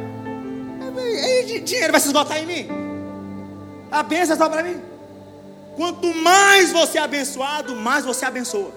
Ei, 0.98 1.60
dinheiro 1.60 1.90
vai 1.90 2.00
se 2.00 2.08
esgotar 2.08 2.38
em 2.38 2.46
mim? 2.46 2.68
A 3.90 4.02
bênção 4.02 4.34
é 4.34 4.38
só 4.38 4.48
para 4.48 4.62
mim. 4.62 4.78
Quanto 5.74 6.14
mais 6.14 6.70
você 6.70 6.98
é 6.98 7.02
abençoado, 7.02 7.74
mais 7.74 8.04
você 8.04 8.26
abençoa. 8.26 8.70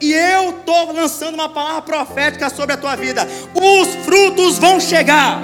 E 0.00 0.12
eu 0.12 0.50
estou 0.50 0.92
lançando 0.92 1.34
uma 1.34 1.48
palavra 1.48 1.82
profética 1.82 2.50
sobre 2.50 2.74
a 2.74 2.76
tua 2.76 2.94
vida. 2.94 3.26
Os 3.54 4.04
frutos 4.04 4.58
vão 4.58 4.78
chegar. 4.80 5.40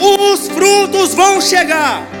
Os 0.00 0.48
frutos 0.48 1.14
vão 1.14 1.40
chegar. 1.40 2.17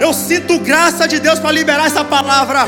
Eu 0.00 0.14
sinto 0.14 0.58
graça 0.58 1.06
de 1.06 1.20
Deus 1.20 1.38
para 1.38 1.52
liberar 1.52 1.86
essa 1.86 2.02
palavra. 2.02 2.66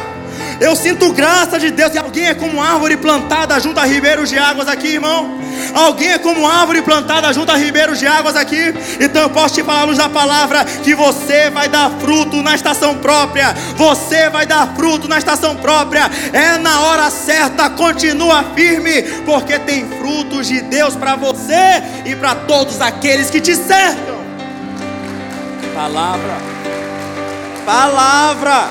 Eu 0.61 0.77
sinto 0.77 1.13
graça 1.13 1.59
de 1.59 1.71
Deus. 1.71 1.95
E 1.95 1.99
alguém 1.99 2.27
é 2.27 2.35
como 2.35 2.63
árvore 2.63 2.95
plantada 2.99 3.59
junto 3.59 3.81
a 3.81 3.85
ribeiros 3.85 4.29
de 4.29 4.39
águas 4.39 4.69
aqui, 4.69 4.89
irmão. 4.89 5.41
Alguém 5.75 6.13
é 6.13 6.19
como 6.19 6.47
árvore 6.47 6.83
plantada 6.83 7.33
junto 7.33 7.51
a 7.51 7.57
ribeiros 7.57 7.99
de 7.99 8.07
águas 8.07 8.37
aqui. 8.37 8.75
Então 9.01 9.23
eu 9.23 9.31
posso 9.31 9.55
te 9.55 9.63
falar, 9.63 9.85
luz 9.85 9.97
da 9.97 10.11
palavra, 10.11 10.63
que 10.85 10.95
você 10.95 11.49
vai 11.49 11.69
dar 11.69 11.91
fruto 11.99 12.43
na 12.43 12.55
estação 12.55 12.99
própria. 12.99 13.55
Você 13.77 14.29
vai 14.29 14.45
dar 14.45 14.75
fruto 14.77 15.09
na 15.09 15.17
estação 15.17 15.57
própria. 15.57 16.11
É 16.35 16.59
na 16.59 16.83
hora 16.83 17.11
certa. 17.11 17.71
Continua 17.71 18.45
firme, 18.55 19.03
porque 19.25 19.59
tem 19.59 19.89
frutos 19.89 20.49
de 20.49 20.61
Deus 20.61 20.95
para 20.95 21.17
você 21.17 21.83
e 22.05 22.15
para 22.15 22.35
todos 22.35 22.79
aqueles 22.79 23.31
que 23.31 23.41
te 23.41 23.57
cercam. 23.57 24.21
Palavra 25.75 26.52
palavra. 27.65 28.71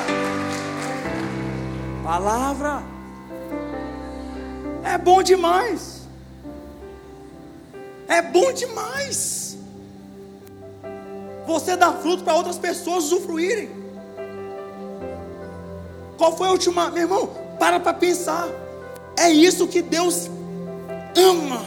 Palavra. 2.04 2.84
É 4.84 4.98
bom 4.98 5.24
demais. 5.24 6.08
É 8.08 8.22
bom 8.22 8.52
demais. 8.52 9.58
Você 11.46 11.76
dá 11.76 11.94
fruto 11.94 12.24
para 12.24 12.36
outras 12.36 12.58
pessoas 12.58 13.06
usufruírem. 13.06 13.70
Qual 16.18 16.36
foi 16.36 16.48
a 16.48 16.52
última? 16.52 16.89
Meu 16.92 17.04
irmão, 17.04 17.30
para 17.60 17.80
para 17.80 17.94
pensar. 17.94 18.48
É 19.18 19.30
isso 19.30 19.68
que 19.68 19.82
Deus 19.82 20.30
ama. 21.16 21.62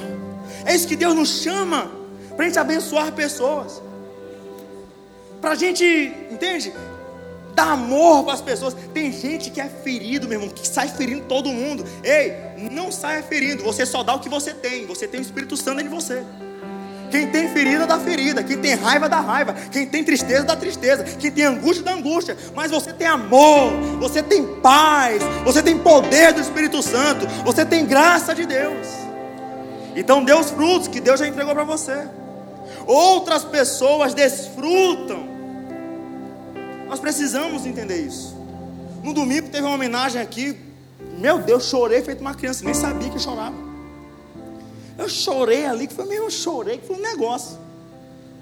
É 0.64 0.74
isso 0.74 0.86
que 0.86 0.96
Deus 0.96 1.14
nos 1.14 1.42
chama. 1.42 1.90
Para 2.36 2.44
a 2.44 2.48
gente 2.48 2.58
abençoar 2.58 3.12
pessoas. 3.12 3.82
Para 5.40 5.52
a 5.52 5.54
gente, 5.54 5.84
entende? 6.30 6.72
Dar 7.54 7.72
amor 7.72 8.24
para 8.24 8.34
as 8.34 8.40
pessoas. 8.40 8.74
Tem 8.92 9.12
gente 9.12 9.50
que 9.50 9.60
é 9.60 9.68
ferido, 9.68 10.28
meu 10.28 10.40
irmão, 10.40 10.54
que 10.54 10.66
sai 10.66 10.88
ferindo 10.88 11.24
todo 11.26 11.48
mundo. 11.50 11.84
Ei, 12.02 12.34
não 12.70 12.90
saia 12.90 13.22
ferindo. 13.22 13.62
Você 13.62 13.86
só 13.86 14.02
dá 14.02 14.14
o 14.14 14.20
que 14.20 14.28
você 14.28 14.52
tem. 14.52 14.86
Você 14.86 15.06
tem 15.06 15.20
o 15.20 15.22
Espírito 15.22 15.56
Santo 15.56 15.80
em 15.80 15.88
você. 15.88 16.22
Quem 17.14 17.28
tem 17.28 17.48
ferida 17.48 17.86
dá 17.86 17.96
ferida, 18.00 18.42
quem 18.42 18.58
tem 18.58 18.74
raiva 18.74 19.08
dá 19.08 19.20
raiva, 19.20 19.54
quem 19.70 19.86
tem 19.86 20.02
tristeza 20.02 20.42
dá 20.42 20.56
tristeza, 20.56 21.04
quem 21.04 21.30
tem 21.30 21.44
angústia 21.44 21.84
dá 21.84 21.92
angústia. 21.92 22.36
Mas 22.56 22.72
você 22.72 22.92
tem 22.92 23.06
amor, 23.06 23.70
você 24.00 24.20
tem 24.20 24.44
paz, 24.56 25.22
você 25.44 25.62
tem 25.62 25.78
poder 25.78 26.32
do 26.32 26.40
Espírito 26.40 26.82
Santo, 26.82 27.24
você 27.44 27.64
tem 27.64 27.86
graça 27.86 28.34
de 28.34 28.44
Deus. 28.44 28.88
Então 29.94 30.24
dê 30.24 30.34
os 30.34 30.50
frutos 30.50 30.88
que 30.88 30.98
Deus 30.98 31.20
já 31.20 31.28
entregou 31.28 31.54
para 31.54 31.62
você. 31.62 32.08
Outras 32.84 33.44
pessoas 33.44 34.12
desfrutam. 34.12 35.33
Nós 36.86 37.00
precisamos 37.00 37.66
entender 37.66 38.06
isso. 38.06 38.36
No 39.02 39.12
domingo 39.12 39.48
teve 39.48 39.66
uma 39.66 39.74
homenagem 39.74 40.20
aqui. 40.20 40.56
Meu 41.18 41.38
Deus, 41.38 41.64
chorei 41.64 42.02
feito 42.02 42.20
uma 42.20 42.34
criança, 42.34 42.64
nem 42.64 42.74
sabia 42.74 43.10
que 43.10 43.18
chorava. 43.18 43.54
Eu 44.96 45.08
chorei 45.08 45.66
ali, 45.66 45.86
que 45.86 45.94
foi 45.94 46.06
meio, 46.06 46.24
eu 46.24 46.30
chorei, 46.30 46.78
que 46.78 46.86
foi 46.86 46.96
um 46.96 47.00
negócio. 47.00 47.58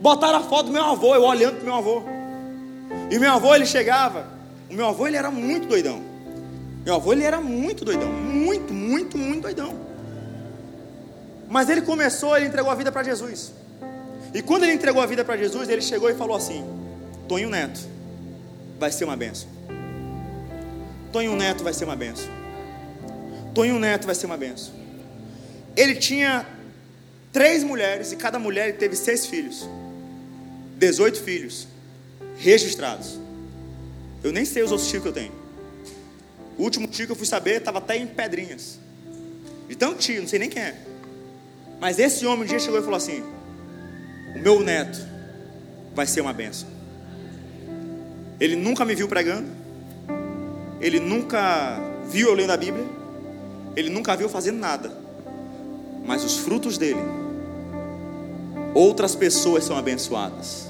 Botaram 0.00 0.38
a 0.38 0.42
foto 0.42 0.66
do 0.66 0.72
meu 0.72 0.84
avô, 0.84 1.14
eu 1.14 1.22
olhando 1.22 1.56
para 1.56 1.64
meu 1.64 1.74
avô. 1.74 2.02
E 3.10 3.18
meu 3.18 3.32
avô, 3.32 3.54
ele 3.54 3.66
chegava. 3.66 4.26
O 4.70 4.74
meu 4.74 4.86
avô, 4.86 5.06
ele 5.06 5.16
era 5.16 5.30
muito 5.30 5.66
doidão. 5.66 6.00
Meu 6.84 6.94
avô, 6.94 7.12
ele 7.12 7.24
era 7.24 7.40
muito 7.40 7.84
doidão. 7.84 8.10
Muito, 8.12 8.72
muito, 8.72 9.16
muito 9.16 9.42
doidão. 9.42 9.74
Mas 11.48 11.68
ele 11.68 11.82
começou, 11.82 12.36
ele 12.36 12.46
entregou 12.46 12.70
a 12.70 12.74
vida 12.74 12.90
para 12.90 13.02
Jesus. 13.02 13.52
E 14.34 14.42
quando 14.42 14.62
ele 14.64 14.72
entregou 14.72 15.02
a 15.02 15.06
vida 15.06 15.24
para 15.24 15.36
Jesus, 15.36 15.68
ele 15.68 15.82
chegou 15.82 16.08
e 16.08 16.14
falou 16.14 16.36
assim: 16.36 16.64
Tonho 17.28 17.50
Neto 17.50 17.91
vai 18.78 18.90
ser 18.90 19.04
uma 19.04 19.16
benção. 19.16 19.48
Tonho 21.12 21.36
Neto 21.36 21.62
vai 21.62 21.74
ser 21.74 21.84
uma 21.84 21.96
benção. 21.96 22.30
Tonho 23.54 23.78
Neto 23.78 24.06
vai 24.06 24.14
ser 24.14 24.26
uma 24.26 24.36
benção. 24.36 24.72
Ele 25.76 25.94
tinha 25.94 26.46
três 27.32 27.62
mulheres 27.62 28.12
e 28.12 28.16
cada 28.16 28.38
mulher 28.38 28.76
teve 28.76 28.96
seis 28.96 29.26
filhos. 29.26 29.68
18 30.78 31.20
filhos 31.20 31.68
registrados. 32.38 33.18
Eu 34.22 34.32
nem 34.32 34.44
sei 34.44 34.62
os 34.62 34.72
outros 34.72 34.88
tios 34.88 35.02
que 35.02 35.08
eu 35.08 35.12
tenho. 35.12 35.32
O 36.58 36.62
último 36.62 36.86
tio 36.86 37.06
que 37.06 37.12
eu 37.12 37.16
fui 37.16 37.26
saber 37.26 37.58
estava 37.58 37.78
até 37.78 37.96
em 37.96 38.06
Pedrinhas. 38.06 38.78
De 39.68 39.76
tanto 39.76 39.98
tio, 39.98 40.20
não 40.20 40.28
sei 40.28 40.38
nem 40.38 40.50
quem 40.50 40.62
é. 40.62 40.76
Mas 41.80 41.98
esse 41.98 42.24
homem 42.26 42.44
um 42.44 42.46
dia 42.46 42.58
chegou 42.58 42.78
e 42.78 42.82
falou 42.82 42.96
assim: 42.96 43.22
O 44.34 44.38
meu 44.38 44.60
neto 44.60 44.98
vai 45.94 46.06
ser 46.06 46.20
uma 46.20 46.32
benção. 46.32 46.68
Ele 48.40 48.56
nunca 48.56 48.84
me 48.84 48.94
viu 48.94 49.08
pregando. 49.08 49.48
Ele 50.80 50.98
nunca 50.98 51.78
viu 52.08 52.28
eu 52.28 52.34
lendo 52.34 52.50
a 52.50 52.56
Bíblia. 52.56 52.84
Ele 53.76 53.88
nunca 53.88 54.16
viu 54.16 54.28
fazendo 54.28 54.58
nada 54.58 55.02
mas 56.04 56.24
os 56.24 56.36
frutos 56.38 56.76
dele, 56.78 57.00
outras 58.74 59.14
pessoas 59.14 59.64
são 59.64 59.76
abençoadas. 59.76 60.68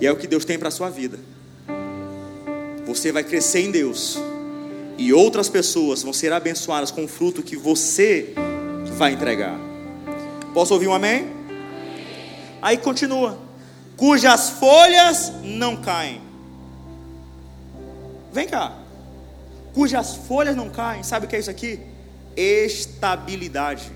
E 0.00 0.06
é 0.06 0.12
o 0.12 0.16
que 0.16 0.26
Deus 0.26 0.44
tem 0.44 0.58
para 0.58 0.68
a 0.68 0.72
sua 0.72 0.90
vida. 0.90 1.18
Você 2.86 3.12
vai 3.12 3.22
crescer 3.22 3.60
em 3.60 3.70
Deus, 3.70 4.18
e 4.98 5.12
outras 5.12 5.48
pessoas 5.48 6.02
vão 6.02 6.12
ser 6.12 6.32
abençoadas 6.32 6.90
com 6.90 7.04
o 7.04 7.08
fruto 7.08 7.42
que 7.42 7.56
você 7.56 8.34
vai 8.96 9.12
entregar. 9.12 9.58
Posso 10.52 10.74
ouvir 10.74 10.88
um 10.88 10.94
amém? 10.94 11.28
Aí 12.60 12.76
continua: 12.76 13.38
cujas 13.96 14.50
folhas 14.50 15.32
não 15.42 15.76
caem. 15.76 16.20
Vem 18.34 18.48
cá. 18.48 18.72
Cujas 19.72 20.16
folhas 20.16 20.56
não 20.56 20.68
caem. 20.68 21.04
Sabe 21.04 21.24
o 21.24 21.28
que 21.28 21.36
é 21.36 21.38
isso 21.38 21.50
aqui? 21.50 21.78
Estabilidade. 22.36 23.92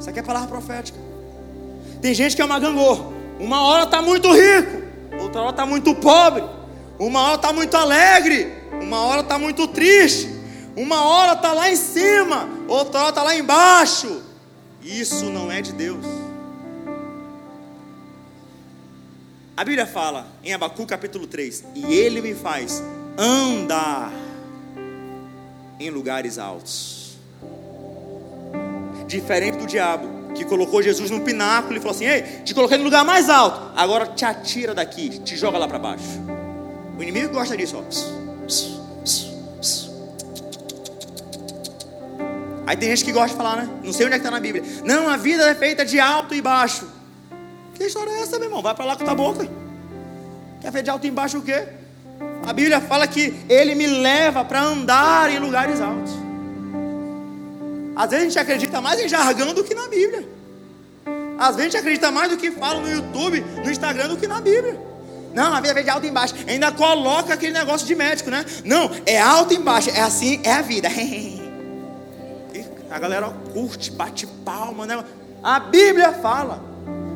Isso 0.00 0.08
aqui 0.08 0.18
é 0.18 0.22
palavra 0.22 0.48
profética. 0.48 0.98
Tem 2.00 2.14
gente 2.14 2.34
que 2.34 2.40
é 2.40 2.44
uma 2.46 2.58
gangorra. 2.58 3.04
Uma 3.38 3.62
hora 3.62 3.84
está 3.84 4.00
muito 4.00 4.32
rico, 4.32 4.82
outra 5.20 5.42
hora 5.42 5.50
está 5.50 5.66
muito 5.66 5.94
pobre. 5.94 6.42
Uma 6.98 7.20
hora 7.22 7.34
está 7.34 7.52
muito 7.52 7.76
alegre, 7.76 8.52
uma 8.82 9.02
hora 9.02 9.20
está 9.20 9.38
muito 9.38 9.68
triste. 9.68 10.34
Uma 10.74 11.04
hora 11.04 11.34
está 11.34 11.52
lá 11.52 11.70
em 11.70 11.76
cima, 11.76 12.48
outra 12.66 13.00
hora 13.00 13.08
está 13.10 13.22
lá 13.22 13.36
embaixo. 13.36 14.22
Isso 14.82 15.26
não 15.26 15.52
é 15.52 15.60
de 15.60 15.72
Deus. 15.72 16.04
A 19.58 19.64
Bíblia 19.64 19.86
fala 19.86 20.24
em 20.44 20.52
Abacu 20.54 20.86
capítulo 20.86 21.26
3: 21.26 21.64
E 21.74 21.92
ele 21.92 22.20
me 22.20 22.32
faz 22.32 22.80
andar 23.18 24.12
em 25.80 25.90
lugares 25.90 26.38
altos 26.38 27.18
diferente 29.08 29.58
do 29.58 29.66
diabo, 29.66 30.32
que 30.32 30.44
colocou 30.44 30.80
Jesus 30.80 31.10
no 31.10 31.22
pináculo 31.22 31.76
e 31.76 31.80
falou 31.80 31.92
assim: 31.92 32.06
Ei, 32.06 32.22
te 32.44 32.54
coloquei 32.54 32.78
no 32.78 32.84
lugar 32.84 33.04
mais 33.04 33.28
alto, 33.28 33.72
agora 33.74 34.06
te 34.06 34.24
atira 34.24 34.72
daqui, 34.72 35.18
te 35.18 35.36
joga 35.36 35.58
lá 35.58 35.66
para 35.66 35.80
baixo. 35.80 36.04
O 36.96 37.02
inimigo 37.02 37.32
gosta 37.32 37.56
disso, 37.56 37.78
ó. 37.78 37.82
Aí 42.64 42.76
tem 42.76 42.90
gente 42.90 43.04
que 43.04 43.10
gosta 43.10 43.30
de 43.30 43.34
falar, 43.34 43.56
né? 43.56 43.68
Não 43.82 43.92
sei 43.92 44.06
onde 44.06 44.14
é 44.14 44.18
que 44.20 44.24
está 44.24 44.30
na 44.30 44.38
Bíblia. 44.38 44.62
Não, 44.84 45.08
a 45.08 45.16
vida 45.16 45.50
é 45.50 45.54
feita 45.56 45.84
de 45.84 45.98
alto 45.98 46.32
e 46.32 46.40
baixo. 46.40 46.97
Que 47.78 47.84
história 47.84 48.10
é 48.10 48.22
essa, 48.22 48.40
meu 48.40 48.48
irmão? 48.48 48.60
Vai 48.60 48.74
para 48.74 48.84
lá 48.84 48.96
com 48.96 49.08
a 49.08 49.14
boca. 49.14 49.48
Quer 50.60 50.72
feita 50.72 50.82
de 50.82 50.90
alto 50.90 51.06
e 51.06 51.12
baixo 51.12 51.38
o 51.38 51.42
quê? 51.42 51.68
A 52.44 52.52
Bíblia 52.52 52.80
fala 52.80 53.06
que 53.06 53.32
Ele 53.48 53.76
me 53.76 53.86
leva 53.86 54.44
para 54.44 54.60
andar 54.60 55.30
em 55.30 55.38
lugares 55.38 55.80
altos. 55.80 56.12
Às 57.94 58.10
vezes 58.10 58.24
a 58.24 58.28
gente 58.28 58.38
acredita 58.40 58.80
mais 58.80 59.00
em 59.00 59.08
jargão 59.08 59.54
do 59.54 59.62
que 59.62 59.76
na 59.76 59.86
Bíblia. 59.86 60.28
Às 61.38 61.54
vezes 61.54 61.60
a 61.60 61.62
gente 61.62 61.76
acredita 61.76 62.10
mais 62.10 62.30
do 62.30 62.36
que 62.36 62.50
fala 62.50 62.80
no 62.80 62.90
YouTube, 62.90 63.44
no 63.64 63.70
Instagram, 63.70 64.08
do 64.08 64.16
que 64.16 64.26
na 64.26 64.40
Bíblia. 64.40 64.76
Não, 65.32 65.54
a 65.54 65.60
vida 65.60 65.72
vem 65.72 65.84
de 65.84 65.90
alto 65.90 66.04
e 66.04 66.08
embaixo. 66.08 66.34
Ainda 66.48 66.72
coloca 66.72 67.34
aquele 67.34 67.52
negócio 67.52 67.86
de 67.86 67.94
médico, 67.94 68.28
né? 68.28 68.44
Não, 68.64 68.90
é 69.06 69.20
alto 69.20 69.54
e 69.54 69.56
embaixo. 69.56 69.88
É 69.90 70.00
assim, 70.00 70.40
é 70.42 70.52
a 70.52 70.62
vida. 70.62 70.88
a 72.90 72.98
galera 72.98 73.28
curte, 73.52 73.92
bate 73.92 74.26
palma, 74.44 74.84
né? 74.84 75.04
A 75.44 75.60
Bíblia 75.60 76.12
fala 76.14 76.67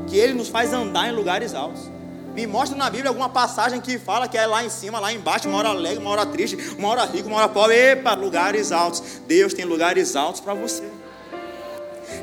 que 0.07 0.17
ele 0.17 0.35
nos 0.35 0.49
faz 0.49 0.73
andar 0.73 1.09
em 1.09 1.13
lugares 1.13 1.55
altos. 1.55 1.91
Me 2.35 2.47
mostra 2.47 2.77
na 2.77 2.89
Bíblia 2.89 3.11
alguma 3.11 3.29
passagem 3.29 3.81
que 3.81 3.99
fala 3.99 4.27
que 4.27 4.39
é 4.39 4.47
lá 4.47 4.65
em 4.65 4.71
cima, 4.71 4.99
lá 4.99 5.13
embaixo, 5.13 5.49
uma 5.49 5.59
hora 5.59 5.69
alegre, 5.69 5.99
uma 5.99 6.11
hora 6.11 6.25
triste, 6.25 6.57
uma 6.79 6.89
hora 6.89 7.05
rico, 7.05 7.29
uma 7.29 7.39
hora 7.39 7.49
pobre. 7.49 7.77
Epa, 7.77 8.15
lugares 8.15 8.73
altos. 8.73 9.21
Deus 9.27 9.53
tem 9.53 9.67
lugares 9.67 10.17
altos 10.17 10.41
para 10.41 10.55
você. 10.55 10.85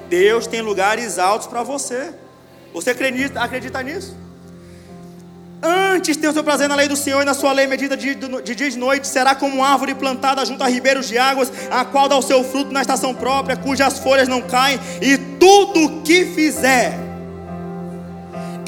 Deus 0.07 0.47
tem 0.47 0.61
lugares 0.61 1.19
altos 1.19 1.47
para 1.47 1.61
você. 1.61 2.11
Você 2.73 2.89
acredita, 2.89 3.39
acredita 3.39 3.83
nisso? 3.83 4.15
Antes 5.61 6.15
tem 6.17 6.29
o 6.29 6.33
seu 6.33 6.43
prazer 6.43 6.69
na 6.69 6.75
lei 6.75 6.87
do 6.87 6.95
Senhor 6.95 7.21
e 7.21 7.25
na 7.25 7.33
sua 7.33 7.51
lei 7.51 7.67
medida 7.67 7.95
de, 7.95 8.15
de 8.15 8.55
dia 8.55 8.67
e 8.67 8.71
de 8.71 8.77
noite. 8.77 9.07
Será 9.07 9.35
como 9.35 9.63
árvore 9.63 9.93
plantada 9.93 10.43
junto 10.43 10.63
a 10.63 10.67
ribeiros 10.67 11.07
de 11.07 11.17
águas, 11.19 11.51
a 11.69 11.85
qual 11.85 12.07
dá 12.07 12.17
o 12.17 12.21
seu 12.21 12.43
fruto 12.43 12.71
na 12.71 12.81
estação 12.81 13.13
própria, 13.13 13.57
cujas 13.57 13.99
folhas 13.99 14.27
não 14.27 14.41
caem, 14.41 14.79
e 15.01 15.17
tudo 15.37 16.01
que 16.01 16.25
fizer 16.25 17.08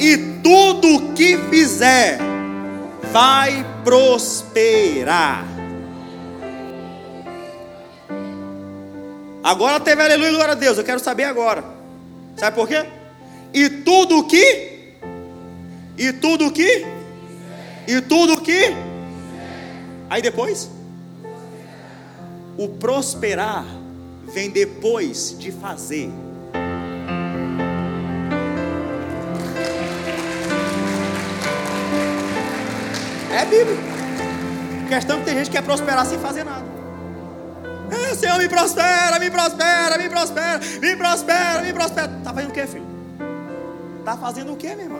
e 0.02 0.18
tudo 0.42 1.12
que 1.14 1.38
fizer 1.48 2.18
vai 3.12 3.64
prosperar. 3.84 5.46
Agora 9.44 9.78
teve 9.78 10.02
aleluia, 10.02 10.32
glória 10.32 10.52
a 10.52 10.56
Deus. 10.56 10.76
Eu 10.76 10.82
quero 10.82 10.98
saber 10.98 11.22
agora. 11.22 11.62
Sabe 12.36 12.56
por 12.56 12.66
quê? 12.66 12.84
E 13.54 13.68
tudo 13.68 14.24
que 14.24 14.96
E 15.96 16.12
tudo 16.14 16.50
que 16.50 16.86
E 17.86 18.00
tudo 18.00 18.40
que 18.40 18.74
Aí 20.08 20.22
depois 20.22 20.70
O 22.56 22.68
prosperar 22.68 23.66
vem 24.24 24.48
depois 24.48 25.36
de 25.38 25.52
fazer. 25.52 26.10
Bíblia. 33.52 33.76
A 34.86 34.88
questão 34.88 35.16
é 35.16 35.18
que 35.20 35.26
tem 35.26 35.34
gente 35.34 35.50
que 35.50 35.56
quer 35.56 35.62
prosperar 35.62 36.06
sem 36.06 36.18
fazer 36.18 36.44
nada. 36.44 36.64
Senhor, 38.16 38.38
me 38.38 38.48
prospera, 38.48 39.18
me 39.18 39.30
prospera, 39.30 39.98
me 39.98 40.08
prospera, 40.08 40.60
me 40.80 40.96
prospera, 40.96 41.62
me 41.62 41.72
prospera. 41.72 42.08
Tá 42.24 42.32
fazendo 42.32 42.50
o 42.50 42.52
que, 42.52 42.66
filho? 42.66 42.86
Tá 44.04 44.16
fazendo 44.16 44.52
o 44.52 44.56
que, 44.56 44.68
minha 44.74 44.84
irmã? 44.84 44.98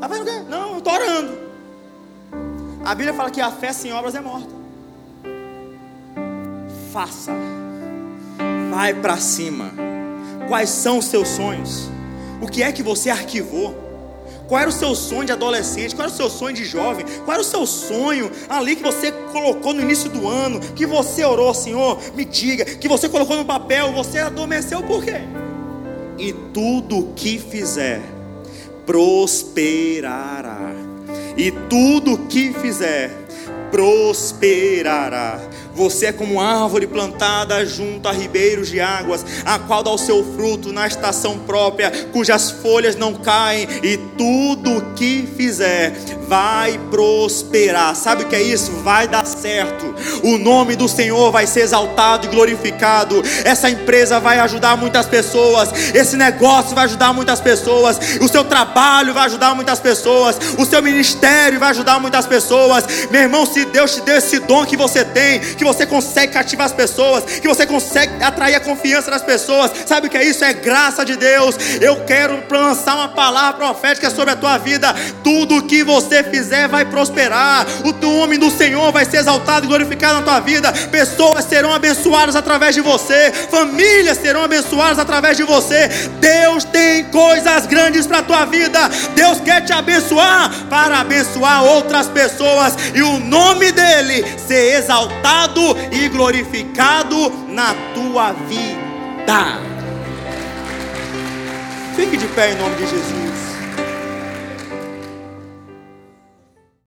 Tá 0.00 0.08
fazendo 0.08 0.22
o 0.22 0.30
quê? 0.30 0.42
Não, 0.48 0.72
eu 0.72 0.78
estou 0.78 0.92
orando. 0.92 1.38
A 2.84 2.94
Bíblia 2.94 3.14
fala 3.14 3.30
que 3.30 3.40
a 3.40 3.50
fé 3.50 3.72
sem 3.72 3.92
obras 3.92 4.14
é 4.14 4.20
morta. 4.20 4.50
Faça. 6.92 7.32
Vai 8.70 8.94
para 8.94 9.16
cima. 9.18 9.70
Quais 10.48 10.70
são 10.70 10.98
os 10.98 11.04
seus 11.04 11.28
sonhos? 11.28 11.88
O 12.40 12.46
que 12.46 12.62
é 12.62 12.72
que 12.72 12.82
você 12.82 13.10
arquivou? 13.10 13.91
Qual 14.48 14.60
era 14.60 14.68
o 14.68 14.72
seu 14.72 14.94
sonho 14.94 15.24
de 15.24 15.32
adolescente? 15.32 15.94
Qual 15.94 16.06
era 16.06 16.12
o 16.12 16.16
seu 16.16 16.28
sonho 16.28 16.54
de 16.54 16.64
jovem? 16.64 17.04
Qual 17.24 17.32
era 17.32 17.40
o 17.40 17.44
seu 17.44 17.66
sonho 17.66 18.30
ali 18.48 18.76
que 18.76 18.82
você 18.82 19.10
colocou 19.32 19.72
no 19.72 19.80
início 19.80 20.10
do 20.10 20.28
ano? 20.28 20.60
Que 20.60 20.86
você 20.86 21.24
orou, 21.24 21.54
Senhor, 21.54 21.98
me 22.14 22.24
diga. 22.24 22.64
Que 22.64 22.88
você 22.88 23.08
colocou 23.08 23.36
no 23.36 23.44
papel, 23.44 23.92
você 23.92 24.18
adormeceu 24.18 24.82
por 24.82 25.04
quê? 25.04 25.22
E 26.18 26.32
tudo 26.52 27.12
que 27.16 27.38
fizer, 27.38 28.00
prosperará. 28.84 30.72
E 31.36 31.50
tudo 31.68 32.18
que 32.28 32.52
fizer, 32.52 33.10
prosperará. 33.70 35.40
Você 35.74 36.06
é 36.06 36.12
como 36.12 36.40
árvore 36.40 36.86
plantada 36.86 37.64
junto 37.64 38.08
a 38.08 38.12
ribeiros 38.12 38.68
de 38.68 38.80
águas, 38.80 39.24
a 39.44 39.58
qual 39.58 39.82
dá 39.82 39.90
o 39.90 39.98
seu 39.98 40.24
fruto 40.34 40.72
na 40.72 40.86
estação 40.86 41.38
própria, 41.38 41.90
cujas 42.12 42.50
folhas 42.50 42.96
não 42.96 43.14
caem, 43.14 43.66
e 43.82 43.96
tudo 44.16 44.92
que 44.94 45.28
fizer 45.36 45.92
vai 46.28 46.78
prosperar. 46.90 47.94
Sabe 47.94 48.24
o 48.24 48.26
que 48.28 48.36
é 48.36 48.42
isso? 48.42 48.70
Vai 48.82 49.06
dar 49.06 49.26
certo. 49.26 49.94
O 50.22 50.38
nome 50.38 50.76
do 50.76 50.88
Senhor 50.88 51.30
vai 51.30 51.46
ser 51.46 51.60
exaltado 51.60 52.26
e 52.26 52.30
glorificado. 52.30 53.22
Essa 53.44 53.68
empresa 53.68 54.18
vai 54.18 54.38
ajudar 54.38 54.76
muitas 54.76 55.06
pessoas. 55.06 55.70
Esse 55.94 56.16
negócio 56.16 56.74
vai 56.74 56.84
ajudar 56.84 57.12
muitas 57.12 57.40
pessoas. 57.40 57.98
O 58.20 58.28
seu 58.28 58.44
trabalho 58.44 59.12
vai 59.12 59.26
ajudar 59.26 59.54
muitas 59.54 59.80
pessoas. 59.80 60.38
O 60.58 60.64
seu 60.64 60.82
ministério 60.82 61.60
vai 61.60 61.70
ajudar 61.70 62.00
muitas 62.00 62.26
pessoas. 62.26 62.84
Meu 63.10 63.22
irmão, 63.22 63.44
se 63.44 63.64
Deus 63.66 63.94
te 63.94 64.00
deu 64.00 64.16
esse 64.16 64.38
dom 64.38 64.64
que 64.64 64.76
você 64.76 65.04
tem, 65.04 65.40
que 65.62 65.64
você 65.64 65.86
consegue 65.86 66.32
cativar 66.32 66.66
as 66.66 66.72
pessoas, 66.72 67.24
que 67.24 67.46
você 67.46 67.64
consegue 67.64 68.22
atrair 68.22 68.56
a 68.56 68.60
confiança 68.60 69.10
das 69.10 69.22
pessoas, 69.22 69.70
sabe 69.86 70.08
o 70.08 70.10
que 70.10 70.18
é 70.18 70.24
isso? 70.24 70.44
É 70.44 70.52
graça 70.52 71.04
de 71.04 71.16
Deus. 71.16 71.56
Eu 71.80 72.04
quero 72.04 72.42
lançar 72.50 72.96
uma 72.96 73.08
palavra 73.08 73.52
profética 73.52 74.10
sobre 74.10 74.32
a 74.32 74.36
tua 74.36 74.58
vida. 74.58 74.92
Tudo 75.22 75.62
que 75.62 75.84
você 75.84 76.24
fizer 76.24 76.66
vai 76.66 76.84
prosperar. 76.84 77.64
O 77.84 77.92
nome 77.92 78.38
do 78.38 78.50
Senhor 78.50 78.90
vai 78.90 79.04
ser 79.04 79.18
exaltado 79.18 79.66
e 79.66 79.68
glorificado 79.68 80.14
na 80.14 80.22
tua 80.22 80.40
vida. 80.40 80.72
Pessoas 80.90 81.44
serão 81.44 81.72
abençoadas 81.72 82.34
através 82.34 82.74
de 82.74 82.80
você. 82.80 83.32
Famílias 83.48 84.18
serão 84.18 84.42
abençoadas 84.42 84.98
através 84.98 85.36
de 85.36 85.44
você. 85.44 85.88
Deus 86.18 86.64
tem 86.64 87.04
coisas 87.04 87.66
grandes 87.66 88.06
para 88.06 88.18
a 88.18 88.22
tua 88.22 88.44
vida. 88.46 88.80
Deus 89.14 89.40
quer 89.40 89.60
te 89.64 89.72
abençoar 89.72 90.50
para 90.68 90.98
abençoar 90.98 91.62
outras 91.64 92.08
pessoas. 92.08 92.74
E 92.94 93.00
o 93.02 93.20
nome 93.20 93.70
dele 93.70 94.24
ser 94.46 94.78
exaltado 94.78 95.51
e 95.90 96.08
glorificado 96.08 97.30
na 97.48 97.74
tua 97.94 98.32
vida. 98.32 99.60
Fique 101.94 102.16
de 102.16 102.26
pé 102.28 102.52
em 102.52 102.56
nome 102.56 102.76
de 102.76 102.86
Jesus. 102.86 103.31